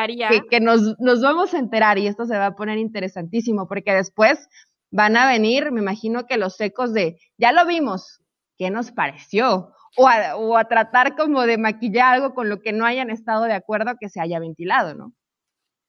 que, 0.50 0.60
nos, 0.60 0.98
nos 0.98 1.22
vamos 1.22 1.54
a 1.54 1.58
enterar 1.58 1.98
y 1.98 2.06
esto 2.06 2.26
se 2.26 2.36
va 2.36 2.46
a 2.46 2.56
poner 2.56 2.78
interesantísimo, 2.78 3.68
porque 3.68 3.94
después 3.94 4.48
van 4.90 5.16
a 5.16 5.28
venir, 5.28 5.70
me 5.70 5.80
imagino 5.80 6.26
que 6.26 6.36
los 6.36 6.60
ecos 6.60 6.92
de, 6.92 7.20
ya 7.38 7.52
lo 7.52 7.64
vimos, 7.66 8.20
¿qué 8.60 8.68
nos 8.68 8.92
pareció? 8.92 9.72
O 9.96 10.06
a, 10.06 10.36
o 10.36 10.58
a 10.58 10.64
tratar 10.66 11.16
como 11.16 11.46
de 11.46 11.56
maquillar 11.56 12.12
algo 12.12 12.34
con 12.34 12.50
lo 12.50 12.60
que 12.60 12.74
no 12.74 12.84
hayan 12.84 13.08
estado 13.08 13.44
de 13.44 13.54
acuerdo 13.54 13.94
que 13.98 14.10
se 14.10 14.20
haya 14.20 14.38
ventilado, 14.38 14.94
¿no? 14.94 15.14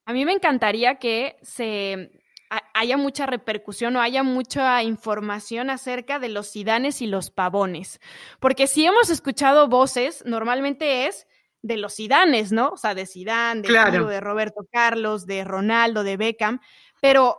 A 0.05 0.13
mí 0.13 0.23
me 0.23 0.31
encantaría 0.31 0.95
que 0.95 1.36
se 1.41 2.12
haya 2.73 2.95
mucha 2.95 3.25
repercusión 3.25 3.97
o 3.97 4.01
haya 4.01 4.23
mucha 4.23 4.81
información 4.84 5.69
acerca 5.69 6.17
de 6.17 6.29
los 6.29 6.47
sidanes 6.47 7.01
y 7.01 7.07
los 7.07 7.29
pavones. 7.29 7.99
Porque 8.39 8.67
si 8.67 8.86
hemos 8.86 9.10
escuchado 9.10 9.67
voces, 9.67 10.23
normalmente 10.25 11.07
es 11.07 11.27
de 11.62 11.75
los 11.75 11.93
sidanes, 11.93 12.53
¿no? 12.53 12.69
O 12.69 12.77
sea, 12.77 12.95
de 12.95 13.05
Sidán, 13.05 13.62
de, 13.62 13.73
de 13.73 14.21
Roberto 14.21 14.65
Carlos, 14.71 15.25
de 15.25 15.43
Ronaldo, 15.43 16.03
de 16.05 16.15
Beckham, 16.15 16.62
pero 17.01 17.38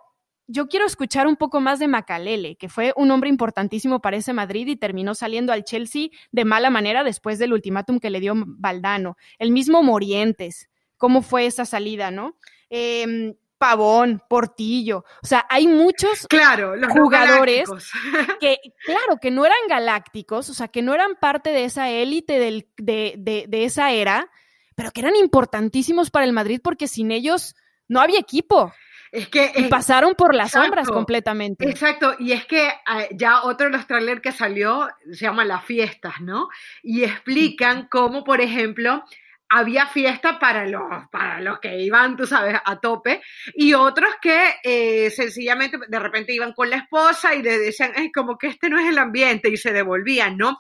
yo 0.52 0.68
quiero 0.68 0.86
escuchar 0.86 1.26
un 1.26 1.36
poco 1.36 1.60
más 1.60 1.78
de 1.78 1.88
Macalele, 1.88 2.56
que 2.56 2.68
fue 2.68 2.92
un 2.96 3.10
hombre 3.10 3.30
importantísimo 3.30 4.00
para 4.00 4.18
ese 4.18 4.32
Madrid 4.34 4.66
y 4.68 4.76
terminó 4.76 5.14
saliendo 5.14 5.52
al 5.52 5.64
Chelsea 5.64 6.08
de 6.30 6.44
mala 6.44 6.68
manera 6.68 7.04
después 7.04 7.38
del 7.38 7.54
ultimátum 7.54 7.98
que 7.98 8.10
le 8.10 8.20
dio 8.20 8.34
Valdano. 8.36 9.16
El 9.38 9.50
mismo 9.50 9.82
Morientes, 9.82 10.68
cómo 10.98 11.22
fue 11.22 11.46
esa 11.46 11.64
salida, 11.64 12.10
¿no? 12.10 12.36
Em, 12.68 13.34
Pavón, 13.56 14.20
Portillo. 14.28 15.04
O 15.22 15.26
sea, 15.26 15.46
hay 15.48 15.68
muchos 15.68 16.26
claro, 16.26 16.74
jugadores 16.90 17.70
que, 18.40 18.58
claro, 18.84 19.18
que 19.20 19.30
no 19.30 19.46
eran 19.46 19.56
galácticos, 19.68 20.50
o 20.50 20.54
sea, 20.54 20.68
que 20.68 20.82
no 20.82 20.92
eran 20.92 21.14
parte 21.14 21.50
de 21.50 21.64
esa 21.64 21.88
élite 21.88 22.38
de, 22.38 22.68
de, 22.76 23.46
de, 23.48 23.64
esa 23.64 23.92
era, 23.92 24.28
pero 24.74 24.90
que 24.90 25.00
eran 25.00 25.16
importantísimos 25.16 26.10
para 26.10 26.26
el 26.26 26.32
Madrid 26.32 26.60
porque 26.62 26.88
sin 26.88 27.10
ellos 27.10 27.54
no 27.88 28.00
había 28.00 28.18
equipo. 28.18 28.72
Es 29.12 29.28
que 29.28 29.52
y 29.54 29.64
pasaron 29.64 30.14
por 30.14 30.34
las 30.34 30.52
sombras 30.52 30.88
completamente. 30.88 31.68
Exacto, 31.68 32.16
y 32.18 32.32
es 32.32 32.46
que 32.46 32.72
ah, 32.86 33.04
ya 33.10 33.42
otro 33.42 33.66
de 33.66 33.76
los 33.76 33.86
trailers 33.86 34.22
que 34.22 34.32
salió 34.32 34.88
se 35.12 35.26
llama 35.26 35.44
Las 35.44 35.66
Fiestas, 35.66 36.22
¿no? 36.22 36.48
Y 36.82 37.04
explican 37.04 37.88
cómo, 37.90 38.24
por 38.24 38.40
ejemplo, 38.40 39.04
había 39.50 39.86
fiesta 39.86 40.38
para 40.38 40.66
los, 40.66 41.08
para 41.10 41.42
los 41.42 41.60
que 41.60 41.78
iban, 41.78 42.16
tú 42.16 42.26
sabes, 42.26 42.56
a 42.64 42.80
tope, 42.80 43.20
y 43.54 43.74
otros 43.74 44.14
que 44.20 44.54
eh, 44.64 45.10
sencillamente 45.10 45.76
de 45.86 45.98
repente 45.98 46.32
iban 46.32 46.54
con 46.54 46.70
la 46.70 46.76
esposa 46.76 47.34
y 47.34 47.42
le 47.42 47.58
decían, 47.58 47.92
es 47.94 48.10
como 48.14 48.38
que 48.38 48.46
este 48.46 48.70
no 48.70 48.80
es 48.80 48.88
el 48.88 48.96
ambiente, 48.96 49.50
y 49.50 49.58
se 49.58 49.74
devolvían, 49.74 50.38
¿no? 50.38 50.58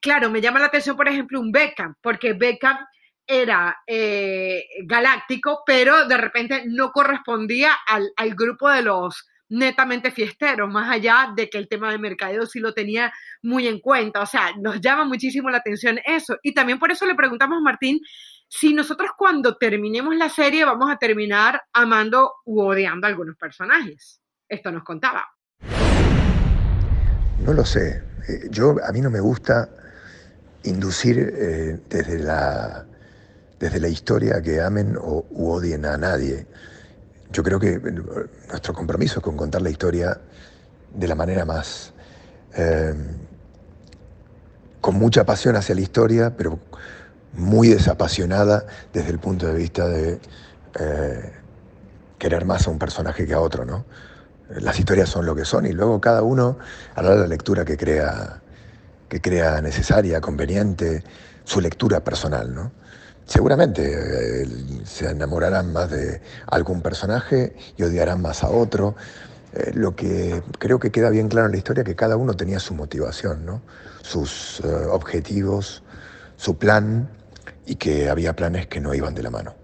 Claro, 0.00 0.30
me 0.30 0.40
llama 0.40 0.58
la 0.58 0.66
atención, 0.66 0.96
por 0.96 1.06
ejemplo, 1.06 1.40
un 1.40 1.52
Beckham, 1.52 1.94
porque 2.02 2.32
Beckham 2.32 2.78
era 3.26 3.78
eh, 3.86 4.64
galáctico, 4.84 5.62
pero 5.64 6.06
de 6.06 6.16
repente 6.16 6.64
no 6.66 6.90
correspondía 6.92 7.72
al, 7.86 8.10
al 8.16 8.34
grupo 8.34 8.68
de 8.68 8.82
los 8.82 9.26
netamente 9.48 10.10
fiesteros, 10.10 10.70
más 10.70 10.90
allá 10.90 11.32
de 11.36 11.48
que 11.48 11.58
el 11.58 11.68
tema 11.68 11.90
de 11.90 11.98
mercadeo 11.98 12.46
sí 12.46 12.60
lo 12.60 12.72
tenía 12.72 13.12
muy 13.42 13.66
en 13.66 13.80
cuenta. 13.80 14.20
O 14.20 14.26
sea, 14.26 14.52
nos 14.58 14.80
llama 14.80 15.04
muchísimo 15.04 15.50
la 15.50 15.58
atención 15.58 15.98
eso. 16.04 16.38
Y 16.42 16.54
también 16.54 16.78
por 16.78 16.90
eso 16.90 17.06
le 17.06 17.14
preguntamos 17.14 17.58
a 17.58 17.62
Martín 17.62 18.00
si 18.48 18.74
nosotros 18.74 19.10
cuando 19.16 19.56
terminemos 19.56 20.14
la 20.16 20.28
serie 20.28 20.64
vamos 20.64 20.90
a 20.90 20.96
terminar 20.96 21.62
amando 21.72 22.34
u 22.44 22.62
odiando 22.62 23.06
a 23.06 23.10
algunos 23.10 23.36
personajes. 23.36 24.20
Esto 24.48 24.70
nos 24.70 24.84
contaba. 24.84 25.26
No 27.40 27.52
lo 27.52 27.64
sé. 27.64 28.02
Eh, 28.28 28.48
yo, 28.50 28.76
a 28.86 28.92
mí 28.92 29.00
no 29.00 29.10
me 29.10 29.20
gusta 29.20 29.68
inducir 30.64 31.18
eh, 31.18 31.78
desde, 31.88 32.18
la, 32.18 32.86
desde 33.58 33.80
la 33.80 33.88
historia 33.88 34.42
que 34.42 34.60
amen 34.60 34.96
o 35.00 35.24
u 35.30 35.50
odien 35.50 35.84
a 35.86 35.96
nadie. 35.96 36.46
Yo 37.32 37.42
creo 37.42 37.58
que 37.58 37.78
nuestro 38.48 38.74
compromiso 38.74 39.18
es 39.18 39.24
con 39.24 39.36
contar 39.36 39.62
la 39.62 39.70
historia 39.70 40.20
de 40.94 41.08
la 41.08 41.14
manera 41.14 41.44
más... 41.44 41.92
Eh, 42.56 42.94
con 44.80 44.96
mucha 44.96 45.24
pasión 45.24 45.56
hacia 45.56 45.74
la 45.74 45.80
historia, 45.80 46.36
pero 46.36 46.58
muy 47.32 47.68
desapasionada 47.68 48.66
desde 48.92 49.10
el 49.10 49.18
punto 49.18 49.46
de 49.46 49.54
vista 49.54 49.88
de 49.88 50.20
eh, 50.78 51.32
querer 52.18 52.44
más 52.44 52.66
a 52.66 52.70
un 52.70 52.78
personaje 52.78 53.26
que 53.26 53.32
a 53.32 53.40
otro, 53.40 53.64
¿no? 53.64 53.86
Las 54.50 54.78
historias 54.78 55.08
son 55.08 55.24
lo 55.24 55.34
que 55.34 55.46
son 55.46 55.64
y 55.64 55.72
luego 55.72 56.02
cada 56.02 56.22
uno 56.22 56.58
hará 56.94 57.14
la 57.14 57.26
lectura 57.26 57.64
que 57.64 57.78
crea, 57.78 58.42
que 59.08 59.22
crea 59.22 59.62
necesaria, 59.62 60.20
conveniente, 60.20 61.02
su 61.44 61.62
lectura 61.62 62.04
personal, 62.04 62.54
¿no? 62.54 62.70
Seguramente 63.26 63.82
eh, 64.42 64.46
se 64.84 65.08
enamorarán 65.08 65.72
más 65.72 65.90
de 65.90 66.20
algún 66.46 66.82
personaje 66.82 67.56
y 67.76 67.82
odiarán 67.82 68.20
más 68.20 68.44
a 68.44 68.50
otro. 68.50 68.96
Eh, 69.54 69.72
lo 69.74 69.96
que 69.96 70.42
creo 70.58 70.78
que 70.78 70.90
queda 70.90 71.10
bien 71.10 71.28
claro 71.28 71.46
en 71.46 71.52
la 71.52 71.58
historia 71.58 71.82
es 71.82 71.86
que 71.86 71.96
cada 71.96 72.16
uno 72.16 72.34
tenía 72.34 72.58
su 72.60 72.74
motivación, 72.74 73.46
¿no? 73.46 73.62
sus 74.02 74.60
eh, 74.60 74.66
objetivos, 74.90 75.82
su 76.36 76.58
plan 76.58 77.08
y 77.66 77.76
que 77.76 78.10
había 78.10 78.36
planes 78.36 78.66
que 78.66 78.80
no 78.80 78.92
iban 78.94 79.14
de 79.14 79.22
la 79.22 79.30
mano. 79.30 79.54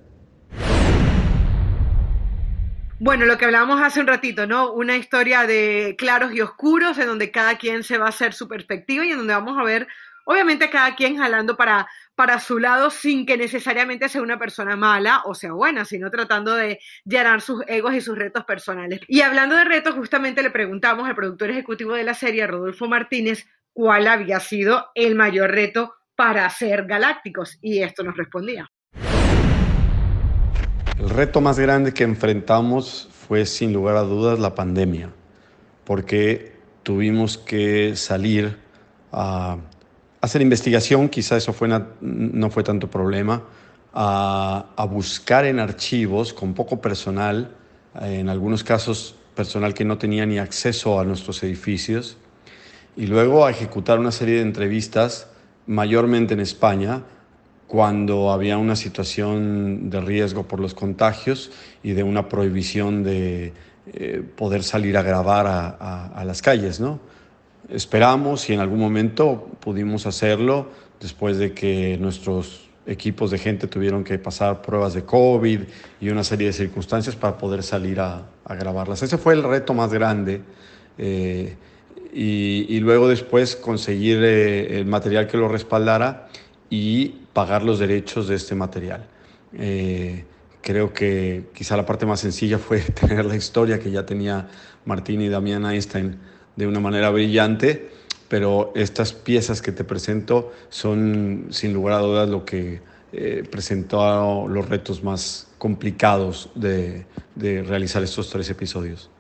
Bueno, 2.99 3.25
lo 3.25 3.39
que 3.39 3.47
hablábamos 3.47 3.81
hace 3.81 4.01
un 4.01 4.07
ratito, 4.07 4.47
¿no? 4.47 4.73
Una 4.73 4.97
historia 4.97 5.47
de 5.47 5.97
claros 5.99 6.33
y 6.35 6.41
oscuros, 6.43 6.99
en 6.99 7.07
donde 7.07 7.31
cada 7.31 7.57
quien 7.57 7.83
se 7.83 7.97
va 7.97 8.07
a 8.07 8.11
hacer 8.11 8.35
su 8.35 8.47
perspectiva 8.47 9.07
y 9.07 9.13
en 9.13 9.19
donde 9.19 9.33
vamos 9.33 9.59
a 9.59 9.65
ver, 9.65 9.89
obviamente, 10.27 10.69
cada 10.69 10.95
quien 10.97 11.17
jalando 11.17 11.57
para 11.57 11.89
para 12.21 12.39
su 12.39 12.59
lado 12.59 12.91
sin 12.91 13.25
que 13.25 13.39
necesariamente 13.39 14.11
sea 14.11 14.21
una 14.21 14.39
persona 14.39 14.77
mala 14.77 15.23
o 15.25 15.35
sea 15.35 15.55
buena, 15.55 15.87
sino 15.87 16.11
tratando 16.11 16.55
de 16.55 16.79
llenar 17.07 17.41
sus 17.41 17.62
egos 17.66 17.95
y 17.95 18.03
sus 18.03 18.18
retos 18.18 18.45
personales. 18.45 19.01
Y 19.09 19.23
hablando 19.23 19.57
de 19.57 19.64
retos, 19.64 19.95
justamente 19.95 20.43
le 20.43 20.51
preguntamos 20.51 21.09
al 21.09 21.14
productor 21.14 21.49
ejecutivo 21.49 21.95
de 21.95 22.05
la 22.05 22.12
serie, 22.12 22.47
Rodolfo 22.47 22.87
Martínez, 22.89 23.47
cuál 23.73 24.07
había 24.07 24.39
sido 24.39 24.89
el 24.95 25.14
mayor 25.14 25.51
reto 25.51 25.95
para 26.14 26.47
ser 26.51 26.85
galácticos 26.85 27.57
y 27.62 27.79
esto 27.83 28.03
nos 28.03 28.18
respondía. 28.18 28.68
El 30.99 31.09
reto 31.09 31.41
más 31.41 31.59
grande 31.59 31.95
que 31.95 32.05
enfrentamos 32.05 33.09
fue 33.11 33.47
sin 33.47 33.73
lugar 33.73 33.97
a 33.97 34.03
dudas 34.03 34.39
la 34.39 34.55
pandemia, 34.55 35.09
porque 35.85 36.53
tuvimos 36.83 37.39
que 37.39 37.97
salir 37.97 38.59
a 39.11 39.57
hacer 40.21 40.43
investigación, 40.43 41.09
quizá 41.09 41.37
eso 41.37 41.55
no 42.01 42.51
fue 42.51 42.62
tanto 42.62 42.91
problema, 42.91 43.43
a, 43.93 44.87
buscar 44.91 45.45
en 45.45 45.59
archivos 45.59 46.33
con 46.33 46.55
poco 46.55 46.81
personal, 46.81 47.55
en 48.01 48.29
algunos 48.29 48.62
casos 48.62 49.16
personal 49.35 49.75
que 49.75 49.85
no 49.85 49.99
tenía 49.99 50.27
ni 50.27 50.39
acceso 50.39 51.01
a 51.01 51.05
nuestros 51.05 51.43
edificios, 51.43 52.16
y 52.97 53.07
luego 53.07 53.47
a 53.47 53.51
ejecutar 53.51 53.99
una 53.99 54.12
serie 54.12 54.37
de 54.37 54.43
entrevistas, 54.43 55.29
mayormente 55.66 56.35
en 56.35 56.41
España, 56.41 57.03
cuando 57.66 58.33
había 58.33 58.59
una 58.59 58.75
situación 58.75 59.91
de 59.91 60.01
riesgo 60.01 60.49
por 60.49 60.59
los 60.59 60.75
contagios 60.75 61.53
y 61.85 61.93
de 61.93 62.03
una 62.03 62.29
prohibición 62.29 63.05
de 63.05 63.53
eh, 63.87 64.25
poder 64.37 64.64
salir 64.64 64.97
a 64.97 65.03
grabar 65.03 65.47
a 65.47 66.25
las 66.25 66.43
calles, 66.43 66.81
¿no? 66.81 66.99
Esperamos 67.73 68.49
y 68.51 68.55
en 68.55 68.61
algún 68.61 68.81
momento 68.81 69.49
pudimos 69.61 70.07
hacerlo 70.07 70.68
después 71.01 71.39
de 71.39 71.53
que 71.53 71.97
nuestros 72.01 72.68
equipos 72.87 73.31
de 73.31 73.39
gente 73.39 73.68
tuvieron 73.68 74.03
que 74.03 74.18
pasar 74.18 74.62
pruebas 74.62 74.95
de 74.95 75.05
COVID 75.05 75.61
y 76.01 76.09
una 76.09 76.25
serie 76.25 76.49
de 76.49 76.53
circunstancias 76.53 77.14
para 77.14 77.39
poder 77.39 77.62
salir 77.62 78.01
a, 78.01 78.27
grabarlas. 78.49 79.03
Ese 79.03 79.16
fue 79.16 79.35
el 79.35 79.45
reto 79.45 79.75
más 79.75 79.93
grande. 79.93 80.41
Eh, 80.99 81.55
y, 82.12 82.81
luego 82.81 83.07
después 83.07 83.55
conseguir 83.55 84.18
eh, 84.25 84.79
el 84.79 84.87
material 84.87 85.29
que 85.29 85.37
lo 85.37 85.47
respaldara 85.47 86.29
y 86.68 87.11
pagar 87.33 87.62
los 87.62 87.79
derechos 87.79 88.27
de 88.27 88.35
este 88.35 88.57
material. 88.57 89.07
Eh, 89.57 90.25
creo 90.61 90.93
que 90.93 91.45
quizá 91.55 91.77
la 91.77 91.87
parte 91.87 92.07
más 92.07 92.18
sencilla 92.18 92.59
fue 92.59 92.81
tener 93.01 93.25
la 93.25 93.37
historia 93.37 93.79
que 93.79 93.93
ya 93.93 94.05
tenía 94.05 94.49
Martín 94.85 95.21
y 95.21 95.29
Damián 95.29 95.64
Einstein 95.64 96.18
de 96.57 96.67
una 96.67 96.81
manera 96.81 97.11
brillante, 97.11 97.91
pero 98.29 98.73
estas 98.75 99.13
piezas 99.13 99.63
que 99.63 99.73
te 99.73 99.85
presento 99.85 100.53
son 100.69 101.47
sin 101.51 101.73
lugar 101.73 101.99
a 101.99 101.99
dudas 101.99 102.29
lo 102.29 102.45
que 102.45 102.81
eh, 103.13 103.45
presentó 103.51 104.47
los 104.47 104.69
retos 104.69 105.03
más 105.03 105.49
complicados 105.59 106.51
de, 106.55 107.07
de 107.35 107.63
realizar 107.63 108.03
estos 108.03 108.31
tres 108.31 108.49
episodios. 108.51 109.11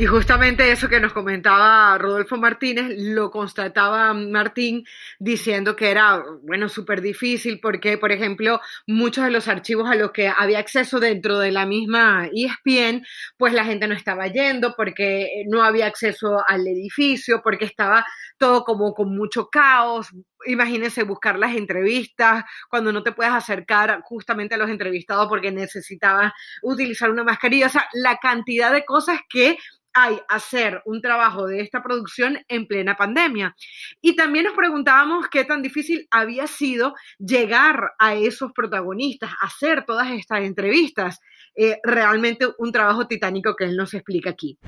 Y 0.00 0.06
justamente 0.06 0.72
eso 0.72 0.88
que 0.88 0.98
nos 0.98 1.12
comentaba 1.12 1.98
Rodolfo 1.98 2.38
Martínez, 2.38 2.94
lo 2.96 3.30
constataba 3.30 4.14
Martín 4.14 4.82
diciendo 5.18 5.76
que 5.76 5.90
era, 5.90 6.24
bueno, 6.42 6.70
súper 6.70 7.02
difícil 7.02 7.60
porque, 7.60 7.98
por 7.98 8.10
ejemplo, 8.10 8.62
muchos 8.86 9.24
de 9.24 9.30
los 9.30 9.46
archivos 9.46 9.90
a 9.90 9.96
los 9.96 10.10
que 10.12 10.28
había 10.34 10.58
acceso 10.58 11.00
dentro 11.00 11.38
de 11.38 11.52
la 11.52 11.66
misma 11.66 12.30
ESPN, 12.32 13.04
pues 13.36 13.52
la 13.52 13.66
gente 13.66 13.86
no 13.88 13.94
estaba 13.94 14.26
yendo 14.28 14.72
porque 14.74 15.44
no 15.48 15.62
había 15.62 15.88
acceso 15.88 16.42
al 16.48 16.66
edificio, 16.66 17.42
porque 17.42 17.66
estaba 17.66 18.06
todo 18.38 18.64
como 18.64 18.94
con 18.94 19.14
mucho 19.14 19.50
caos. 19.50 20.08
Imagínense 20.46 21.02
buscar 21.02 21.38
las 21.38 21.54
entrevistas 21.54 22.44
cuando 22.70 22.90
no 22.90 23.02
te 23.02 23.12
puedes 23.12 23.34
acercar 23.34 24.00
justamente 24.04 24.54
a 24.54 24.58
los 24.58 24.70
entrevistados 24.70 25.28
porque 25.28 25.50
necesitabas 25.50 26.32
utilizar 26.62 27.10
una 27.10 27.22
mascarilla. 27.22 27.66
O 27.66 27.68
sea, 27.68 27.86
la 27.92 28.16
cantidad 28.16 28.72
de 28.72 28.86
cosas 28.86 29.20
que 29.28 29.58
hay 29.94 30.18
hacer 30.28 30.82
un 30.84 31.00
trabajo 31.00 31.46
de 31.46 31.60
esta 31.60 31.82
producción 31.82 32.38
en 32.48 32.66
plena 32.66 32.96
pandemia. 32.96 33.54
Y 34.00 34.16
también 34.16 34.44
nos 34.44 34.54
preguntábamos 34.54 35.28
qué 35.28 35.44
tan 35.44 35.62
difícil 35.62 36.06
había 36.10 36.46
sido 36.46 36.94
llegar 37.18 37.92
a 37.98 38.14
esos 38.14 38.52
protagonistas, 38.52 39.30
hacer 39.40 39.84
todas 39.84 40.10
estas 40.10 40.40
entrevistas. 40.40 41.20
Eh, 41.54 41.78
realmente 41.82 42.46
un 42.58 42.72
trabajo 42.72 43.06
titánico 43.06 43.54
que 43.56 43.64
él 43.64 43.76
nos 43.76 43.92
explica 43.94 44.30
aquí. 44.30 44.58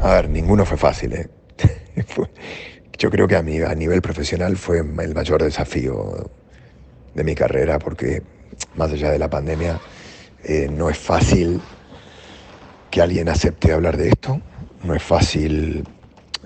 A 0.00 0.14
ver, 0.14 0.28
ninguno 0.28 0.66
fue 0.66 0.76
fácil. 0.76 1.12
¿eh? 1.14 1.30
Yo 2.98 3.10
creo 3.10 3.26
que 3.26 3.36
a, 3.36 3.42
mí, 3.42 3.60
a 3.60 3.74
nivel 3.74 4.02
profesional 4.02 4.56
fue 4.56 4.78
el 4.78 5.14
mayor 5.14 5.42
desafío 5.42 6.30
de 7.14 7.24
mi 7.24 7.34
carrera 7.34 7.78
porque 7.78 8.22
más 8.76 8.92
allá 8.92 9.10
de 9.10 9.18
la 9.18 9.30
pandemia 9.30 9.80
eh, 10.44 10.68
no 10.70 10.90
es 10.90 10.98
fácil 10.98 11.60
que 12.94 13.02
alguien 13.02 13.28
acepte 13.28 13.72
hablar 13.72 13.96
de 13.96 14.10
esto. 14.10 14.40
No 14.84 14.94
es 14.94 15.02
fácil 15.02 15.82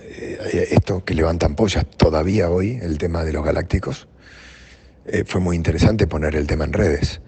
eh, 0.00 0.68
esto 0.70 1.04
que 1.04 1.12
levantan 1.12 1.54
pollas 1.54 1.84
todavía 1.98 2.48
hoy, 2.48 2.78
el 2.80 2.96
tema 2.96 3.22
de 3.22 3.34
los 3.34 3.44
galácticos. 3.44 4.08
Eh, 5.04 5.24
fue 5.26 5.42
muy 5.42 5.56
interesante 5.56 6.06
poner 6.06 6.34
el 6.36 6.46
tema 6.46 6.64
en 6.64 6.72
redes. 6.72 7.20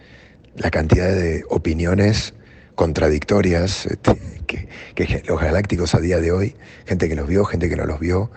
La 0.57 0.71
cantidad 0.71 1.15
de 1.15 1.45
opiniones 1.51 2.33
contradictorias 2.75 3.85
este, 3.85 4.17
que, 4.47 5.23
los 5.27 5.39
galácticos 5.39 5.95
a 5.95 6.01
día 6.01 6.19
de 6.19 6.33
hoy, 6.33 6.57
gente 6.87 7.07
que 7.07 7.15
los 7.15 7.29
vio, 7.29 7.45
gente 7.45 7.69
que 7.69 7.77
no 7.77 7.85
los 7.85 8.01
vio, 8.01 8.31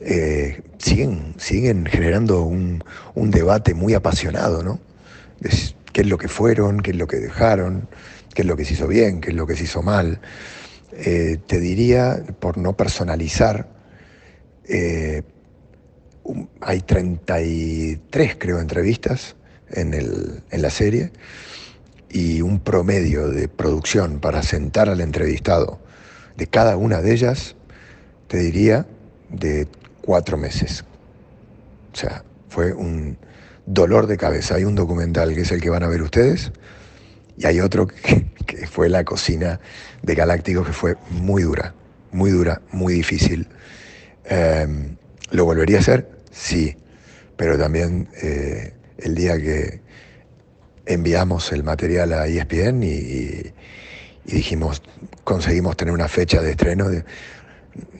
eh, 0.00 0.62
siguen, 0.78 1.34
siguen 1.36 1.86
generando 1.86 2.42
un, 2.42 2.82
un, 3.14 3.30
debate 3.30 3.72
muy 3.72 3.94
apasionado, 3.94 4.64
¿no? 4.64 4.80
qué 5.92 6.00
es 6.00 6.08
lo 6.08 6.18
que 6.18 6.26
fueron, 6.26 6.80
qué 6.80 6.90
es 6.90 6.96
lo 6.96 7.06
que 7.06 7.18
dejaron, 7.18 7.88
qué 8.38 8.42
es 8.42 8.46
lo 8.46 8.56
que 8.56 8.64
se 8.64 8.74
hizo 8.74 8.86
bien, 8.86 9.20
qué 9.20 9.30
es 9.30 9.34
lo 9.34 9.48
que 9.48 9.56
se 9.56 9.64
hizo 9.64 9.82
mal. 9.82 10.20
Eh, 10.92 11.38
te 11.48 11.58
diría, 11.58 12.22
por 12.38 12.56
no 12.56 12.76
personalizar, 12.76 13.68
eh, 14.68 15.24
hay 16.60 16.80
33, 16.82 18.36
creo, 18.38 18.60
entrevistas 18.60 19.34
en, 19.70 19.92
en 19.92 20.62
la 20.62 20.70
serie 20.70 21.10
y 22.10 22.40
un 22.40 22.60
promedio 22.60 23.26
de 23.26 23.48
producción 23.48 24.20
para 24.20 24.44
sentar 24.44 24.88
al 24.88 25.00
entrevistado 25.00 25.80
de 26.36 26.46
cada 26.46 26.76
una 26.76 27.02
de 27.02 27.14
ellas, 27.14 27.56
te 28.28 28.38
diría, 28.38 28.86
de 29.30 29.66
cuatro 30.00 30.36
meses. 30.36 30.84
O 31.92 31.96
sea, 31.96 32.22
fue 32.50 32.72
un 32.72 33.18
dolor 33.66 34.06
de 34.06 34.16
cabeza. 34.16 34.54
Hay 34.54 34.64
un 34.64 34.76
documental 34.76 35.34
que 35.34 35.40
es 35.40 35.50
el 35.50 35.60
que 35.60 35.70
van 35.70 35.82
a 35.82 35.88
ver 35.88 36.02
ustedes 36.02 36.52
y 37.38 37.46
hay 37.46 37.60
otro 37.60 37.86
que, 38.46 38.66
fue 38.66 38.88
la 38.88 39.04
cocina 39.04 39.60
de 40.02 40.14
Galácticos 40.14 40.66
que 40.66 40.72
fue 40.72 40.96
muy 41.10 41.42
dura, 41.42 41.74
muy 42.12 42.30
dura, 42.30 42.60
muy 42.72 42.94
difícil. 42.94 43.46
Em, 44.24 44.96
¿Lo 45.30 45.44
volvería 45.44 45.78
a 45.78 45.80
hacer? 45.80 46.08
Sí, 46.30 46.76
pero 47.36 47.58
también 47.58 48.08
eh, 48.22 48.72
el 48.98 49.14
día 49.14 49.36
que 49.38 49.80
enviamos 50.86 51.52
el 51.52 51.62
material 51.62 52.12
a 52.14 52.26
ESPN 52.26 52.82
y, 52.82 53.52
dijimos, 54.24 54.82
conseguimos 55.24 55.76
tener 55.76 55.92
una 55.92 56.08
fecha 56.08 56.40
de 56.40 56.52
estreno, 56.52 56.86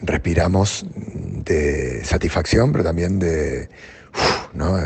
respiramos 0.02 0.86
de 0.94 2.02
satisfacción, 2.04 2.72
pero 2.72 2.84
también 2.84 3.18
de, 3.18 3.68
¿no? 4.54 4.78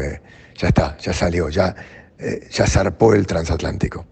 ya 0.57 0.69
está, 0.69 0.97
ya 0.99 1.13
salió, 1.13 1.49
ya, 1.49 1.75
eh, 2.19 2.49
ya 2.51 2.67
zarpó 2.67 3.15
el 3.15 3.27
transatlántico 3.27 4.07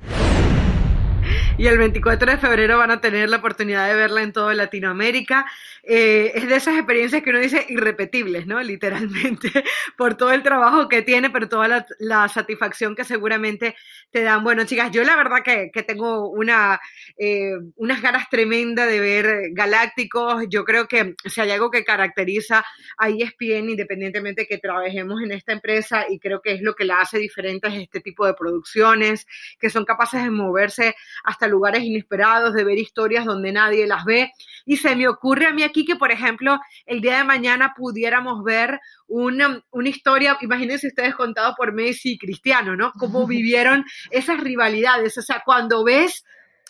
y 1.58 1.66
el 1.66 1.78
24 1.78 2.30
de 2.30 2.38
febrero 2.38 2.78
van 2.78 2.90
a 2.90 3.00
tener 3.00 3.28
la 3.28 3.38
oportunidad 3.38 3.88
de 3.88 3.94
verla 3.94 4.22
en 4.22 4.32
toda 4.32 4.54
Latinoamérica. 4.54 5.46
Eh, 5.82 6.32
es 6.34 6.48
de 6.48 6.56
esas 6.56 6.76
experiencias 6.76 7.22
que 7.22 7.30
uno 7.30 7.38
dice 7.38 7.66
irrepetibles, 7.68 8.46
¿no? 8.46 8.62
Literalmente, 8.62 9.50
por 9.96 10.14
todo 10.14 10.32
el 10.32 10.42
trabajo 10.42 10.88
que 10.88 11.02
tiene, 11.02 11.30
pero 11.30 11.48
toda 11.48 11.86
la, 11.98 12.28
satisfacción 12.28 12.94
que 12.94 13.04
seguramente 13.04 13.76
te 14.10 14.22
dan. 14.22 14.42
Bueno, 14.42 14.64
chicas, 14.64 14.90
yo 14.90 15.04
la 15.04 15.16
verdad 15.16 15.42
que, 15.44 15.82
tengo 15.82 16.28
una, 16.30 16.80
eh, 17.16 17.52
unas 17.76 18.02
ganas 18.02 18.28
tremendas 18.28 18.88
de 18.88 19.00
ver 19.00 19.50
Galácticos. 19.52 20.44
Yo 20.48 20.64
creo 20.64 20.86
que 20.88 21.14
si 21.24 21.40
hay 21.40 21.50
algo 21.52 21.70
que 21.70 21.84
caracteriza 21.84 22.64
a 22.98 23.08
ESPN, 23.08 23.70
independientemente 23.70 24.46
que 24.46 24.58
trabajemos 24.58 25.22
en 25.22 25.32
esta 25.32 25.52
empresa, 25.52 26.06
y 26.08 26.18
creo 26.18 26.40
que 26.42 26.52
es 26.52 26.62
lo 26.62 26.74
que 26.74 26.84
la 26.84 27.00
hace 27.00 27.18
diferente, 27.18 27.68
es 27.68 27.74
este 27.74 28.00
tipo 28.00 28.26
de 28.26 28.34
producciones, 28.34 29.26
que 29.58 29.70
son 29.70 29.84
capaces 29.84 30.22
de 30.22 30.30
moverse 30.30 30.94
hasta 31.24 31.46
lugares 31.46 31.82
inesperados, 31.82 32.54
de 32.54 32.64
ver 32.64 32.78
historias 32.78 33.24
donde 33.24 33.52
nadie 33.52 33.86
las 33.86 34.04
ve. 34.04 34.32
Y 34.64 34.76
se 34.76 34.94
me 34.96 35.08
ocurre 35.08 35.46
a 35.46 35.52
mí 35.52 35.62
aquí 35.62 35.84
que, 35.84 35.96
por 35.96 36.10
ejemplo, 36.10 36.58
el 36.86 37.00
día 37.00 37.18
de 37.18 37.24
mañana 37.24 37.74
pudiéramos 37.76 38.42
ver 38.44 38.80
una, 39.06 39.62
una 39.70 39.88
historia, 39.88 40.36
imagínense 40.40 40.88
ustedes 40.88 41.14
contado 41.14 41.54
por 41.56 41.72
Messi 41.72 42.12
y 42.12 42.18
Cristiano, 42.18 42.76
¿no? 42.76 42.92
Cómo 42.98 43.26
vivieron 43.26 43.84
esas 44.10 44.40
rivalidades. 44.40 45.16
O 45.18 45.22
sea, 45.22 45.42
cuando 45.44 45.84
ves, 45.84 46.24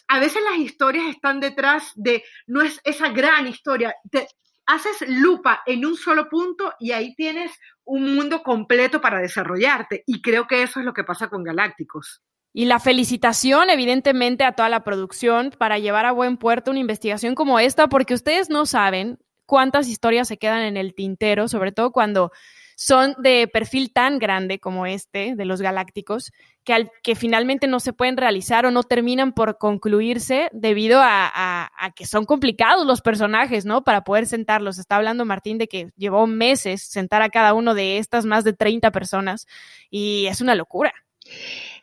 a 0.09 0.19
veces 0.19 0.43
las 0.49 0.59
historias 0.59 1.07
están 1.07 1.41
detrás 1.41 1.93
de, 1.95 2.25
no 2.47 2.63
es 2.63 2.81
esa 2.85 3.11
gran 3.11 3.47
historia, 3.47 3.95
te, 4.11 4.27
haces 4.71 5.05
lupa 5.09 5.63
en 5.67 5.85
un 5.85 5.97
solo 5.97 6.29
punto 6.29 6.75
y 6.79 6.93
ahí 6.93 7.15
tienes 7.17 7.53
un 7.85 8.15
mundo 8.15 8.43
completo 8.43 9.01
para 9.01 9.21
desarrollarte. 9.21 10.05
Y 10.07 10.23
creo 10.23 10.47
que 10.47 10.63
eso 10.63 10.79
es 10.79 10.87
lo 10.87 10.95
que 10.95 11.03
pasa 11.03 11.29
con 11.29 11.43
Galácticos. 11.43 12.23
Y 12.53 12.65
la 12.65 12.81
felicitación, 12.81 13.71
evidentemente, 13.71 14.45
a 14.45 14.53
toda 14.53 14.69
la 14.69 14.83
producción 14.83 15.53
para 15.57 15.79
llevar 15.79 16.07
a 16.07 16.13
buen 16.13 16.37
puerto 16.37 16.71
una 16.71 16.81
investigación 16.81 17.35
como 17.35 17.61
esta, 17.61 17.89
porque 17.89 18.15
ustedes 18.15 18.51
no 18.51 18.67
saben 18.67 19.19
cuántas 19.47 19.89
historias 19.89 20.29
se 20.29 20.37
quedan 20.37 20.63
en 20.63 20.77
el 20.77 20.95
tintero, 20.95 21.49
sobre 21.49 21.73
todo 21.73 21.93
cuando 21.93 22.33
son 22.77 23.15
de 23.19 23.47
perfil 23.47 23.93
tan 23.93 24.19
grande 24.19 24.59
como 24.59 24.87
este, 24.87 25.35
de 25.37 25.45
los 25.45 25.61
galácticos, 25.61 26.33
que, 26.65 26.73
al, 26.73 26.91
que 27.03 27.15
finalmente 27.15 27.67
no 27.67 27.79
se 27.79 27.93
pueden 27.93 28.17
realizar 28.17 28.65
o 28.65 28.71
no 28.71 28.85
terminan 28.85 29.33
por 29.33 29.59
concluirse 29.59 30.49
debido 30.55 30.99
a, 31.03 31.31
a, 31.35 31.91
que 31.91 32.07
son 32.07 32.25
complicados 32.25 32.87
los 32.87 33.03
personajes, 33.03 33.67
¿no? 33.67 33.85
Para 33.85 34.03
poder 34.03 34.25
sentarlos. 34.25 34.79
Está 34.79 34.97
hablando 34.97 35.27
Martín 35.27 35.59
de 35.59 35.69
que 35.69 35.91
llevó 35.97 36.27
meses 36.27 36.83
sentar 36.83 37.21
a 37.21 37.29
cada 37.29 37.53
uno 37.53 37.75
de 37.75 37.99
estas 37.99 38.25
más 38.25 38.45
de 38.45 38.55
30 38.55 38.91
personas 38.93 39.47
y 39.91 40.25
es 40.27 40.41
una 40.41 40.55
locura. 40.55 40.95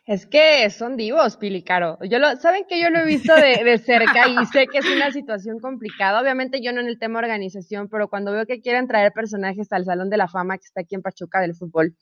Es 0.08 0.24
que 0.24 0.70
son 0.70 0.96
divos, 0.96 1.36
Pili 1.36 1.62
Caro. 1.62 1.98
Yo 2.08 2.18
lo, 2.18 2.34
saben 2.36 2.64
que 2.66 2.80
yo 2.80 2.88
lo 2.88 3.00
he 3.00 3.04
visto 3.04 3.34
de, 3.36 3.62
de, 3.62 3.76
cerca 3.76 4.26
y 4.26 4.46
sé 4.46 4.66
que 4.66 4.78
es 4.78 4.86
una 4.86 5.12
situación 5.12 5.60
complicada. 5.60 6.18
Obviamente 6.18 6.62
yo 6.62 6.72
no 6.72 6.80
en 6.80 6.86
el 6.86 6.98
tema 6.98 7.18
organización, 7.18 7.90
pero 7.90 8.08
cuando 8.08 8.32
veo 8.32 8.46
que 8.46 8.62
quieren 8.62 8.88
traer 8.88 9.12
personajes 9.12 9.70
al 9.70 9.84
Salón 9.84 10.08
de 10.08 10.16
la 10.16 10.26
Fama 10.26 10.56
que 10.56 10.64
está 10.64 10.80
aquí 10.80 10.94
en 10.94 11.02
Pachuca 11.02 11.42
del 11.42 11.54
fútbol 11.54 11.94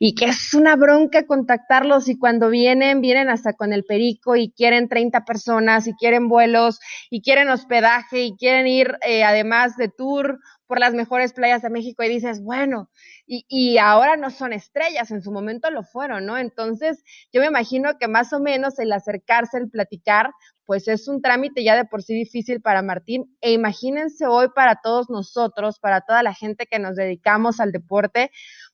y 0.00 0.16
que 0.16 0.24
es 0.24 0.54
una 0.54 0.74
bronca 0.74 1.24
contactarlos 1.24 2.08
y 2.08 2.18
cuando 2.18 2.50
vienen, 2.50 3.00
vienen 3.00 3.28
hasta 3.28 3.52
con 3.52 3.72
el 3.72 3.84
perico 3.84 4.34
y 4.34 4.50
quieren 4.50 4.88
30 4.88 5.24
personas 5.24 5.86
y 5.86 5.94
quieren 5.94 6.26
vuelos 6.28 6.80
y 7.10 7.22
quieren 7.22 7.48
hospedaje 7.48 8.22
y 8.22 8.36
quieren 8.36 8.66
ir 8.66 8.98
eh, 9.06 9.22
además 9.22 9.76
de 9.76 9.88
tour 9.88 10.40
por 10.66 10.80
las 10.80 10.94
mejores 10.94 11.32
playas 11.32 11.62
de 11.62 11.70
México 11.70 12.02
y 12.02 12.08
dices, 12.08 12.42
bueno, 12.42 12.90
y, 13.26 13.44
y, 13.48 13.78
ahora 13.78 14.16
no 14.16 14.30
son 14.30 14.52
estrellas, 14.52 15.10
en 15.10 15.22
su 15.22 15.32
momento 15.32 15.70
lo 15.70 15.82
fueron, 15.82 16.26
¿no? 16.26 16.38
Entonces, 16.38 17.02
yo 17.32 17.40
me 17.40 17.48
imagino 17.48 17.98
que 17.98 18.08
más 18.08 18.32
o 18.32 18.40
menos 18.40 18.78
el 18.78 18.92
acercarse, 18.92 19.58
el 19.58 19.68
platicar, 19.68 20.30
pues 20.64 20.88
es 20.88 21.08
un 21.08 21.22
trámite 21.22 21.64
ya 21.64 21.76
de 21.76 21.84
por 21.84 22.02
sí 22.02 22.14
difícil 22.14 22.60
para 22.60 22.82
Martín. 22.82 23.36
E 23.40 23.52
imagínense 23.52 24.26
hoy 24.26 24.48
para 24.54 24.80
todos 24.82 25.10
nosotros, 25.10 25.78
para 25.78 26.02
toda 26.02 26.22
la 26.22 26.34
gente 26.34 26.66
que 26.66 26.78
nos 26.78 26.96
dedicamos 26.96 27.60
al 27.60 27.72
deporte, 27.72 28.30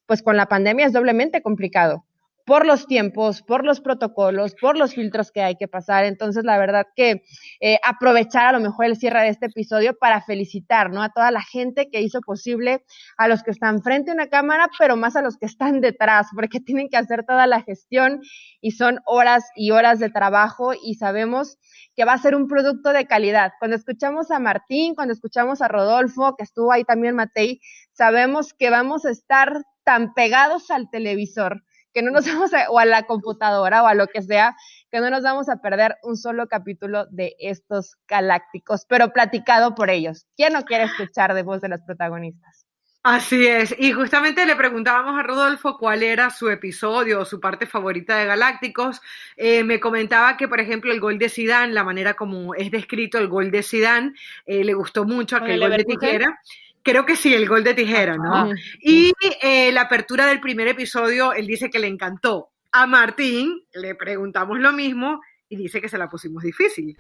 pues 0.07 0.23
con 0.23 0.37
la 0.37 0.47
pandemia 0.47 0.87
es 0.87 0.93
doblemente 0.93 1.43
complicado 1.43 2.05
por 2.45 2.66
los 2.66 2.86
tiempos, 2.86 3.43
por 3.43 3.64
los 3.64 3.80
protocolos, 3.80 4.55
por 4.61 4.76
los 4.76 4.95
filtros 4.95 5.30
que 5.30 5.43
hay 5.43 5.57
que 5.57 5.68
pasar. 5.68 6.05
Entonces, 6.05 6.45
la 6.45 6.59
verdad 6.59 6.86
que 6.97 7.22
eh, 7.61 7.78
aprovechar 7.84 8.47
a 8.47 8.53
lo 8.53 8.61
mejor 8.61 8.86
el 8.86 8.97
cierre 8.97 9.22
de 9.22 9.28
este 9.28 9.47
episodio 9.47 9.97
para 9.99 10.20
felicitar, 10.22 10.90
¿no? 10.90 11.03
A 11.03 11.11
toda 11.11 11.30
la 11.30 11.43
gente 11.43 11.88
que 11.90 12.01
hizo 12.01 12.20
posible, 12.20 12.84
a 13.16 13.28
los 13.28 13.43
que 13.43 13.53
están 13.53 13.82
frente 13.82 14.11
a 14.11 14.14
una 14.14 14.28
cámara, 14.28 14.68
pero 14.78 14.97
más 14.97 15.16
a 15.16 15.22
los 15.22 15.36
que 15.36 15.47
están 15.47 15.80
detrás, 15.80 16.28
porque 16.34 16.61
tienen 16.64 16.88
que 16.88 16.97
hacer 16.97 17.24
toda 17.24 17.47
la 17.47 17.62
gestión 17.62 18.20
y 18.61 18.72
son 18.72 19.01
horas 19.07 19.45
y 19.55 19.70
horas 19.70 19.99
de 19.99 20.11
trabajo 20.11 20.72
y 20.74 20.95
sabemos 20.95 21.59
que 21.95 22.05
va 22.05 22.14
a 22.14 22.18
ser 22.18 22.34
un 22.34 22.49
producto 22.49 22.93
de 22.93 23.07
calidad. 23.07 23.53
Cuando 23.59 23.76
escuchamos 23.76 24.30
a 24.30 24.38
Martín, 24.38 24.95
cuando 24.95 25.12
escuchamos 25.12 25.62
a 25.62 25.68
Rodolfo, 25.68 26.34
que 26.36 26.45
estuvo 26.45 26.72
ahí 26.72 26.84
también 26.84 27.14
Matei, 27.14 27.61
sabemos 27.93 28.55
que 28.55 28.70
vamos 28.70 29.05
a 29.05 29.11
estar 29.11 29.62
tan 29.84 30.14
pegados 30.14 30.70
al 30.70 30.88
televisor 30.90 31.62
que 31.93 32.03
no 32.03 32.11
nos 32.11 32.24
vamos 32.26 32.53
a, 32.55 32.70
o 32.70 32.78
a 32.78 32.84
la 32.84 33.05
computadora 33.05 33.82
o 33.82 33.86
a 33.86 33.95
lo 33.95 34.07
que 34.07 34.22
sea, 34.22 34.57
que 34.90 35.01
no 35.01 35.11
nos 35.11 35.22
vamos 35.22 35.49
a 35.49 35.61
perder 35.61 35.97
un 36.03 36.16
solo 36.16 36.49
capítulo 36.49 37.07
de 37.11 37.34
estos 37.38 37.97
galácticos, 38.09 38.84
pero 38.88 39.12
platicado 39.12 39.74
por 39.74 39.90
ellos. 39.90 40.26
¿Quién 40.36 40.53
no 40.53 40.64
quiere 40.64 40.84
escuchar 40.84 41.34
de 41.34 41.43
voz 41.43 41.61
de 41.61 41.68
los 41.68 41.80
protagonistas? 41.80 42.66
Así 43.05 43.49
es, 43.49 43.74
y 43.80 43.90
justamente 43.90 44.47
le 44.47 44.55
preguntábamos 44.55 45.18
a 45.18 45.24
Rodolfo 45.24 45.76
cuál 45.76 46.05
era 46.05 46.30
su 46.30 46.49
episodio 46.51 47.22
o 47.22 47.24
su 47.24 47.40
parte 47.40 47.66
favorita 47.66 48.16
de 48.16 48.26
Galácticos. 48.26 49.01
Eh, 49.36 49.64
me 49.64 49.80
comentaba 49.80 50.36
que, 50.36 50.47
por 50.47 50.61
ejemplo, 50.61 50.93
el 50.93 51.01
gol 51.01 51.18
de 51.18 51.28
Sidán, 51.28 51.74
la 51.74 51.82
manera 51.82 52.14
como 52.14 52.55
es 52.55 52.70
descrito 52.70 53.18
el 53.18 53.26
gol 53.26 53.51
de 53.51 53.64
Sidán, 53.64 54.14
eh, 54.47 54.62
le 54.62 54.74
gustó 54.74 55.05
mucho 55.05 55.34
aquel 55.34 55.59
gol 55.59 55.76
de 55.76 55.84
tijera. 55.84 56.38
Creo 56.83 57.07
que 57.07 57.16
sí, 57.16 57.33
el 57.33 57.49
gol 57.49 57.62
de 57.62 57.74
tijera, 57.74 58.16
¿no? 58.16 58.51
Y 58.80 59.12
eh, 59.41 59.70
la 59.72 59.83
apertura 59.83 60.26
del 60.26 60.41
primer 60.41 60.66
episodio, 60.68 61.33
él 61.33 61.47
dice 61.47 61.70
que 61.70 61.78
le 61.78 61.87
encantó. 61.87 62.51
A 62.72 62.87
Martín 62.87 63.62
le 63.74 63.95
preguntamos 63.95 64.59
lo 64.59 64.72
mismo 64.72 65.20
y 65.49 65.57
dice 65.57 65.80
que 65.80 65.89
se 65.89 65.99
la 65.99 66.09
pusimos 66.09 66.43
difícil. 66.43 66.97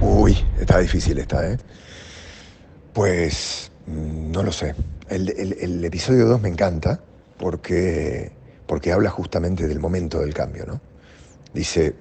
Uy, 0.00 0.36
está 0.58 0.78
difícil 0.78 1.18
esta, 1.18 1.52
¿eh? 1.52 1.58
Pues 2.92 3.70
mm, 3.86 4.32
no 4.32 4.42
lo 4.42 4.50
sé. 4.50 4.74
El, 5.08 5.84
episodio 5.84 6.26
2 6.26 6.40
me 6.40 6.48
encanta 6.48 7.00
porque, 7.38 8.32
porque 8.66 8.92
habla 8.92 9.10
justamente 9.10 9.68
del 9.68 9.78
momento 9.78 10.20
del 10.20 10.34
cambio, 10.34 10.66
¿no? 10.66 10.80
Dice, 11.52 11.94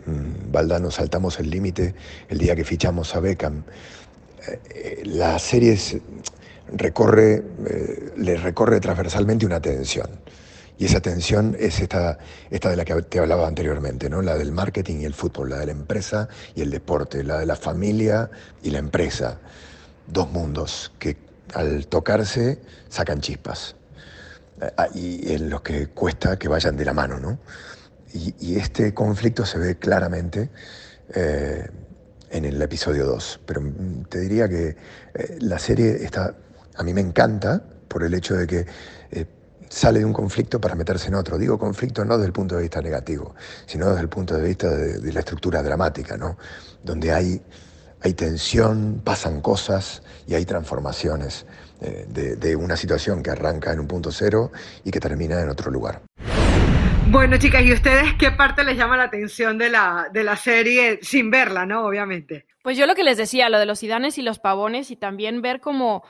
Valdano, 0.51 0.89
saltamos 0.89 1.39
el 1.39 1.49
límite 1.49 1.93
el 2.27 2.39
día 2.39 2.55
que 2.55 2.63
fichamos 2.63 3.15
a 3.15 3.19
Beckham. 3.19 3.63
Eh, 4.47 4.59
eh, 4.73 5.01
la 5.05 5.39
serie 5.39 5.73
es, 5.73 5.97
recorre, 6.73 7.43
eh, 7.67 8.13
le 8.17 8.37
recorre 8.37 8.79
transversalmente 8.79 9.45
una 9.45 9.59
tensión. 9.59 10.09
Y 10.77 10.85
esa 10.85 10.99
tensión 10.99 11.55
es 11.57 11.79
esta, 11.79 12.17
esta 12.49 12.69
de 12.69 12.75
la 12.75 12.83
que 12.83 13.01
te 13.03 13.19
hablaba 13.19 13.47
anteriormente, 13.47 14.09
¿no? 14.09 14.21
la 14.21 14.35
del 14.35 14.51
marketing 14.51 15.01
y 15.01 15.05
el 15.05 15.13
fútbol, 15.13 15.49
la 15.49 15.59
de 15.59 15.67
la 15.67 15.71
empresa 15.71 16.27
y 16.53 16.61
el 16.61 16.69
deporte, 16.69 17.23
la 17.23 17.39
de 17.39 17.45
la 17.45 17.55
familia 17.55 18.29
y 18.61 18.71
la 18.71 18.79
empresa. 18.79 19.39
Dos 20.07 20.29
mundos 20.31 20.91
que 20.99 21.15
al 21.53 21.87
tocarse 21.87 22.59
sacan 22.89 23.21
chispas. 23.21 23.75
Eh, 24.61 24.71
ah, 24.77 24.87
y 24.93 25.33
en 25.33 25.49
los 25.49 25.61
que 25.61 25.87
cuesta 25.87 26.37
que 26.37 26.49
vayan 26.49 26.75
de 26.75 26.85
la 26.85 26.93
mano, 26.93 27.19
¿no? 27.19 27.39
y, 28.39 28.57
este 28.57 28.93
conflicto 28.93 29.45
se 29.45 29.59
ve 29.59 29.75
claramente 29.77 30.49
eh, 31.13 31.67
en 32.31 32.45
el 32.45 32.61
episodio 32.61 33.05
2. 33.05 33.41
Pero 33.45 33.61
mm, 33.61 34.05
te 34.09 34.19
diría 34.19 34.47
que 34.47 34.75
eh, 35.13 35.37
la 35.39 35.59
serie 35.59 36.03
está, 36.03 36.35
a 36.77 36.83
mí 36.83 36.93
me 36.93 37.01
encanta 37.01 37.63
por 37.87 38.03
el 38.03 38.13
hecho 38.13 38.35
de 38.35 38.47
que 38.47 38.65
sale 39.69 39.99
de 39.99 40.05
un 40.05 40.13
conflicto 40.13 40.59
para 40.61 40.75
meterse 40.75 41.07
en 41.07 41.15
otro. 41.15 41.37
Digo 41.37 41.57
conflicto 41.57 42.05
no 42.05 42.17
desde 42.17 42.27
el 42.27 42.33
punto 42.33 42.55
de 42.55 42.61
vista 42.61 42.81
negativo, 42.81 43.35
sino 43.65 43.89
desde 43.89 44.01
el 44.01 44.09
punto 44.09 44.35
de 44.35 44.47
vista 44.47 44.69
de, 44.69 45.11
la 45.11 45.19
estructura 45.19 45.61
dramática, 45.61 46.17
¿no? 46.17 46.37
donde 46.83 47.11
hay, 47.11 47.41
hay 48.01 48.13
tensión, 48.13 49.01
pasan 49.03 49.41
cosas 49.41 50.03
y 50.27 50.35
hay 50.35 50.45
transformaciones 50.45 51.45
eh, 51.81 52.05
de, 52.07 52.55
una 52.55 52.77
situación 52.77 53.21
que 53.21 53.31
arranca 53.31 53.73
en 53.73 53.79
un 53.79 53.87
punto 53.87 54.11
cero 54.11 54.51
y 54.83 54.91
que 54.91 54.99
termina 54.99 55.41
en 55.41 55.49
otro 55.49 55.71
lugar. 55.71 56.01
Bueno, 57.07 57.37
chicas, 57.37 57.63
¿y 57.63 57.71
ustedes 57.71 58.13
qué 58.17 58.31
parte 58.31 58.63
les 58.63 58.77
llama 58.77 58.97
la 58.97 59.03
atención 59.03 59.57
de 59.57 59.69
la, 59.69 60.07
de 60.11 60.23
la 60.23 60.35
serie 60.35 60.99
sin 61.01 61.29
verla, 61.29 61.65
no? 61.65 61.85
Obviamente. 61.85 62.47
Pues 62.63 62.77
yo 62.77 62.87
lo 62.87 62.95
que 62.95 63.03
les 63.03 63.17
decía, 63.17 63.49
lo 63.49 63.59
de 63.59 63.67
los 63.67 63.83
idanes 63.83 64.17
y 64.17 64.23
los 64.23 64.39
pavones 64.39 64.89
y 64.89 64.95
también 64.95 65.41
ver 65.41 65.61
cómo, 65.61 66.03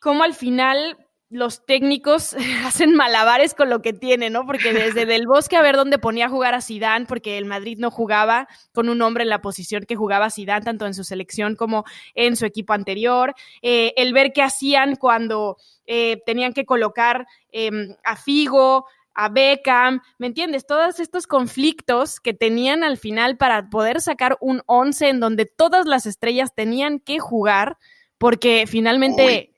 cómo 0.00 0.24
al 0.24 0.34
final 0.34 0.96
los 1.30 1.64
técnicos 1.64 2.34
hacen 2.66 2.94
malabares 2.94 3.54
con 3.54 3.70
lo 3.70 3.80
que 3.80 3.92
tienen, 3.92 4.32
¿no? 4.32 4.44
Porque 4.44 4.72
desde 4.74 5.06
Del 5.06 5.26
Bosque 5.26 5.56
a 5.56 5.62
ver 5.62 5.76
dónde 5.76 5.98
ponía 5.98 6.26
a 6.26 6.28
jugar 6.28 6.54
a 6.54 6.60
Sidán, 6.60 7.06
porque 7.06 7.38
el 7.38 7.46
Madrid 7.46 7.78
no 7.78 7.90
jugaba 7.90 8.48
con 8.72 8.88
un 8.88 9.00
hombre 9.00 9.22
en 9.22 9.30
la 9.30 9.40
posición 9.40 9.84
que 9.86 9.96
jugaba 9.96 10.28
Sidán, 10.28 10.64
tanto 10.64 10.86
en 10.86 10.94
su 10.94 11.04
selección 11.04 11.54
como 11.54 11.84
en 12.14 12.36
su 12.36 12.44
equipo 12.44 12.72
anterior. 12.72 13.34
Eh, 13.62 13.94
el 13.96 14.12
ver 14.12 14.32
qué 14.32 14.42
hacían 14.42 14.96
cuando 14.96 15.56
eh, 15.86 16.20
tenían 16.26 16.52
que 16.52 16.66
colocar 16.66 17.26
em, 17.52 17.94
a 18.04 18.16
Figo, 18.16 18.86
a 19.14 19.28
Beckham, 19.28 20.00
¿me 20.18 20.28
entiendes? 20.28 20.66
Todos 20.66 21.00
estos 21.00 21.26
conflictos 21.26 22.20
que 22.20 22.32
tenían 22.32 22.82
al 22.84 22.96
final 22.96 23.36
para 23.36 23.68
poder 23.68 24.00
sacar 24.00 24.38
un 24.40 24.62
11 24.66 25.08
en 25.08 25.20
donde 25.20 25.46
todas 25.46 25.86
las 25.86 26.06
estrellas 26.06 26.54
tenían 26.54 27.00
que 27.00 27.18
jugar, 27.18 27.76
porque 28.18 28.66
finalmente 28.66 29.49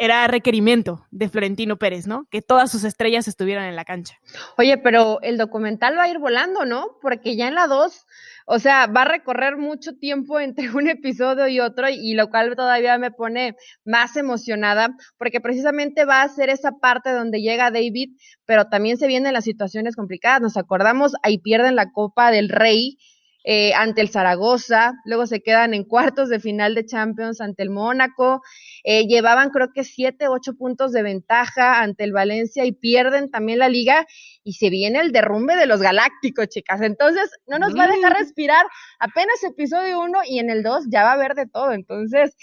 era 0.00 0.26
requerimiento 0.26 1.06
de 1.10 1.28
Florentino 1.28 1.76
Pérez, 1.76 2.06
¿no? 2.06 2.26
Que 2.30 2.40
todas 2.40 2.70
sus 2.70 2.84
estrellas 2.84 3.28
estuvieran 3.28 3.66
en 3.66 3.76
la 3.76 3.84
cancha. 3.84 4.16
Oye, 4.56 4.78
pero 4.78 5.20
el 5.20 5.36
documental 5.36 5.98
va 5.98 6.04
a 6.04 6.08
ir 6.08 6.18
volando, 6.18 6.64
¿no? 6.64 6.96
Porque 7.02 7.36
ya 7.36 7.48
en 7.48 7.54
la 7.54 7.66
2, 7.66 8.06
o 8.46 8.58
sea, 8.58 8.86
va 8.86 9.02
a 9.02 9.04
recorrer 9.04 9.58
mucho 9.58 9.98
tiempo 9.98 10.40
entre 10.40 10.70
un 10.74 10.88
episodio 10.88 11.48
y 11.48 11.60
otro, 11.60 11.90
y, 11.90 12.14
lo 12.14 12.30
cual 12.30 12.56
todavía 12.56 12.96
me 12.96 13.10
pone 13.10 13.56
más 13.84 14.16
emocionada, 14.16 14.88
porque 15.18 15.42
precisamente 15.42 16.06
va 16.06 16.22
a 16.22 16.28
ser 16.30 16.48
esa 16.48 16.72
parte 16.78 17.12
donde 17.12 17.42
llega 17.42 17.70
David, 17.70 18.16
pero 18.46 18.68
también 18.68 18.96
se 18.96 19.06
vienen 19.06 19.34
las 19.34 19.44
situaciones 19.44 19.96
complicadas. 19.96 20.40
Nos 20.40 20.56
acordamos, 20.56 21.12
ahí 21.22 21.36
pierden 21.36 21.76
la 21.76 21.92
Copa 21.92 22.30
del 22.30 22.48
Rey 22.48 22.96
eh, 23.44 23.72
ante 23.74 24.00
el 24.02 24.10
Zaragoza, 24.10 24.94
luego 25.04 25.26
se 25.26 25.40
quedan 25.40 25.72
en 25.72 25.84
cuartos 25.84 26.28
de 26.28 26.40
final 26.40 26.74
de 26.74 26.84
Champions 26.84 27.40
ante 27.40 27.62
el 27.62 27.70
Mónaco, 27.70 28.42
eh, 28.84 29.06
llevaban 29.06 29.50
creo 29.50 29.72
que 29.72 29.84
siete, 29.84 30.28
ocho 30.28 30.54
puntos 30.54 30.92
de 30.92 31.02
ventaja 31.02 31.80
ante 31.80 32.04
el 32.04 32.12
Valencia 32.12 32.64
y 32.64 32.72
pierden 32.72 33.30
también 33.30 33.58
la 33.58 33.68
liga 33.68 34.06
y 34.44 34.54
se 34.54 34.70
viene 34.70 35.00
el 35.00 35.12
derrumbe 35.12 35.56
de 35.56 35.66
los 35.66 35.80
Galácticos, 35.80 36.48
chicas. 36.48 36.80
Entonces, 36.82 37.30
no 37.46 37.58
nos 37.58 37.74
va 37.76 37.84
a 37.84 37.88
dejar 37.88 38.12
respirar 38.12 38.66
apenas 38.98 39.42
episodio 39.42 40.00
uno 40.00 40.20
y 40.26 40.38
en 40.38 40.50
el 40.50 40.62
dos 40.62 40.84
ya 40.90 41.04
va 41.04 41.10
a 41.10 41.14
haber 41.14 41.34
de 41.34 41.46
todo. 41.46 41.72
Entonces, 41.72 42.36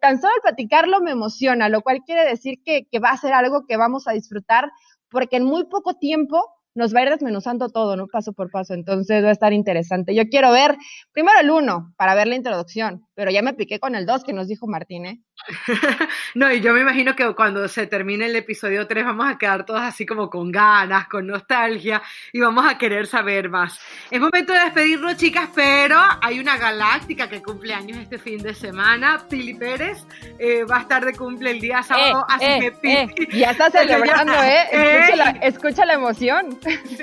tan 0.00 0.20
solo 0.20 0.34
al 0.34 0.42
platicarlo 0.42 1.00
me 1.00 1.12
emociona, 1.12 1.68
lo 1.68 1.82
cual 1.82 2.00
quiere 2.04 2.24
decir 2.24 2.56
que, 2.64 2.86
que 2.90 2.98
va 2.98 3.10
a 3.10 3.16
ser 3.16 3.32
algo 3.32 3.66
que 3.66 3.76
vamos 3.76 4.06
a 4.06 4.12
disfrutar 4.12 4.70
porque 5.10 5.36
en 5.36 5.44
muy 5.44 5.64
poco 5.64 5.94
tiempo 5.94 6.44
nos 6.78 6.94
va 6.94 7.00
a 7.00 7.02
ir 7.02 7.10
desmenuzando 7.10 7.68
todo, 7.68 7.96
¿no? 7.96 8.06
Paso 8.06 8.32
por 8.32 8.50
paso. 8.50 8.72
Entonces 8.72 9.22
va 9.22 9.28
a 9.28 9.32
estar 9.32 9.52
interesante. 9.52 10.14
Yo 10.14 10.28
quiero 10.28 10.52
ver 10.52 10.76
primero 11.12 11.40
el 11.40 11.50
uno 11.50 11.92
para 11.96 12.14
ver 12.14 12.28
la 12.28 12.36
introducción, 12.36 13.06
pero 13.14 13.30
ya 13.30 13.42
me 13.42 13.52
piqué 13.54 13.80
con 13.80 13.94
el 13.96 14.06
dos 14.06 14.24
que 14.24 14.32
nos 14.32 14.48
dijo 14.48 14.66
Martín, 14.66 15.06
¿eh? 15.06 15.20
no, 16.34 16.52
y 16.52 16.60
yo 16.60 16.72
me 16.72 16.80
imagino 16.80 17.14
que 17.14 17.34
cuando 17.34 17.68
se 17.68 17.86
termine 17.86 18.26
el 18.26 18.36
episodio 18.36 18.86
3 18.86 19.04
vamos 19.04 19.28
a 19.28 19.38
quedar 19.38 19.64
todos 19.64 19.80
así 19.80 20.04
como 20.04 20.28
con 20.28 20.50
ganas, 20.50 21.08
con 21.08 21.26
nostalgia 21.26 22.02
y 22.32 22.40
vamos 22.40 22.66
a 22.66 22.76
querer 22.76 23.06
saber 23.06 23.48
más. 23.48 23.78
Es 24.10 24.20
momento 24.20 24.52
de 24.52 24.60
despedirnos, 24.60 25.16
chicas, 25.16 25.48
pero 25.54 25.98
hay 26.20 26.38
una 26.40 26.56
galáctica 26.56 27.28
que 27.28 27.42
cumple 27.42 27.72
años 27.74 27.98
este 27.98 28.18
fin 28.18 28.42
de 28.42 28.54
semana. 28.54 29.24
Pili 29.28 29.54
Pérez 29.54 30.04
eh, 30.38 30.64
va 30.64 30.78
a 30.78 30.80
estar 30.80 31.04
de 31.04 31.14
cumple 31.14 31.50
el 31.52 31.60
día 31.60 31.82
sábado, 31.82 32.26
eh, 32.28 32.34
así 32.34 32.44
eh, 32.44 32.58
que 32.60 32.72
Pili. 32.72 33.38
ya 33.38 33.50
está 33.50 33.70
celebrando, 33.70 34.34
¿eh? 34.34 34.68
Escucha 34.98 35.16
la, 35.16 35.30
escucha 35.42 35.86
la 35.86 35.94
emoción. 35.94 36.58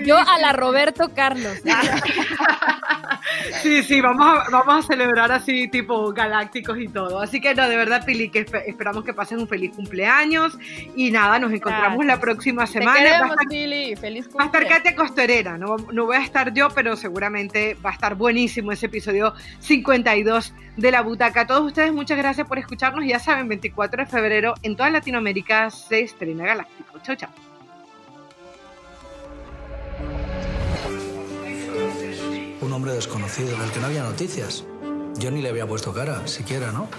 yo 0.06 0.18
a 0.18 0.40
la 0.40 0.54
Roberto 0.54 1.14
Carlos. 1.14 1.58
sí, 3.62 3.84
sí, 3.84 4.02
vamos 4.02 4.28
a, 4.28 4.50
vamos 4.50 4.86
a 4.86 4.88
celebrar 4.88 5.32
así 5.32 5.68
tipo 5.68 6.12
galácticos 6.14 6.78
y 6.80 6.88
todo. 6.88 7.20
Así 7.20 7.42
que 7.42 7.56
no, 7.56 7.68
de 7.68 7.76
verdad, 7.76 8.06
Pili, 8.06 8.25
que 8.30 8.46
esperamos 8.66 9.04
que 9.04 9.14
pasen 9.14 9.40
un 9.40 9.48
feliz 9.48 9.76
cumpleaños. 9.76 10.58
Y 10.96 11.12
nada, 11.12 11.40
nos 11.40 11.52
encontramos 11.52 12.06
la 12.06 12.20
próxima 12.20 12.68
semana. 12.68 12.98
Te 12.98 13.04
queremos, 13.04 13.36
Pili. 13.50 13.96
Feliz 13.96 14.28
cumpleaños. 14.28 14.54
Va 14.54 14.60
a 14.60 14.64
estar 14.64 14.68
Katia 14.68 14.96
Costorera, 14.96 15.58
no, 15.58 15.78
no 15.92 16.06
voy 16.06 16.18
a 16.18 16.22
estar 16.22 16.54
yo, 16.54 16.70
pero 16.70 16.96
seguramente 16.96 17.76
va 17.86 17.92
a 17.92 17.94
estar 17.94 18.16
buenísimo 18.16 18.72
ese 18.72 18.88
episodio 18.88 19.34
52 19.60 20.54
de 20.78 20.92
La 20.92 21.02
Butaca. 21.02 21.42
A 21.42 21.48
todos 21.48 21.64
ustedes, 21.64 21.94
muchas 21.94 22.18
gracias 22.18 22.48
por 22.48 22.60
escucharnos. 22.60 23.06
Ya 23.06 23.20
saben, 23.20 23.48
24 23.48 24.04
de 24.04 24.10
febrero 24.10 24.54
en 24.62 24.76
toda 24.76 24.90
Latinoamérica 24.90 25.70
se 25.70 26.02
estrena 26.02 26.46
Galáctico. 26.46 27.00
Chao, 27.02 27.16
chao. 27.16 27.30
Un 32.62 32.74
hombre 32.74 32.94
desconocido, 32.94 33.58
del 33.58 33.72
que 33.72 33.80
no 33.80 33.88
había 33.88 34.04
noticias. 34.04 34.66
Yo 35.18 35.32
ni 35.32 35.42
le 35.42 35.50
había 35.50 35.68
puesto 35.68 35.94
cara, 35.94 36.26
siquiera, 36.28 36.72
¿no? 36.72 36.90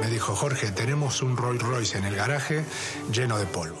Me 0.00 0.08
dijo, 0.08 0.34
Jorge, 0.34 0.70
tenemos 0.70 1.22
un 1.22 1.36
Rolls 1.36 1.62
Royce 1.62 1.98
en 1.98 2.04
el 2.04 2.16
garaje 2.16 2.64
lleno 3.12 3.38
de 3.38 3.46
polvo. 3.46 3.78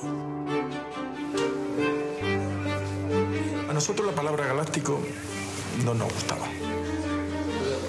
A 3.68 3.72
nosotros 3.72 4.06
la 4.06 4.14
palabra 4.14 4.46
galáctico 4.46 5.00
no 5.84 5.94
nos 5.94 6.12
gustaba. 6.12 6.46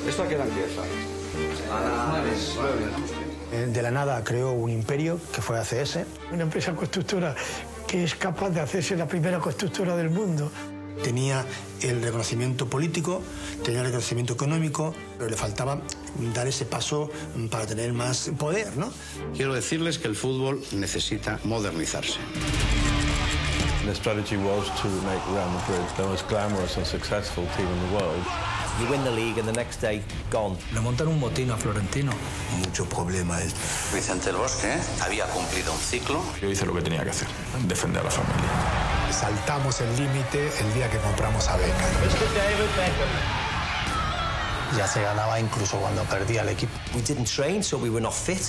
¿Esto 0.07 0.23
a 0.23 0.27
qué 0.27 0.35
empieza? 0.35 0.81
Eh, 3.51 3.67
de 3.67 3.81
la 3.81 3.91
nada 3.91 4.23
creó 4.23 4.51
un 4.51 4.69
imperio 4.69 5.19
que 5.33 5.41
fue 5.41 5.57
ACS. 5.59 5.99
Una 6.31 6.43
empresa 6.43 6.73
constructora 6.73 7.35
que 7.87 8.03
es 8.03 8.15
capaz 8.15 8.49
de 8.49 8.59
hacerse 8.59 8.95
la 8.95 9.07
primera 9.07 9.39
constructora 9.39 9.95
del 9.95 10.09
mundo. 10.09 10.51
Tenía 11.03 11.45
el 11.81 12.01
reconocimiento 12.01 12.67
político, 12.67 13.21
tenía 13.63 13.81
el 13.81 13.87
reconocimiento 13.87 14.33
económico, 14.33 14.93
pero 15.17 15.29
le 15.29 15.37
faltaba 15.37 15.81
dar 16.33 16.47
ese 16.47 16.65
paso 16.65 17.09
para 17.49 17.65
tener 17.65 17.93
más 17.93 18.31
poder, 18.37 18.75
¿no? 18.77 18.91
Quiero 19.35 19.53
decirles 19.53 19.99
que 19.99 20.07
el 20.07 20.15
fútbol 20.15 20.61
necesita 20.71 21.39
modernizarse. 21.43 22.19
The 23.85 23.95
strategy 23.95 24.35
was 24.35 24.67
to 24.81 24.89
make 25.05 25.21
Real 25.31 25.49
Madrid 25.49 25.79
the 25.95 26.03
most 26.03 26.27
glamorous 26.27 26.75
and 26.75 26.85
successful 26.85 27.45
team 27.55 27.67
in 27.67 27.87
the 27.87 27.95
world. 27.95 28.25
You 28.81 28.87
win 28.91 29.03
the 29.05 29.11
league 29.11 29.39
and 29.39 29.47
the 29.47 29.53
next 29.53 29.81
day 29.81 30.03
gone. 30.29 30.57
Le 30.73 30.81
montan 30.81 31.07
un 31.07 31.21
botín 31.21 31.51
a 31.51 31.57
Florentino. 31.57 32.11
Mucho 32.59 32.85
problema 32.85 33.41
es. 33.41 33.55
Vicente 33.93 34.25
del 34.25 34.35
Bosque 34.35 34.75
había 35.01 35.25
cumplido 35.27 35.71
un 35.71 35.79
ciclo. 35.79 36.21
Yo 36.41 36.49
hice 36.49 36.65
lo 36.65 36.73
que 36.73 36.81
tenía 36.81 37.03
que 37.03 37.11
hacer, 37.11 37.29
defender 37.65 38.01
a 38.01 38.05
la 38.05 38.11
familia. 38.11 38.96
Saltamos 39.11 39.81
el 39.81 39.95
límite 39.95 40.51
el 40.59 40.73
día 40.73 40.89
que 40.89 40.97
compramos 40.97 41.47
a 41.47 41.57
Beckham. 41.57 41.89
Ya 44.77 44.87
se 44.87 45.01
ganaba 45.01 45.39
incluso 45.39 45.77
cuando 45.77 46.03
perdía 46.03 46.41
el 46.41 46.49
equipo. 46.49 46.73
We 46.93 47.01
didn't 47.01 47.27
train, 47.27 47.63
so 47.63 47.77
we 47.77 47.89
were 47.89 48.01
not 48.01 48.13
fit 48.13 48.41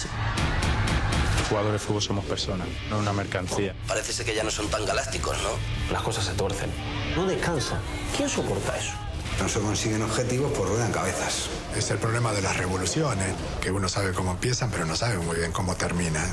jugadores 1.48 1.80
de 1.80 1.86
fútbol 1.86 2.02
somos 2.02 2.24
personas, 2.24 2.68
no 2.90 2.98
una 2.98 3.12
mercancía. 3.12 3.74
Parece 3.86 4.12
ser 4.12 4.26
que 4.26 4.34
ya 4.34 4.44
no 4.44 4.50
son 4.50 4.68
tan 4.68 4.84
galácticos, 4.84 5.36
¿no? 5.42 5.50
Las 5.92 6.02
cosas 6.02 6.24
se 6.24 6.32
tuercen. 6.32 6.70
No 7.16 7.26
descansa. 7.26 7.80
¿Quién 8.16 8.28
soporta 8.28 8.76
eso? 8.76 8.92
No 9.40 9.48
se 9.48 9.60
consiguen 9.60 10.02
objetivos, 10.02 10.52
por 10.52 10.68
ruedan 10.68 10.92
cabezas. 10.92 11.48
Es 11.76 11.90
el 11.90 11.98
problema 11.98 12.32
de 12.32 12.42
las 12.42 12.56
revoluciones, 12.56 13.34
que 13.60 13.70
uno 13.70 13.88
sabe 13.88 14.12
cómo 14.12 14.32
empiezan, 14.32 14.70
pero 14.70 14.84
no 14.84 14.96
sabe 14.96 15.18
muy 15.18 15.36
bien 15.36 15.52
cómo 15.52 15.74
terminan. 15.76 16.28